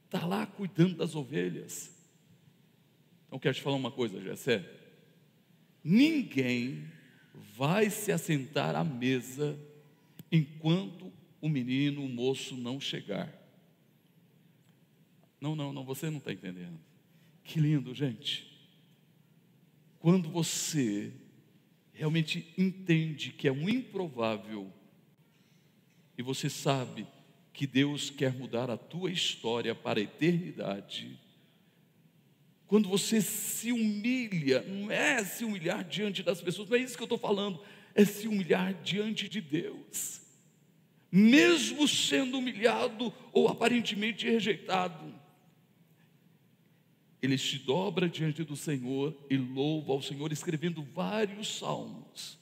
Está 0.06 0.26
lá 0.26 0.46
cuidando 0.46 0.96
das 0.96 1.14
ovelhas. 1.14 1.94
Então 3.26 3.38
quero 3.38 3.54
te 3.54 3.62
falar 3.62 3.76
uma 3.76 3.92
coisa, 3.92 4.20
Jessé 4.20 4.82
ninguém 5.84 6.90
vai 7.54 7.90
se 7.90 8.10
assentar 8.10 8.74
à 8.74 8.82
mesa 8.82 9.58
enquanto 10.32 11.12
o 11.40 11.48
menino, 11.48 12.02
o 12.02 12.08
moço 12.08 12.56
não 12.56 12.80
chegar. 12.80 13.32
Não, 15.40 15.54
não, 15.54 15.72
não, 15.72 15.84
você 15.84 16.08
não 16.08 16.18
está 16.18 16.32
entendendo. 16.32 16.80
Que 17.44 17.60
lindo, 17.60 17.94
gente. 17.94 18.50
Quando 19.98 20.30
você 20.30 21.12
realmente 21.92 22.52
entende 22.56 23.30
que 23.30 23.46
é 23.46 23.52
um 23.52 23.68
improvável 23.68 24.72
e 26.16 26.22
você 26.22 26.48
sabe 26.48 27.06
que 27.52 27.66
Deus 27.66 28.10
quer 28.10 28.32
mudar 28.32 28.70
a 28.70 28.76
tua 28.76 29.10
história 29.10 29.74
para 29.74 30.00
a 30.00 30.02
eternidade, 30.02 31.18
quando 32.66 32.88
você 32.88 33.20
se 33.20 33.70
humilha, 33.72 34.62
não 34.62 34.90
é 34.90 35.22
se 35.24 35.44
humilhar 35.44 35.84
diante 35.84 36.22
das 36.22 36.40
pessoas, 36.40 36.68
não 36.68 36.76
é 36.76 36.80
isso 36.80 36.96
que 36.96 37.02
eu 37.02 37.06
estou 37.06 37.18
falando, 37.18 37.60
é 37.94 38.04
se 38.04 38.26
humilhar 38.26 38.74
diante 38.82 39.28
de 39.28 39.40
Deus. 39.40 40.22
Mesmo 41.10 41.86
sendo 41.86 42.38
humilhado 42.38 43.12
ou 43.32 43.48
aparentemente 43.48 44.28
rejeitado, 44.28 45.14
ele 47.22 47.38
se 47.38 47.58
dobra 47.58 48.08
diante 48.08 48.42
do 48.44 48.56
Senhor 48.56 49.16
e 49.30 49.36
louva 49.36 49.92
ao 49.92 50.02
Senhor, 50.02 50.30
escrevendo 50.32 50.82
vários 50.82 51.58
salmos. 51.58 52.38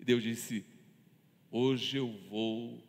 E 0.00 0.04
Deus 0.04 0.22
disse: 0.22 0.64
Hoje 1.50 1.98
eu 1.98 2.10
vou 2.30 2.82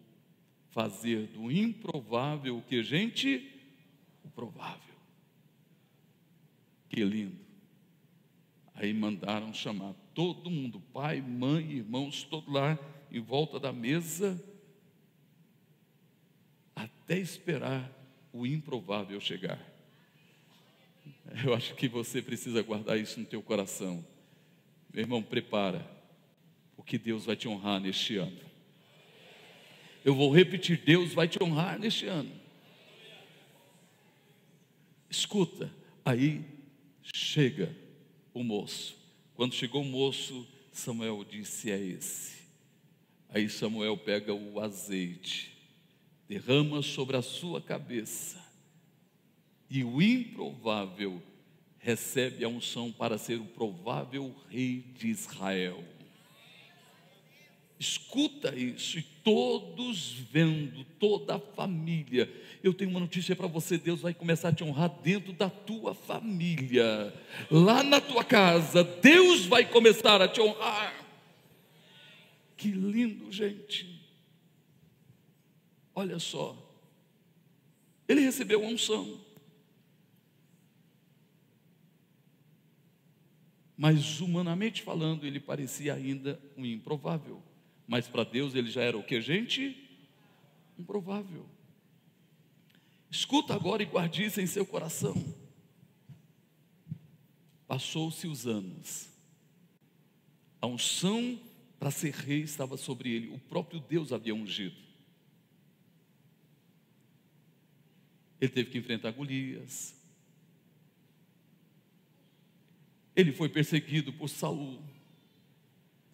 fazer 0.70 1.28
do 1.28 1.52
improvável 1.52 2.58
o 2.58 2.62
que, 2.62 2.84
gente? 2.84 3.52
O 4.24 4.30
provável. 4.30 4.87
Que 6.90 7.04
lindo. 7.04 7.38
Aí 8.74 8.94
mandaram 8.94 9.54
chamar 9.54 9.94
todo 10.14 10.52
mundo, 10.52 10.80
pai, 10.94 11.20
mãe, 11.20 11.72
irmãos, 11.72 12.24
todo 12.24 12.52
lá 12.52 12.78
em 13.12 13.20
volta 13.20 13.60
da 13.60 13.74
mesa, 13.74 14.42
até 16.76 17.18
esperar 17.18 17.92
o 18.32 18.46
improvável 18.46 19.20
chegar. 19.20 19.60
Eu 21.44 21.54
acho 21.54 21.74
que 21.76 21.88
você 21.88 22.22
precisa 22.22 22.62
guardar 22.62 23.00
isso 23.00 23.20
no 23.20 23.26
teu 23.26 23.42
coração. 23.42 24.06
Meu 24.94 25.04
irmão, 25.04 25.24
prepara, 25.24 25.86
porque 26.76 26.98
Deus 26.98 27.26
vai 27.26 27.36
te 27.36 27.48
honrar 27.48 27.80
neste 27.80 28.18
ano. 28.18 28.40
Eu 30.06 30.16
vou 30.16 30.34
repetir: 30.34 30.82
Deus 30.84 31.14
vai 31.14 31.28
te 31.28 31.42
honrar 31.42 31.80
neste 31.80 32.06
ano. 32.06 32.32
Escuta, 35.10 35.72
aí 36.06 36.57
chega 37.14 37.76
o 38.34 38.44
moço. 38.44 38.98
Quando 39.36 39.54
chegou 39.54 39.82
o 39.82 39.86
moço, 39.86 40.48
Samuel 40.72 41.24
disse: 41.24 41.72
É 41.72 41.80
esse. 41.80 42.38
Aí 43.30 43.50
Samuel 43.50 43.98
pega 43.98 44.34
o 44.34 44.60
azeite, 44.60 45.56
derrama 46.28 46.82
sobre 46.82 47.18
a 47.18 47.22
sua 47.22 47.62
cabeça, 47.62 48.44
e 49.70 49.84
o 49.84 50.02
improvável 50.02 51.22
recebe 51.78 52.44
a 52.44 52.48
unção 52.50 52.92
para 52.92 53.18
ser 53.18 53.40
o 53.40 53.46
provável 53.46 54.34
rei 54.50 54.84
de 54.98 55.08
Israel. 55.08 55.84
Escuta 57.80 58.56
isso, 58.56 58.98
e 58.98 59.04
todos 59.04 60.14
vendo, 60.32 60.84
toda 61.00 61.36
a 61.36 61.40
família. 61.40 62.28
Eu 62.64 62.74
tenho 62.74 62.90
uma 62.90 63.00
notícia 63.00 63.36
para 63.36 63.46
você: 63.46 63.78
Deus 63.78 64.02
vai 64.02 64.16
começar 64.16 64.50
a 64.50 64.54
te 64.54 64.64
honrar 64.64 64.90
dentro 65.04 65.32
da 65.32 65.48
tua 65.48 65.94
família, 65.94 67.14
lá 67.52 67.84
na 67.84 68.02
tua 68.02 68.24
casa. 68.24 68.84
Deus 68.84 69.46
vai 69.46 69.64
começar 69.64 70.22
a 70.22 70.28
te 70.28 70.42
honrar. 70.42 71.06
Que 72.56 72.70
lindo, 72.70 73.32
gente. 73.32 74.02
Olha 75.94 76.18
só, 76.18 76.58
ele 78.08 78.22
recebeu 78.22 78.64
a 78.64 78.68
unção, 78.68 79.20
mas 83.78 84.20
humanamente 84.20 84.82
falando, 84.82 85.28
ele 85.28 85.40
parecia 85.40 85.94
ainda 85.94 86.40
um 86.56 86.66
improvável. 86.66 87.47
Mas 87.88 88.08
para 88.08 88.24
Deus 88.24 88.54
ele 88.54 88.70
já 88.70 88.82
era 88.82 88.98
o 88.98 89.04
que, 89.04 89.22
gente? 89.22 89.76
Improvável. 90.78 91.46
Escuta 93.10 93.54
agora 93.54 93.82
e 93.82 93.86
guarde 93.86 94.26
isso 94.26 94.42
em 94.42 94.48
seu 94.48 94.66
coração. 94.66 95.16
Passou-se 97.66 98.28
os 98.28 98.46
anos. 98.46 99.10
A 100.62 100.68
unção 100.68 101.40
para 101.80 101.92
ser 101.92 102.14
rei 102.14 102.42
estava 102.42 102.76
sobre 102.76 103.12
ele, 103.12 103.30
o 103.30 103.40
próprio 103.40 103.80
Deus 103.80 104.12
havia 104.12 104.34
ungido. 104.34 104.76
Ele 108.40 108.52
teve 108.52 108.70
que 108.70 108.78
enfrentar 108.78 109.12
Golias. 109.12 109.96
Ele 113.16 113.32
foi 113.32 113.50
perseguido 113.50 114.14
por 114.14 114.28
Saul. 114.28 114.80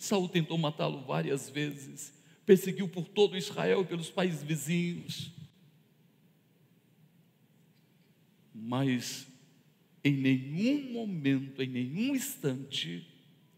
Saul 0.04 0.28
tentou 0.28 0.58
matá-lo 0.58 1.01
várias 1.06 1.49
vezes, 1.49 2.14
perseguiu 2.45 2.89
por 2.89 3.08
todo 3.08 3.38
Israel 3.38 3.84
e 3.84 3.86
pelos 3.86 4.10
países 4.10 4.43
vizinhos. 4.43 5.32
Mas 8.54 9.26
em 10.04 10.12
nenhum 10.18 10.91
momento, 10.91 11.64
em 11.64 11.70
nenhum 11.70 12.14
instante, 12.14 13.08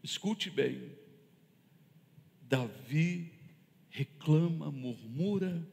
escute 0.04 0.48
bem, 0.48 0.92
Davi 2.42 3.32
reclama, 3.90 4.70
murmura, 4.70 5.68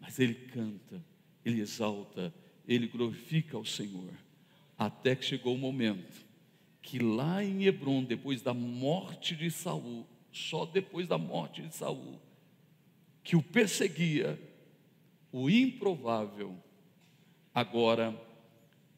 mas 0.00 0.18
ele 0.18 0.34
canta, 0.34 1.04
ele 1.44 1.60
exalta, 1.60 2.32
ele 2.66 2.86
glorifica 2.86 3.58
ao 3.58 3.66
Senhor, 3.66 4.14
até 4.78 5.14
que 5.14 5.26
chegou 5.26 5.54
o 5.54 5.58
momento 5.58 6.31
que 6.82 6.98
lá 6.98 7.42
em 7.42 7.64
Hebron, 7.64 8.02
depois 8.02 8.42
da 8.42 8.52
morte 8.52 9.36
de 9.36 9.50
Saul, 9.50 10.04
só 10.32 10.66
depois 10.66 11.06
da 11.06 11.16
morte 11.16 11.62
de 11.62 11.74
Saul, 11.74 12.20
que 13.22 13.36
o 13.36 13.42
perseguia, 13.42 14.38
o 15.30 15.48
improvável, 15.48 16.58
agora 17.54 18.20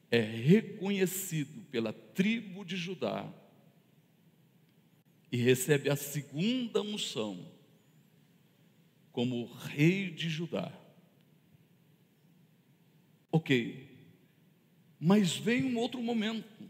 é 0.09 0.19
reconhecido 0.19 1.61
pela 1.69 1.93
tribo 1.93 2.65
de 2.65 2.75
Judá 2.75 3.31
e 5.31 5.37
recebe 5.37 5.89
a 5.89 5.95
segunda 5.95 6.81
unção 6.81 7.45
como 9.11 9.45
rei 9.45 10.09
de 10.09 10.29
Judá. 10.29 10.71
Ok, 13.31 13.89
mas 14.99 15.35
vem 15.35 15.65
um 15.65 15.77
outro 15.77 16.01
momento. 16.01 16.69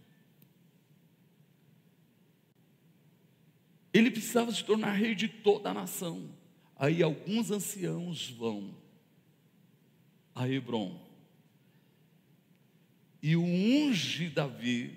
Ele 3.97 4.11
precisava 4.11 4.51
se 4.51 4.63
tornar 4.63 4.91
rei 4.93 5.15
de 5.15 5.27
toda 5.27 5.69
a 5.69 5.73
nação. 5.73 6.29
Aí 6.75 7.01
alguns 7.01 7.51
anciãos 7.51 8.29
vão 8.29 8.75
a 10.33 10.47
Hebron 10.49 10.99
e 13.23 13.35
o 13.37 13.41
unge 13.41 14.29
Davi 14.29 14.93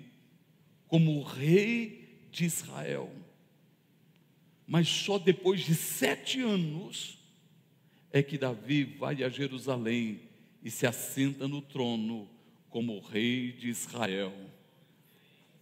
como 0.87 1.23
rei 1.23 2.27
de 2.29 2.43
Israel 2.43 3.09
mas 4.69 4.87
só 4.87 5.17
depois 5.17 5.61
de 5.61 5.73
sete 5.73 6.41
anos 6.41 7.17
é 8.13 8.21
que 8.21 8.37
Davi 8.37 8.83
vai 8.83 9.23
a 9.23 9.27
Jerusalém 9.29 10.21
e 10.63 10.69
se 10.69 10.85
assenta 10.85 11.47
no 11.47 11.59
trono 11.59 12.29
como 12.69 12.99
rei 12.99 13.51
de 13.51 13.67
Israel. 13.67 14.31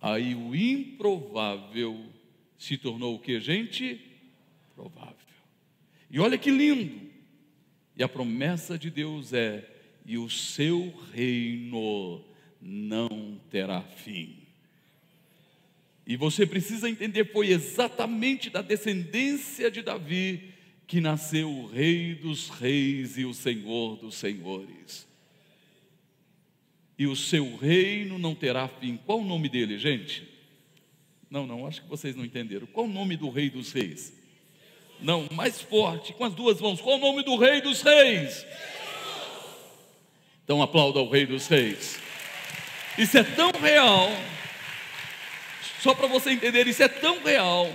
Aí 0.02 0.36
o 0.36 0.54
improvável 0.54 2.06
se 2.58 2.78
tornou 2.78 3.16
o 3.16 3.20
que, 3.20 3.40
gente? 3.40 4.02
Provável. 4.76 5.16
E 6.10 6.20
olha 6.20 6.38
que 6.38 6.50
lindo. 6.50 7.08
E 7.96 8.04
a 8.04 8.08
promessa 8.08 8.78
de 8.78 8.90
Deus 8.90 9.34
é: 9.34 9.68
e 10.06 10.18
o 10.18 10.30
seu 10.30 10.94
reino 11.14 12.24
não 12.62 13.40
terá 13.50 13.82
fim. 13.82 14.38
E 16.06 16.16
você 16.16 16.46
precisa 16.46 16.90
entender, 16.90 17.32
foi 17.34 17.48
exatamente 17.48 18.50
da 18.50 18.62
descendência 18.62 19.70
de 19.70 19.82
Davi 19.82 20.54
que 20.88 21.02
nasceu 21.02 21.52
o 21.52 21.68
Rei 21.68 22.16
dos 22.16 22.48
Reis 22.48 23.18
e 23.18 23.26
o 23.26 23.34
Senhor 23.34 23.98
dos 23.98 24.16
Senhores. 24.16 25.06
E 26.98 27.06
o 27.06 27.16
seu 27.16 27.58
reino 27.58 28.18
não 28.18 28.34
terá 28.34 28.68
fim. 28.70 28.98
Qual 29.06 29.20
o 29.20 29.26
nome 29.26 29.50
dele, 29.50 29.78
gente? 29.78 30.37
Não, 31.30 31.46
não, 31.46 31.68
acho 31.68 31.82
que 31.82 31.90
vocês 31.90 32.16
não 32.16 32.24
entenderam. 32.24 32.66
Qual 32.68 32.86
o 32.86 32.90
nome 32.90 33.18
do 33.18 33.30
Rei 33.30 33.50
dos 33.50 33.72
Reis? 33.72 34.14
Não, 35.00 35.28
mais 35.32 35.62
forte, 35.62 36.14
com 36.14 36.24
as 36.24 36.34
duas 36.34 36.60
mãos. 36.60 36.82
Qual 36.82 36.98
o 36.98 37.02
nome 37.02 37.24
do 37.24 37.36
Rei 37.36 37.62
dos 37.62 37.82
Reis? 37.82 38.46
Então 40.44 40.62
aplauda 40.62 41.00
o 41.00 41.10
Rei 41.10 41.26
dos 41.26 41.48
Reis. 41.48 42.00
Isso 42.98 43.18
é 43.18 43.24
tão 43.24 43.52
real 43.52 44.10
só 45.80 45.94
para 45.94 46.08
você 46.08 46.32
entender, 46.32 46.68
isso 46.68 46.84
é 46.84 46.88
tão 46.88 47.24
real 47.24 47.72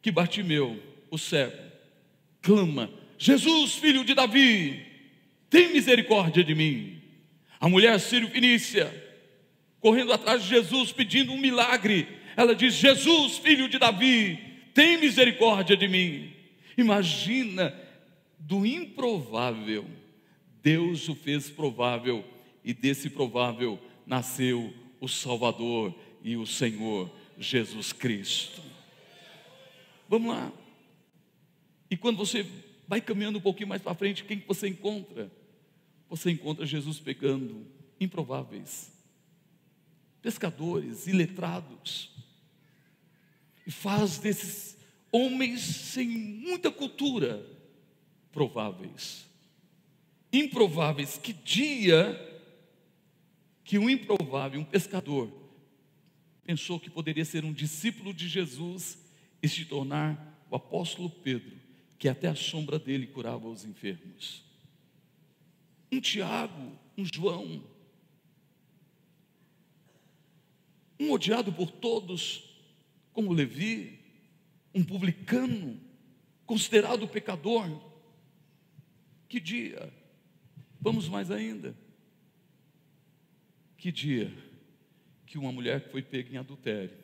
que 0.00 0.10
Bartimeu, 0.10 0.82
o 1.10 1.18
cego, 1.18 1.56
clama: 2.42 2.90
Jesus, 3.18 3.74
filho 3.74 4.04
de 4.04 4.14
Davi, 4.14 4.84
tem 5.50 5.72
misericórdia 5.72 6.42
de 6.42 6.54
mim. 6.54 7.02
A 7.60 7.68
mulher 7.68 7.98
sírio-fenícia, 8.00 8.92
correndo 9.86 10.12
atrás 10.12 10.42
de 10.42 10.48
Jesus, 10.48 10.90
pedindo 10.90 11.32
um 11.32 11.38
milagre, 11.38 12.08
ela 12.36 12.56
diz: 12.56 12.74
Jesus, 12.74 13.38
filho 13.38 13.68
de 13.68 13.78
Davi, 13.78 14.36
tem 14.74 14.98
misericórdia 14.98 15.76
de 15.76 15.86
mim. 15.86 16.32
Imagina, 16.76 17.72
do 18.36 18.66
improvável, 18.66 19.86
Deus 20.60 21.08
o 21.08 21.14
fez 21.14 21.48
provável, 21.48 22.24
e 22.64 22.74
desse 22.74 23.08
provável 23.08 23.80
nasceu 24.04 24.74
o 25.00 25.06
Salvador 25.06 25.94
e 26.20 26.36
o 26.36 26.44
Senhor 26.44 27.08
Jesus 27.38 27.92
Cristo. 27.92 28.60
Vamos 30.08 30.34
lá. 30.34 30.52
E 31.88 31.96
quando 31.96 32.16
você 32.16 32.44
vai 32.88 33.00
caminhando 33.00 33.38
um 33.38 33.40
pouquinho 33.40 33.68
mais 33.68 33.82
para 33.82 33.94
frente, 33.94 34.24
quem 34.24 34.40
que 34.40 34.48
você 34.48 34.66
encontra? 34.66 35.30
Você 36.08 36.32
encontra 36.32 36.66
Jesus 36.66 36.98
pegando 36.98 37.64
improváveis, 38.00 38.95
pescadores, 40.26 41.06
iletrados, 41.06 42.10
e 43.64 43.70
faz 43.70 44.18
desses 44.18 44.76
homens 45.12 45.60
sem 45.60 46.08
muita 46.08 46.68
cultura 46.68 47.48
prováveis. 48.32 49.24
Improváveis, 50.32 51.16
que 51.16 51.32
dia 51.32 52.20
que 53.62 53.78
um 53.78 53.88
improvável, 53.88 54.60
um 54.60 54.64
pescador, 54.64 55.32
pensou 56.42 56.80
que 56.80 56.90
poderia 56.90 57.24
ser 57.24 57.44
um 57.44 57.52
discípulo 57.52 58.12
de 58.12 58.26
Jesus 58.26 58.98
e 59.40 59.48
se 59.48 59.64
tornar 59.64 60.44
o 60.50 60.56
apóstolo 60.56 61.08
Pedro, 61.08 61.56
que 62.00 62.08
até 62.08 62.26
a 62.26 62.34
sombra 62.34 62.80
dele 62.80 63.06
curava 63.06 63.46
os 63.46 63.64
enfermos. 63.64 64.42
Um 65.92 66.00
Tiago, 66.00 66.72
um 66.98 67.04
João, 67.04 67.62
um 70.98 71.10
odiado 71.10 71.52
por 71.52 71.70
todos, 71.70 72.44
como 73.12 73.32
Levi, 73.32 73.98
um 74.74 74.84
publicano, 74.84 75.80
considerado 76.44 77.08
pecador. 77.08 77.68
Que 79.28 79.40
dia? 79.40 79.92
Vamos 80.80 81.08
mais 81.08 81.30
ainda. 81.30 81.76
Que 83.76 83.92
dia? 83.92 84.46
que 85.26 85.36
uma 85.36 85.52
mulher 85.52 85.82
que 85.82 85.90
foi 85.90 86.02
pega 86.02 86.32
em 86.32 86.38
adultério. 86.38 86.96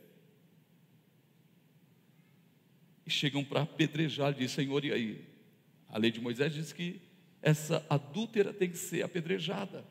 E 3.05 3.11
chegam 3.11 3.45
para 3.45 3.62
apedrejar, 3.62 4.32
diz, 4.32 4.53
Senhor, 4.53 4.84
e 4.84 4.93
aí? 4.93 5.24
A 5.88 5.99
lei 5.99 6.11
de 6.11 6.20
Moisés 6.20 6.55
diz 6.55 6.72
que 6.72 7.03
essa 7.43 7.84
adúltera 7.90 8.53
tem 8.55 8.70
que 8.70 8.78
ser 8.78 9.03
apedrejada. 9.03 9.84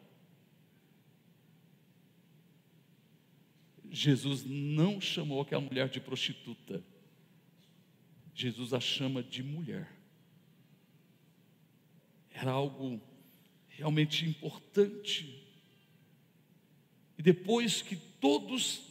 Jesus 3.92 4.46
não 4.46 5.02
chamou 5.02 5.42
aquela 5.42 5.62
mulher 5.62 5.90
de 5.90 6.00
prostituta. 6.00 6.82
Jesus 8.34 8.74
a 8.74 8.80
chama 8.80 9.22
de 9.22 9.44
mulher. 9.44 9.92
Era 12.32 12.52
algo 12.52 13.02
realmente 13.68 14.26
importante. 14.26 15.46
E 17.18 17.22
depois 17.22 17.82
que 17.82 17.98
todos 17.98 18.82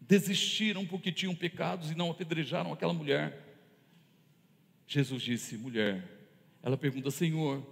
desistiram 0.00 0.86
porque 0.86 1.10
tinham 1.10 1.34
pecados 1.34 1.90
e 1.90 1.94
não 1.94 2.10
apedrejaram 2.10 2.72
aquela 2.72 2.92
mulher, 2.92 3.42
Jesus 4.86 5.22
disse: 5.22 5.56
mulher, 5.56 6.06
ela 6.62 6.76
pergunta, 6.76 7.10
Senhor, 7.10 7.66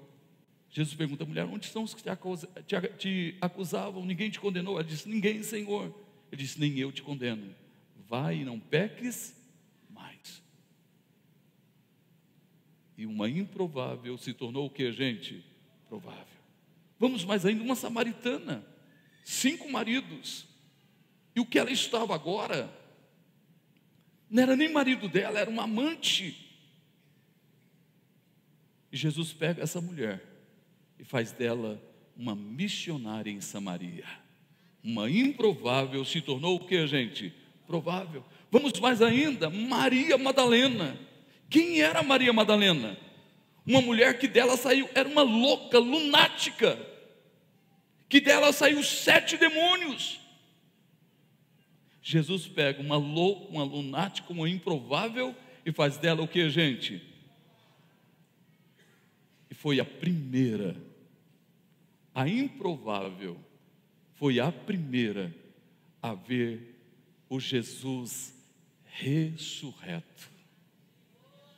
Jesus 0.71 0.97
pergunta, 0.97 1.25
mulher, 1.27 1.45
onde 1.45 1.67
estão 1.67 1.85
os 1.85 1.95
que 1.95 2.03
te 2.97 3.37
acusavam? 3.41 4.05
Ninguém 4.05 4.31
te 4.31 4.41
condenou? 4.41 4.75
Ela 4.75 4.83
disse, 4.83 5.09
ninguém, 5.09 5.43
Senhor. 5.43 6.04
Ele 6.35 6.43
disse, 6.43 6.59
nem 6.59 6.77
eu 6.81 6.91
te 6.91 7.01
condeno. 7.01 7.55
Vai 8.09 8.39
e 8.39 8.45
não 8.45 8.59
peques 8.59 9.33
mais. 9.89 10.43
E 12.99 13.07
uma 13.07 13.29
improvável 13.31 14.19
se 14.19 14.35
tornou 14.35 14.67
o 14.67 14.71
que, 14.71 14.91
gente? 14.91 15.45
Provável. 15.89 16.27
Vamos 16.99 17.25
mais 17.25 17.47
ainda, 17.47 17.63
uma 17.63 17.77
samaritana 17.77 18.67
cinco 19.25 19.71
maridos. 19.71 20.45
E 21.37 21.41
o 21.41 21.47
que 21.47 21.59
ela 21.59 21.71
estava 21.71 22.15
agora 22.15 22.69
Não 24.29 24.43
era 24.43 24.57
nem 24.57 24.73
marido 24.73 25.09
dela, 25.09 25.39
era 25.39 25.49
uma 25.49 25.63
amante. 25.63 26.37
E 28.91 28.97
Jesus 28.97 29.33
pega 29.33 29.63
essa 29.63 29.81
mulher 29.81 30.21
e 30.99 31.05
faz 31.05 31.31
dela 31.31 31.81
uma 32.17 32.35
missionária 32.35 33.31
em 33.31 33.41
Samaria. 33.41 34.24
Uma 34.85 35.09
improvável 35.09 36.05
se 36.05 36.21
tornou 36.21 36.57
o 36.57 36.67
que, 36.67 36.87
gente? 36.87 37.33
Provável. 37.67 38.23
Vamos 38.51 38.79
mais 38.79 39.01
ainda, 39.01 39.49
Maria 39.49 40.19
Madalena. 40.19 41.01
Quem 41.49 41.81
era 41.81 42.03
Maria 42.03 42.35
Madalena? 42.35 42.99
Uma 43.67 43.81
mulher 43.81 44.19
que 44.19 44.29
dela 44.29 44.59
saiu, 44.59 44.87
era 44.95 45.09
uma 45.09 45.23
louca, 45.23 45.79
lunática, 45.79 46.79
que 48.11 48.21
dela 48.21 48.53
saiu 48.53 48.83
sete 48.83 49.39
demônios. 49.39 50.21
Jesus 52.03 52.47
pega 52.47 52.83
uma 52.83 52.99
louca, 52.99 53.51
uma 53.51 53.65
lunática, 53.65 54.31
uma 54.31 54.47
improvável 54.51 55.35
e 55.65 55.73
faz 55.73 55.97
dela 55.97 56.21
o 56.21 56.29
que, 56.29 56.51
gente? 56.51 57.03
E 59.51 59.55
foi 59.55 59.81
a 59.81 59.85
primeira, 59.85 60.77
a 62.15 62.29
improvável, 62.29 63.41
foi 64.15 64.41
a 64.41 64.51
primeira 64.51 65.35
a 66.03 66.15
ver 66.15 66.79
o 67.29 67.41
Jesus 67.41 68.35
ressurreto. 68.85 70.31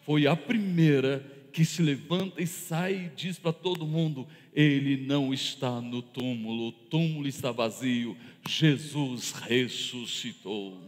Foi 0.02 0.26
a 0.26 0.36
primeira 0.36 1.20
que 1.52 1.64
se 1.64 1.82
levanta 1.82 2.42
e 2.42 2.46
sai 2.46 3.06
e 3.06 3.08
diz 3.16 3.38
para 3.38 3.52
todo 3.52 3.86
mundo: 3.86 4.28
Ele 4.52 4.96
não 5.06 5.32
está 5.32 5.80
no 5.80 6.02
túmulo, 6.02 6.68
o 6.68 6.72
túmulo 6.72 7.26
está 7.26 7.50
vazio, 7.50 8.16
Jesus 8.46 9.32
ressuscitou. 9.32 10.80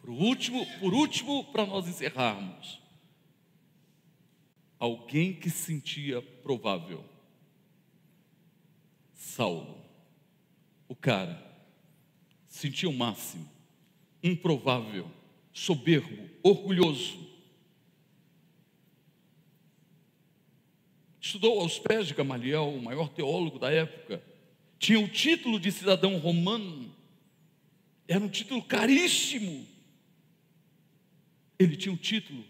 Por 0.00 0.10
último, 0.10 0.64
por 0.78 0.94
último, 0.94 1.44
para 1.44 1.66
nós 1.66 1.88
encerrarmos, 1.88 2.80
alguém 4.78 5.32
que 5.32 5.50
sentia 5.50 6.22
provável, 6.22 7.04
Saulo, 9.26 9.84
o 10.88 10.94
cara, 10.94 11.44
sentia 12.46 12.88
o 12.88 12.92
máximo, 12.92 13.46
improvável, 14.22 15.10
soberbo, 15.52 16.30
orgulhoso, 16.44 17.28
estudou 21.20 21.60
aos 21.60 21.76
pés 21.76 22.06
de 22.06 22.14
Gamaliel, 22.14 22.68
o 22.68 22.80
maior 22.80 23.08
teólogo 23.08 23.58
da 23.58 23.70
época, 23.70 24.22
tinha 24.78 25.00
o 25.00 25.08
título 25.08 25.58
de 25.58 25.72
cidadão 25.72 26.16
romano, 26.18 26.94
era 28.06 28.24
um 28.24 28.28
título 28.28 28.62
caríssimo. 28.62 29.66
Ele 31.58 31.76
tinha 31.76 31.92
o 31.92 31.96
um 31.96 31.98
título, 31.98 32.44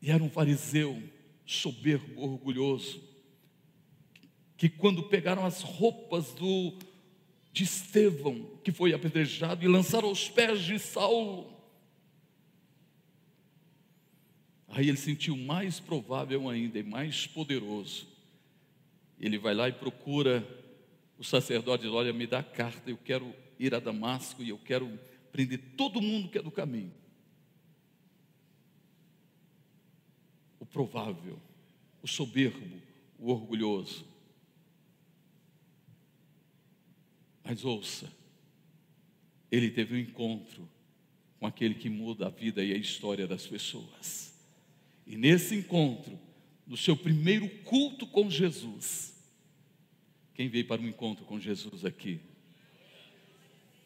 e 0.00 0.12
era 0.12 0.22
um 0.22 0.30
fariseu 0.30 1.02
soberbo, 1.44 2.22
orgulhoso, 2.22 3.11
que 4.62 4.68
quando 4.68 5.02
pegaram 5.02 5.44
as 5.44 5.60
roupas 5.60 6.32
do 6.34 6.72
de 7.52 7.64
Estevão, 7.64 8.48
que 8.62 8.70
foi 8.70 8.94
apedrejado, 8.94 9.64
e 9.64 9.66
lançaram 9.66 10.06
aos 10.06 10.28
pés 10.28 10.60
de 10.60 10.78
Saulo, 10.78 11.50
Aí 14.68 14.88
ele 14.88 14.96
sentiu 14.96 15.36
mais 15.36 15.80
provável 15.80 16.48
ainda 16.48 16.78
e 16.78 16.82
mais 16.84 17.26
poderoso. 17.26 18.06
Ele 19.18 19.36
vai 19.36 19.52
lá 19.52 19.68
e 19.68 19.72
procura 19.72 20.46
o 21.18 21.24
sacerdote, 21.24 21.82
diz, 21.82 21.92
olha, 21.92 22.12
me 22.12 22.26
dá 22.26 22.38
a 22.38 22.44
carta, 22.44 22.88
eu 22.88 22.96
quero 22.96 23.34
ir 23.58 23.74
a 23.74 23.80
Damasco 23.80 24.44
e 24.44 24.48
eu 24.48 24.58
quero 24.58 24.96
prender 25.32 25.58
todo 25.76 26.00
mundo 26.00 26.28
que 26.28 26.38
é 26.38 26.42
do 26.42 26.52
caminho. 26.52 26.94
O 30.60 30.64
provável, 30.64 31.38
o 32.00 32.06
soberbo, 32.06 32.80
o 33.18 33.30
orgulhoso. 33.30 34.11
Mas 37.44 37.64
ouça, 37.64 38.12
ele 39.50 39.70
teve 39.70 39.94
um 39.94 39.98
encontro 39.98 40.68
com 41.38 41.46
aquele 41.46 41.74
que 41.74 41.88
muda 41.88 42.26
a 42.26 42.30
vida 42.30 42.62
e 42.64 42.72
a 42.72 42.76
história 42.76 43.26
das 43.26 43.46
pessoas. 43.46 44.32
E 45.06 45.16
nesse 45.16 45.56
encontro, 45.56 46.18
no 46.66 46.76
seu 46.76 46.96
primeiro 46.96 47.48
culto 47.64 48.06
com 48.06 48.30
Jesus, 48.30 49.12
quem 50.34 50.48
veio 50.48 50.66
para 50.66 50.80
um 50.80 50.88
encontro 50.88 51.24
com 51.24 51.38
Jesus 51.38 51.84
aqui? 51.84 52.20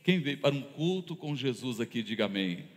Quem 0.05 0.21
veio 0.21 0.39
para 0.39 0.55
um 0.55 0.63
culto 0.63 1.17
com 1.17 1.35
Jesus 1.35 1.81
aqui, 1.81 2.03
diga 2.03 2.27
amém. 2.27 2.69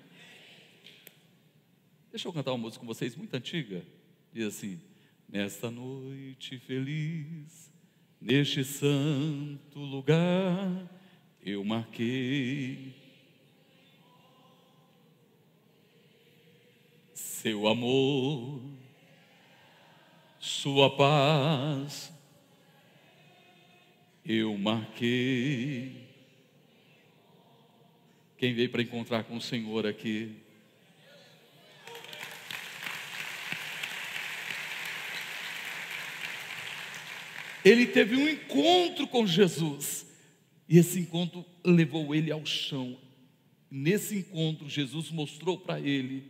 Deixa 2.10 2.28
eu 2.28 2.34
cantar 2.34 2.52
uma 2.54 2.58
música 2.58 2.80
com 2.80 2.88
vocês 2.88 3.16
muito 3.16 3.34
antiga. 3.36 3.86
Diz 4.34 4.46
assim: 4.46 4.82
Nesta 5.28 5.70
noite 5.70 6.58
feliz, 6.58 7.72
neste 8.20 8.64
santo 8.64 9.80
lugar, 9.80 10.90
eu 11.44 11.64
marquei 11.64 12.94
seu 17.14 17.68
amor, 17.68 18.62
sua 20.38 20.94
paz, 20.94 22.12
eu 24.26 24.58
marquei. 24.58 26.10
Quem 28.38 28.54
veio 28.54 28.70
para 28.70 28.82
encontrar 28.82 29.24
com 29.24 29.38
o 29.38 29.42
Senhor 29.42 29.88
aqui? 29.88 30.49
Ele 37.64 37.86
teve 37.86 38.16
um 38.16 38.28
encontro 38.28 39.08
com 39.08 39.28
Jesus, 39.28 40.06
e 40.68 40.78
esse 40.78 41.00
encontro 41.00 41.46
levou 41.64 42.14
ele 42.16 42.32
ao 42.32 42.46
chão. 42.46 42.98
Nesse 43.70 44.18
encontro, 44.18 44.70
Jesus 44.70 45.12
mostrou 45.12 45.58
para 45.58 45.80
ele 45.80 46.24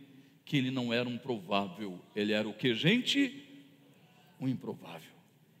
que 0.44 0.56
ele 0.56 0.70
não 0.70 0.92
era 0.92 1.08
um 1.08 1.16
provável, 1.16 2.00
ele 2.14 2.32
era 2.32 2.48
o 2.48 2.52
que, 2.52 2.74
gente? 2.74 3.44
Um 4.40 4.48
improvável. 4.48 5.12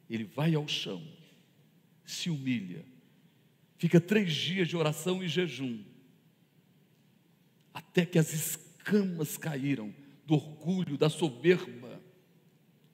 Ele 0.08 0.24
vai 0.24 0.54
ao 0.54 0.66
chão, 0.66 1.00
se 2.04 2.28
humilha, 2.28 2.84
fica 3.78 4.00
três 4.00 4.34
dias 4.34 4.66
de 4.66 4.76
oração 4.76 5.22
e 5.22 5.28
jejum, 5.28 5.78
até 7.72 8.04
que 8.04 8.18
as 8.18 8.32
escamas 8.32 9.36
caíram 9.36 9.94
do 10.26 10.34
orgulho, 10.34 10.98
da 10.98 11.08
soberba, 11.08 12.02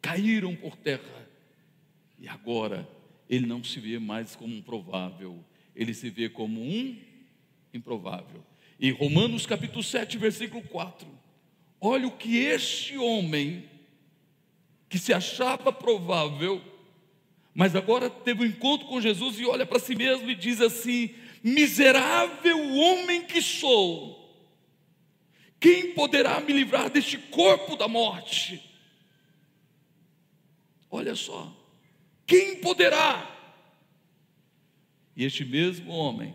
caíram 0.03 0.55
por 0.55 0.77
terra, 0.77 1.26
e 2.27 2.29
agora 2.29 2.89
ele 3.31 3.47
não 3.47 3.63
se 3.63 3.79
vê 3.79 4.01
mais 4.01 4.35
como 4.35 4.53
um 4.53 4.61
provável, 4.61 5.45
ele 5.77 5.95
se 5.95 6.11
vê 6.11 6.29
como 6.29 6.61
um 6.61 6.99
improvável. 7.73 8.43
E 8.81 8.91
Romanos 8.91 9.47
capítulo 9.47 9.81
7, 9.81 10.19
versículo 10.19 10.61
4 10.65 11.07
Olha 11.81 12.09
o 12.09 12.17
que 12.17 12.39
este 12.39 12.99
homem, 12.99 13.71
que 14.89 14.99
se 14.99 15.13
achava 15.13 15.73
provável, 15.73 16.61
mas 17.55 17.77
agora 17.77 18.11
teve 18.11 18.43
um 18.43 18.47
encontro 18.47 18.89
com 18.89 19.01
Jesus 19.01 19.39
e 19.39 19.47
olha 19.47 19.65
para 19.65 19.79
si 19.79 19.95
mesmo 19.95 20.29
e 20.29 20.35
diz 20.35 20.61
assim: 20.61 21.15
Miserável 21.45 22.59
homem 22.75 23.25
que 23.25 23.41
sou, 23.41 24.37
quem 25.61 25.93
poderá 25.93 26.41
me 26.41 26.53
livrar 26.53 26.91
deste 26.91 27.19
corpo 27.19 27.77
da 27.77 27.87
morte? 27.87 28.61
Olha 30.91 31.15
só, 31.15 31.66
quem 32.27 32.57
poderá? 32.57 33.35
E 35.17 35.25
este 35.25 35.45
mesmo 35.45 35.93
homem 35.93 36.35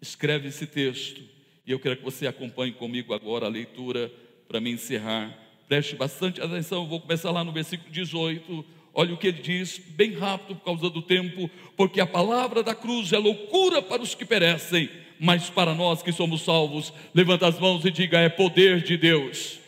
escreve 0.00 0.48
esse 0.48 0.66
texto, 0.66 1.22
e 1.66 1.72
eu 1.72 1.78
quero 1.78 1.96
que 1.96 2.04
você 2.04 2.26
acompanhe 2.26 2.72
comigo 2.72 3.12
agora 3.12 3.46
a 3.46 3.50
leitura 3.50 4.12
para 4.46 4.60
me 4.60 4.70
encerrar. 4.70 5.36
Preste 5.66 5.96
bastante 5.96 6.40
atenção, 6.40 6.86
vou 6.86 7.00
começar 7.00 7.30
lá 7.30 7.42
no 7.42 7.52
versículo 7.52 7.90
18. 7.90 8.64
Olha 8.92 9.12
o 9.12 9.16
que 9.16 9.26
ele 9.26 9.42
diz, 9.42 9.78
bem 9.78 10.12
rápido 10.12 10.56
por 10.56 10.64
causa 10.64 10.88
do 10.88 11.02
tempo, 11.02 11.50
porque 11.76 12.00
a 12.00 12.06
palavra 12.06 12.62
da 12.62 12.74
cruz 12.74 13.12
é 13.12 13.18
loucura 13.18 13.82
para 13.82 14.02
os 14.02 14.14
que 14.14 14.24
perecem, 14.24 14.88
mas 15.18 15.50
para 15.50 15.74
nós 15.74 16.02
que 16.02 16.12
somos 16.12 16.42
salvos, 16.42 16.92
levanta 17.14 17.48
as 17.48 17.58
mãos 17.58 17.84
e 17.84 17.90
diga: 17.90 18.18
é 18.18 18.28
poder 18.28 18.82
de 18.82 18.96
Deus. 18.96 19.58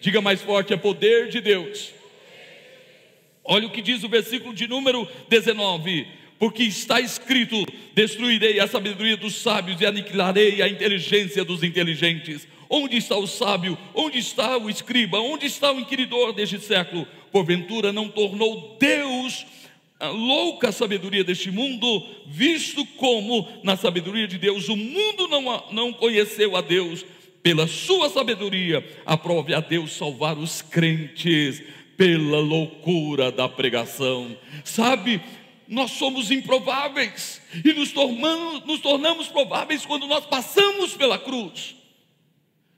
Diga 0.00 0.20
mais 0.20 0.42
forte: 0.42 0.74
é 0.74 0.76
poder 0.76 1.28
de 1.28 1.40
Deus. 1.40 1.94
Olha 3.44 3.66
o 3.66 3.70
que 3.70 3.82
diz 3.82 4.02
o 4.02 4.08
versículo 4.08 4.54
de 4.54 4.66
número 4.66 5.06
19: 5.28 6.06
porque 6.38 6.62
está 6.62 7.00
escrito: 7.00 7.64
destruirei 7.94 8.58
a 8.60 8.66
sabedoria 8.66 9.16
dos 9.16 9.36
sábios 9.36 9.80
e 9.80 9.86
aniquilarei 9.86 10.62
a 10.62 10.68
inteligência 10.68 11.44
dos 11.44 11.62
inteligentes. 11.62 12.48
Onde 12.68 12.96
está 12.96 13.16
o 13.16 13.26
sábio? 13.26 13.78
Onde 13.94 14.18
está 14.18 14.56
o 14.56 14.70
escriba? 14.70 15.20
Onde 15.20 15.46
está 15.46 15.70
o 15.72 15.78
inquiridor 15.78 16.32
deste 16.32 16.58
século? 16.58 17.06
Porventura 17.30 17.92
não 17.92 18.08
tornou 18.08 18.76
Deus 18.80 19.46
a 20.00 20.08
louca 20.08 20.72
sabedoria 20.72 21.22
deste 21.22 21.50
mundo, 21.50 22.02
visto 22.26 22.84
como 22.96 23.48
na 23.62 23.76
sabedoria 23.76 24.26
de 24.26 24.38
Deus 24.38 24.68
o 24.68 24.76
mundo 24.76 25.28
não, 25.28 25.64
não 25.70 25.92
conheceu 25.92 26.56
a 26.56 26.60
Deus, 26.60 27.04
pela 27.42 27.66
sua 27.66 28.08
sabedoria, 28.08 28.84
aprove 29.06 29.54
a 29.54 29.60
Deus 29.60 29.92
salvar 29.92 30.36
os 30.36 30.62
crentes 30.62 31.62
pela 31.96 32.38
loucura 32.38 33.30
da 33.30 33.48
pregação. 33.48 34.36
Sabe, 34.64 35.20
nós 35.68 35.92
somos 35.92 36.30
improváveis 36.30 37.40
e 37.64 37.72
nos 37.72 37.92
tornamos, 37.92 38.64
nos 38.64 38.80
tornamos 38.80 39.28
prováveis 39.28 39.86
quando 39.86 40.06
nós 40.06 40.26
passamos 40.26 40.94
pela 40.94 41.18
cruz. 41.18 41.76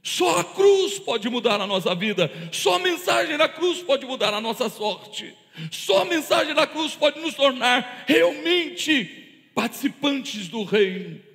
Só 0.03 0.39
a 0.39 0.45
cruz 0.45 0.99
pode 1.01 1.29
mudar 1.29 1.61
a 1.61 1.67
nossa 1.67 1.95
vida, 1.95 2.31
só 2.53 2.77
a 2.77 2.79
mensagem 2.79 3.37
da 3.37 3.49
cruz 3.49 3.83
pode 3.83 4.07
mudar 4.07 4.33
a 4.33 4.41
nossa 4.41 4.69
sorte. 4.69 5.35
Só 5.71 6.03
a 6.03 6.05
mensagem 6.05 6.55
da 6.55 6.67
cruz 6.67 6.95
pode 6.95 7.19
nos 7.19 7.35
tornar 7.35 8.05
realmente 8.07 9.51
participantes 9.55 10.49
do 10.49 10.62
reino. 10.62 11.26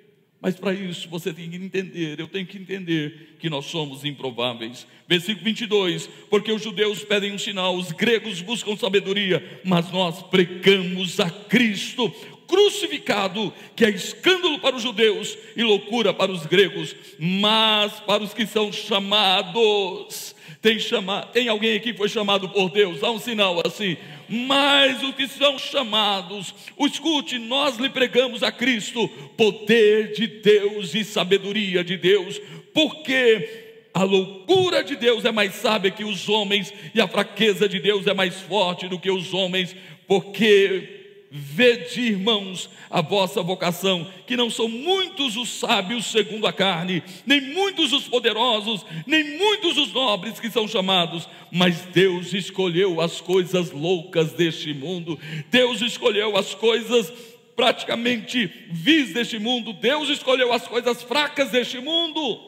Mas 0.42 0.56
para 0.56 0.74
isso 0.74 1.08
você 1.08 1.32
tem 1.32 1.50
que 1.50 1.56
entender, 1.56 2.20
eu 2.20 2.28
tenho 2.28 2.48
que 2.48 2.58
entender 2.58 3.36
que 3.38 3.48
nós 3.48 3.66
somos 3.66 4.04
improváveis. 4.04 4.88
Versículo 5.08 5.46
22: 5.46 6.08
Porque 6.32 6.52
os 6.52 6.64
judeus 6.64 7.04
pedem 7.04 7.32
um 7.32 7.38
sinal, 7.38 7.76
os 7.76 7.92
gregos 7.92 8.42
buscam 8.42 8.76
sabedoria, 8.76 9.62
mas 9.64 9.92
nós 9.92 10.24
pregamos 10.24 11.20
a 11.20 11.30
Cristo 11.30 12.12
crucificado, 12.48 13.54
que 13.76 13.86
é 13.86 13.90
escândalo 13.90 14.60
para 14.60 14.76
os 14.76 14.82
judeus 14.82 15.38
e 15.56 15.64
loucura 15.64 16.14
para 16.14 16.32
os 16.32 16.46
gregos, 16.46 16.94
mas 17.18 17.94
para 18.02 18.24
os 18.24 18.34
que 18.34 18.46
são 18.46 18.74
chamados. 18.74 20.36
Tem, 20.62 20.78
chama, 20.78 21.24
tem 21.28 21.48
alguém 21.48 21.76
aqui 21.76 21.92
que 21.92 21.98
foi 21.98 22.10
chamado 22.10 22.50
por 22.50 22.70
Deus? 22.70 23.00
Dá 23.00 23.10
um 23.10 23.20
sinal 23.20 23.62
assim 23.66 23.96
mas 24.32 25.04
os 25.04 25.14
que 25.14 25.28
são 25.28 25.60
chamados, 25.60 26.56
escute, 26.80 27.38
nós 27.38 27.76
lhe 27.78 27.90
pregamos 27.90 28.42
a 28.44 28.52
Cristo, 28.52 29.10
poder 29.36 30.14
de 30.14 30.26
Deus 30.26 30.96
e 30.96 31.04
sabedoria 31.04 31.84
de 31.84 31.98
Deus, 31.98 32.40
porque 32.74 33.90
a 33.94 34.04
loucura 34.04 34.84
de 34.84 34.96
Deus 34.96 35.26
é 35.26 35.32
mais 35.34 35.56
sábia 35.56 35.92
que 35.92 36.06
os 36.06 36.30
homens, 36.30 36.74
e 36.96 37.02
a 37.02 37.08
fraqueza 37.10 37.68
de 37.68 37.78
Deus 37.80 38.08
é 38.08 38.14
mais 38.14 38.40
forte 38.40 38.88
do 38.88 38.98
que 38.98 39.12
os 39.12 39.34
homens, 39.34 39.76
porque 40.08 41.01
Vede, 41.34 42.02
irmãos, 42.02 42.70
a 42.90 43.00
vossa 43.00 43.42
vocação, 43.42 44.06
que 44.28 44.36
não 44.36 44.50
são 44.50 44.68
muitos 44.68 45.38
os 45.38 45.48
sábios 45.48 46.08
segundo 46.08 46.46
a 46.46 46.52
carne, 46.52 47.02
nem 47.26 47.40
muitos 47.40 47.94
os 47.94 48.06
poderosos, 48.06 48.86
nem 49.08 49.38
muitos 49.38 49.78
os 49.78 49.94
nobres 49.94 50.42
que 50.42 50.52
são 50.52 50.68
chamados, 50.68 51.30
mas 51.50 51.86
Deus 51.86 52.34
escolheu 52.34 53.00
as 53.00 53.22
coisas 53.22 53.72
loucas 53.72 54.34
deste 54.34 54.74
mundo, 54.74 55.18
Deus 55.50 55.80
escolheu 55.80 56.36
as 56.36 56.54
coisas 56.54 57.10
praticamente 57.56 58.48
vis 58.70 59.14
deste 59.14 59.40
mundo, 59.40 59.72
Deus 59.72 60.10
escolheu 60.10 60.52
as 60.52 60.68
coisas 60.68 61.02
fracas 61.02 61.50
deste 61.50 61.80
mundo. 61.80 62.42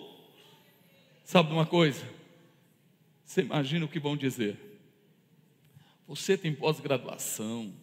Sabe 1.23 1.53
uma 1.53 1.65
coisa? 1.65 2.03
Você 3.23 3.39
imagina 3.39 3.85
o 3.85 3.87
que 3.87 3.97
vão 3.97 4.17
dizer? 4.17 4.57
Você 6.05 6.37
tem 6.37 6.53
pós-graduação, 6.53 7.73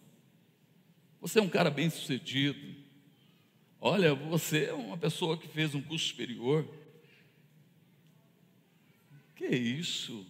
você 1.21 1.37
é 1.37 1.41
um 1.41 1.49
cara 1.49 1.69
bem 1.69 1.87
sucedido. 1.87 2.75
Olha, 3.79 4.15
você 4.15 4.65
é 4.65 4.73
uma 4.73 4.97
pessoa 4.97 5.37
que 5.37 5.47
fez 5.47 5.75
um 5.75 5.81
curso 5.81 6.07
superior. 6.07 6.67
Que 9.35 9.45
isso? 9.45 10.25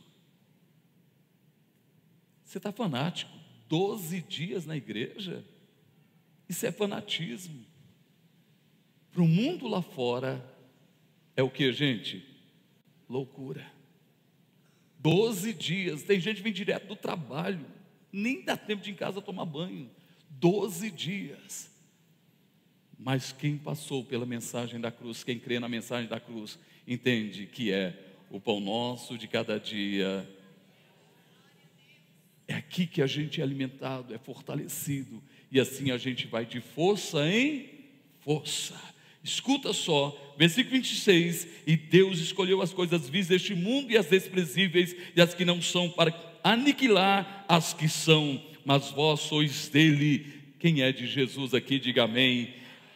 Você 2.43 2.57
está 2.57 2.73
fanático. 2.73 3.31
Doze 3.69 4.21
dias 4.21 4.65
na 4.65 4.75
igreja? 4.75 5.45
Isso 6.49 6.65
é 6.65 6.71
fanatismo. 6.73 7.65
Para 9.13 9.21
o 9.21 9.27
mundo 9.27 9.67
lá 9.67 9.81
fora, 9.81 10.45
é 11.37 11.41
o 11.41 11.49
que, 11.49 11.71
gente? 11.71 12.25
Loucura. 13.07 13.65
Doze 14.99 15.53
dias. 15.53 16.03
Tem 16.03 16.19
gente 16.19 16.37
que 16.37 16.43
vem 16.43 16.51
direto 16.51 16.87
do 16.87 16.97
trabalho. 16.97 17.65
Nem 18.11 18.43
dá 18.43 18.57
tempo 18.57 18.83
de 18.83 18.89
ir 18.89 18.93
em 18.93 18.97
casa 18.97 19.21
tomar 19.21 19.45
banho 19.45 19.89
doze 20.41 20.89
dias. 20.89 21.71
Mas 22.97 23.31
quem 23.31 23.57
passou 23.57 24.03
pela 24.03 24.25
mensagem 24.25 24.81
da 24.81 24.91
cruz, 24.91 25.23
quem 25.23 25.39
crê 25.39 25.59
na 25.59 25.69
mensagem 25.69 26.09
da 26.09 26.19
cruz, 26.19 26.59
entende 26.87 27.45
que 27.45 27.71
é 27.71 27.95
o 28.29 28.39
pão 28.39 28.59
nosso 28.59 29.17
de 29.17 29.27
cada 29.27 29.59
dia. 29.59 30.27
É 32.47 32.55
aqui 32.55 32.85
que 32.85 33.01
a 33.01 33.07
gente 33.07 33.39
é 33.39 33.43
alimentado, 33.43 34.13
é 34.13 34.17
fortalecido, 34.17 35.21
e 35.51 35.59
assim 35.59 35.91
a 35.91 35.97
gente 35.97 36.27
vai 36.27 36.45
de 36.45 36.59
força 36.59 37.25
em 37.27 37.69
força. 38.19 38.79
Escuta 39.23 39.73
só, 39.73 40.35
versículo 40.37 40.75
26: 40.75 41.47
E 41.67 41.77
Deus 41.77 42.19
escolheu 42.19 42.61
as 42.61 42.73
coisas 42.73 43.07
vis 43.07 43.27
deste 43.27 43.53
mundo 43.53 43.91
e 43.91 43.97
as 43.97 44.07
desprezíveis 44.07 44.95
e 45.15 45.21
as 45.21 45.33
que 45.33 45.45
não 45.45 45.61
são, 45.61 45.89
para 45.89 46.13
aniquilar 46.43 47.45
as 47.47 47.73
que 47.73 47.87
são 47.87 48.41
mas 48.66 48.91
vós 48.91 49.22
sois 49.22 49.70
dele. 49.70 50.26
Quem 50.59 50.82
é 50.82 50.91
de 50.91 51.07
Jesus 51.07 51.53
aqui, 51.53 51.80
diga 51.80 52.03
amém. 52.03 52.53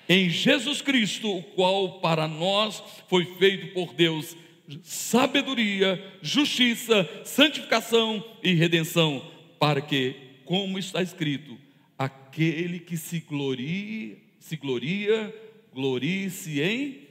Em 0.08 0.30
Jesus 0.30 0.82
Cristo, 0.82 1.38
o 1.38 1.42
qual 1.42 2.00
para 2.00 2.28
nós 2.28 2.82
foi 3.08 3.26
feito 3.38 3.74
por 3.74 3.94
Deus 3.94 4.36
sabedoria, 4.84 6.04
justiça, 6.22 7.08
santificação 7.24 8.24
e 8.42 8.54
redenção, 8.54 9.32
para 9.60 9.80
que, 9.80 10.16
como 10.44 10.80
está 10.80 11.02
escrito, 11.02 11.58
aquele 11.98 12.80
que 12.80 12.98
se 12.98 13.20
gloria, 13.20 14.18
se 14.40 14.56
gloria, 14.56 15.34
glorie-se 15.74 16.62
em 16.62 17.06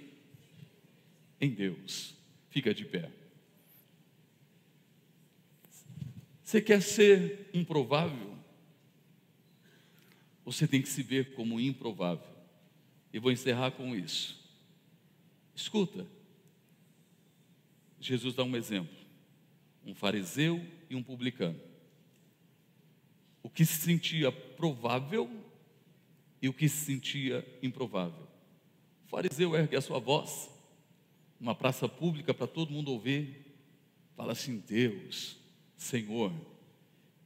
em 1.40 1.50
Deus. 1.50 2.14
Fica 2.50 2.72
de 2.72 2.84
pé. 2.84 3.10
Você 6.42 6.60
quer 6.60 6.80
ser 6.80 7.50
improvável? 7.52 8.33
Você 10.44 10.68
tem 10.68 10.82
que 10.82 10.88
se 10.88 11.02
ver 11.02 11.34
como 11.34 11.60
improvável. 11.60 12.34
E 13.12 13.18
vou 13.18 13.32
encerrar 13.32 13.70
com 13.70 13.94
isso. 13.94 14.42
Escuta, 15.54 16.06
Jesus 18.00 18.34
dá 18.34 18.44
um 18.44 18.56
exemplo: 18.56 18.94
um 19.86 19.94
fariseu 19.94 20.64
e 20.90 20.96
um 20.96 21.02
publicano. 21.02 21.60
O 23.42 23.48
que 23.48 23.64
se 23.64 23.80
sentia 23.80 24.32
provável 24.32 25.30
e 26.42 26.48
o 26.48 26.52
que 26.52 26.68
se 26.68 26.84
sentia 26.84 27.46
improvável. 27.62 28.26
O 29.06 29.08
fariseu 29.08 29.54
ergue 29.54 29.76
a 29.76 29.80
sua 29.80 29.98
voz, 29.98 30.50
numa 31.38 31.54
praça 31.54 31.88
pública 31.88 32.34
para 32.34 32.46
todo 32.46 32.72
mundo 32.72 32.90
ouvir, 32.90 33.46
fala 34.16 34.32
assim: 34.32 34.58
Deus, 34.58 35.36
Senhor, 35.76 36.32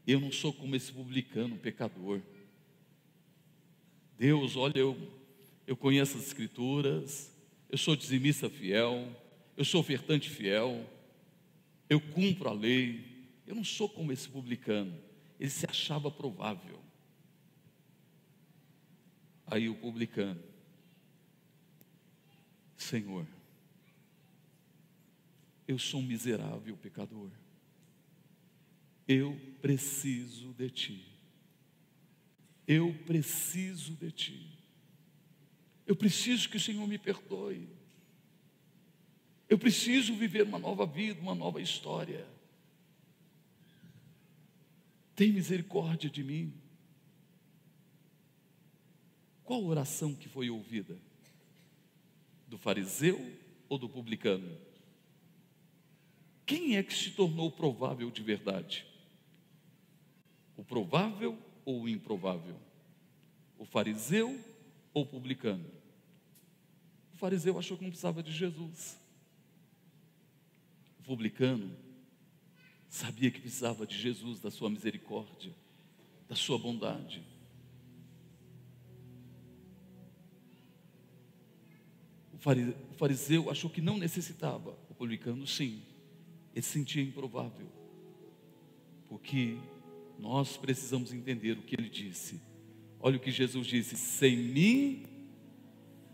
eu 0.06 0.20
não 0.20 0.30
sou 0.30 0.52
como 0.52 0.76
esse 0.76 0.92
publicano 0.92 1.56
pecador. 1.56 2.20
Deus, 4.18 4.56
olha, 4.56 4.76
eu, 4.76 4.96
eu 5.64 5.76
conheço 5.76 6.18
as 6.18 6.26
Escrituras, 6.26 7.32
eu 7.70 7.78
sou 7.78 7.94
dizimista 7.94 8.50
fiel, 8.50 9.08
eu 9.56 9.64
sou 9.64 9.80
ofertante 9.80 10.28
fiel, 10.28 10.84
eu 11.88 12.00
cumpro 12.00 12.48
a 12.48 12.52
lei, 12.52 13.04
eu 13.46 13.54
não 13.54 13.62
sou 13.62 13.88
como 13.88 14.10
esse 14.10 14.28
publicano, 14.28 14.92
ele 15.38 15.48
se 15.48 15.64
achava 15.70 16.10
provável. 16.10 16.80
Aí 19.46 19.68
o 19.68 19.76
publicano, 19.76 20.42
Senhor, 22.76 23.24
eu 25.68 25.78
sou 25.78 26.00
um 26.00 26.04
miserável 26.04 26.76
pecador, 26.76 27.30
eu 29.06 29.38
preciso 29.62 30.52
de 30.54 30.70
Ti. 30.70 31.17
Eu 32.68 32.94
preciso 33.06 33.94
de 33.94 34.12
Ti. 34.12 34.46
Eu 35.86 35.96
preciso 35.96 36.50
que 36.50 36.58
o 36.58 36.60
Senhor 36.60 36.86
me 36.86 36.98
perdoe. 36.98 37.66
Eu 39.48 39.58
preciso 39.58 40.14
viver 40.14 40.42
uma 40.42 40.58
nova 40.58 40.84
vida, 40.84 41.18
uma 41.18 41.34
nova 41.34 41.62
história. 41.62 42.28
Tem 45.16 45.32
misericórdia 45.32 46.10
de 46.10 46.22
mim. 46.22 46.52
Qual 49.44 49.64
oração 49.64 50.14
que 50.14 50.28
foi 50.28 50.50
ouvida? 50.50 50.98
Do 52.46 52.58
fariseu 52.58 53.18
ou 53.66 53.78
do 53.78 53.88
publicano? 53.88 54.58
Quem 56.44 56.76
é 56.76 56.82
que 56.82 56.92
se 56.92 57.12
tornou 57.12 57.50
provável 57.50 58.10
de 58.10 58.22
verdade? 58.22 58.86
O 60.54 60.62
provável 60.62 61.38
ou 61.68 61.82
o 61.82 61.88
improvável? 61.88 62.56
O 63.58 63.66
fariseu 63.66 64.42
ou 64.94 65.02
o 65.02 65.06
publicano? 65.06 65.70
O 67.12 67.16
fariseu 67.18 67.58
achou 67.58 67.76
que 67.76 67.82
não 67.82 67.90
precisava 67.90 68.22
de 68.22 68.32
Jesus. 68.32 68.98
O 70.98 71.02
publicano 71.02 71.70
sabia 72.88 73.30
que 73.30 73.38
precisava 73.38 73.86
de 73.86 73.98
Jesus, 73.98 74.40
da 74.40 74.50
sua 74.50 74.70
misericórdia, 74.70 75.54
da 76.26 76.34
sua 76.34 76.58
bondade. 76.58 77.22
O 82.32 82.38
fariseu 82.96 83.50
achou 83.50 83.68
que 83.68 83.82
não 83.82 83.98
necessitava, 83.98 84.70
o 84.88 84.94
publicano 84.94 85.46
sim. 85.46 85.82
Ele 86.54 86.62
sentia 86.62 87.02
improvável, 87.02 87.68
porque 89.06 89.58
nós 90.18 90.56
precisamos 90.56 91.12
entender 91.12 91.52
o 91.52 91.62
que 91.62 91.76
ele 91.76 91.88
disse. 91.88 92.40
Olha 92.98 93.16
o 93.16 93.20
que 93.20 93.30
Jesus 93.30 93.66
disse: 93.66 93.96
sem 93.96 94.36
mim 94.36 95.06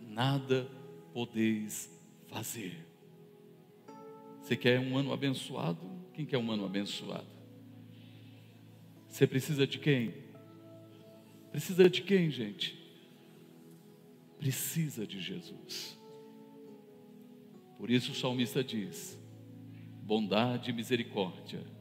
nada 0.00 0.70
podeis 1.12 1.90
fazer. 2.28 2.86
Você 4.42 4.56
quer 4.56 4.78
um 4.78 4.96
ano 4.98 5.12
abençoado? 5.12 5.90
Quem 6.12 6.26
quer 6.26 6.36
um 6.36 6.52
ano 6.52 6.66
abençoado? 6.66 7.26
Você 9.08 9.26
precisa 9.26 9.66
de 9.66 9.78
quem? 9.78 10.12
Precisa 11.50 11.88
de 11.88 12.02
quem, 12.02 12.30
gente? 12.30 12.78
Precisa 14.38 15.06
de 15.06 15.20
Jesus. 15.20 15.98
Por 17.78 17.90
isso 17.90 18.12
o 18.12 18.14
salmista 18.14 18.62
diz: 18.62 19.18
bondade 20.02 20.70
e 20.70 20.74
misericórdia 20.74 21.73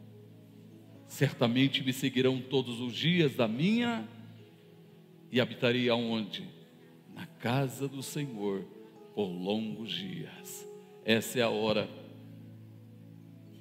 certamente 1.13 1.83
me 1.83 1.93
seguirão 1.93 2.41
todos 2.41 2.81
os 2.81 2.95
dias 2.95 3.35
da 3.35 3.47
minha 3.47 4.07
e 5.31 5.39
habitarei 5.39 5.87
aonde? 5.87 6.43
Na 7.13 7.27
casa 7.27 7.87
do 7.87 8.01
Senhor 8.01 8.63
por 9.13 9.27
longos 9.27 9.91
dias. 9.91 10.67
Essa 11.05 11.37
é 11.37 11.41
a 11.43 11.49
hora. 11.49 11.87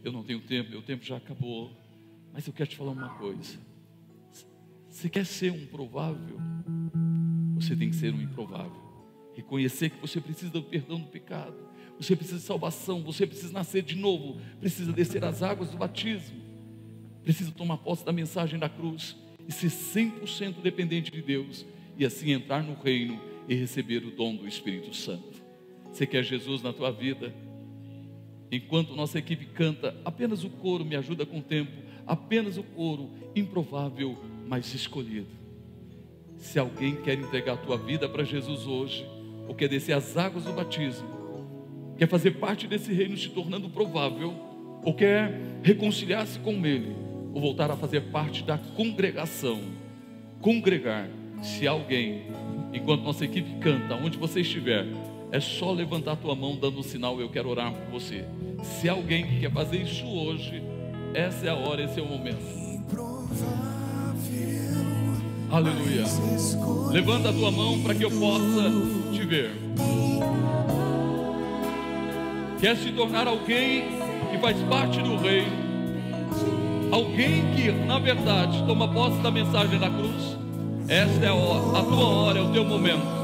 Eu 0.02 0.10
não 0.12 0.22
tenho 0.22 0.40
tempo, 0.40 0.70
meu 0.70 0.80
tempo 0.80 1.04
já 1.04 1.18
acabou. 1.18 1.70
Mas 2.32 2.46
eu 2.46 2.54
quero 2.54 2.70
te 2.70 2.76
falar 2.76 2.92
uma 2.92 3.10
coisa. 3.18 3.58
Se 4.88 5.10
quer 5.10 5.26
ser 5.26 5.52
um 5.52 5.66
provável, 5.66 6.38
você 7.54 7.76
tem 7.76 7.90
que 7.90 7.96
ser 7.96 8.14
um 8.14 8.20
improvável. 8.22 8.80
Reconhecer 9.34 9.90
que 9.90 10.00
você 10.00 10.22
precisa 10.22 10.50
do 10.50 10.62
perdão 10.62 10.98
do 10.98 11.08
pecado, 11.08 11.68
você 11.98 12.16
precisa 12.16 12.38
de 12.38 12.44
salvação, 12.44 13.02
você 13.02 13.26
precisa 13.26 13.52
nascer 13.52 13.82
de 13.82 13.94
novo, 13.94 14.40
precisa 14.58 14.90
descer 14.90 15.22
as 15.22 15.42
águas 15.42 15.70
do 15.70 15.76
batismo, 15.76 16.41
precisa 17.22 17.50
tomar 17.52 17.78
posse 17.78 18.04
da 18.04 18.12
mensagem 18.12 18.58
da 18.58 18.68
cruz 18.68 19.16
e 19.46 19.52
ser 19.52 19.68
100% 19.68 20.60
dependente 20.62 21.10
de 21.10 21.22
Deus 21.22 21.64
e 21.96 22.04
assim 22.04 22.32
entrar 22.32 22.62
no 22.62 22.74
reino 22.74 23.20
e 23.48 23.54
receber 23.54 24.04
o 24.04 24.10
dom 24.10 24.36
do 24.36 24.46
Espírito 24.46 24.94
Santo. 24.94 25.42
Você 25.92 26.06
quer 26.06 26.24
Jesus 26.24 26.62
na 26.62 26.72
tua 26.72 26.90
vida? 26.90 27.34
Enquanto 28.50 28.94
nossa 28.94 29.18
equipe 29.18 29.46
canta, 29.46 29.96
apenas 30.04 30.44
o 30.44 30.50
coro 30.50 30.84
me 30.84 30.96
ajuda 30.96 31.24
com 31.24 31.38
o 31.38 31.42
tempo, 31.42 31.72
apenas 32.06 32.56
o 32.56 32.62
coro, 32.62 33.10
improvável, 33.34 34.18
mas 34.46 34.72
escolhido. 34.74 35.28
Se 36.36 36.58
alguém 36.58 36.96
quer 36.96 37.18
entregar 37.18 37.54
a 37.54 37.56
tua 37.56 37.78
vida 37.78 38.08
para 38.08 38.24
Jesus 38.24 38.66
hoje, 38.66 39.06
ou 39.46 39.54
quer 39.54 39.68
descer 39.68 39.92
as 39.92 40.16
águas 40.16 40.44
do 40.44 40.52
batismo, 40.52 41.08
quer 41.96 42.08
fazer 42.08 42.32
parte 42.32 42.66
desse 42.66 42.92
reino 42.92 43.16
se 43.16 43.28
tornando 43.28 43.70
provável, 43.70 44.34
ou 44.82 44.94
quer 44.94 45.60
reconciliar-se 45.62 46.38
com 46.40 46.66
Ele, 46.66 46.94
ou 47.32 47.40
voltar 47.40 47.70
a 47.70 47.76
fazer 47.76 48.02
parte 48.10 48.42
da 48.42 48.58
congregação, 48.58 49.60
congregar, 50.40 51.08
se 51.42 51.66
alguém, 51.66 52.26
enquanto 52.72 53.02
nossa 53.02 53.24
equipe 53.24 53.58
canta, 53.60 53.94
onde 53.94 54.18
você 54.18 54.40
estiver, 54.40 54.86
é 55.30 55.40
só 55.40 55.72
levantar 55.72 56.12
a 56.12 56.16
tua 56.16 56.34
mão 56.34 56.56
dando 56.56 56.78
um 56.78 56.82
sinal, 56.82 57.20
eu 57.20 57.30
quero 57.30 57.48
orar 57.48 57.72
por 57.72 58.00
você. 58.00 58.24
Se 58.62 58.88
alguém 58.88 59.26
que 59.26 59.40
quer 59.40 59.50
fazer 59.50 59.78
isso 59.78 60.06
hoje, 60.06 60.62
essa 61.14 61.46
é 61.46 61.50
a 61.50 61.54
hora, 61.54 61.82
esse 61.82 61.98
é 61.98 62.02
o 62.02 62.06
momento. 62.06 62.62
Aleluia. 65.50 66.04
Levanta 66.90 67.28
a 67.28 67.32
tua 67.32 67.50
mão 67.50 67.82
para 67.82 67.94
que 67.94 68.04
eu 68.04 68.10
possa 68.10 68.70
te 69.12 69.24
ver. 69.24 69.50
Quer 72.60 72.76
se 72.76 72.92
tornar 72.92 73.26
alguém 73.26 73.84
que 74.30 74.38
faz 74.38 74.56
parte 74.62 75.00
do 75.00 75.16
reino? 75.16 75.61
Alguém 76.92 77.42
que, 77.56 77.72
na 77.72 77.98
verdade, 77.98 78.62
toma 78.66 78.86
posse 78.86 79.16
da 79.22 79.30
mensagem 79.30 79.78
da 79.78 79.88
cruz? 79.88 80.36
Esta 80.86 81.24
é 81.24 81.28
a, 81.28 81.34
hora, 81.34 81.78
a 81.78 81.82
tua 81.82 82.06
hora, 82.06 82.38
é 82.38 82.42
o 82.42 82.52
teu 82.52 82.66
momento. 82.66 83.21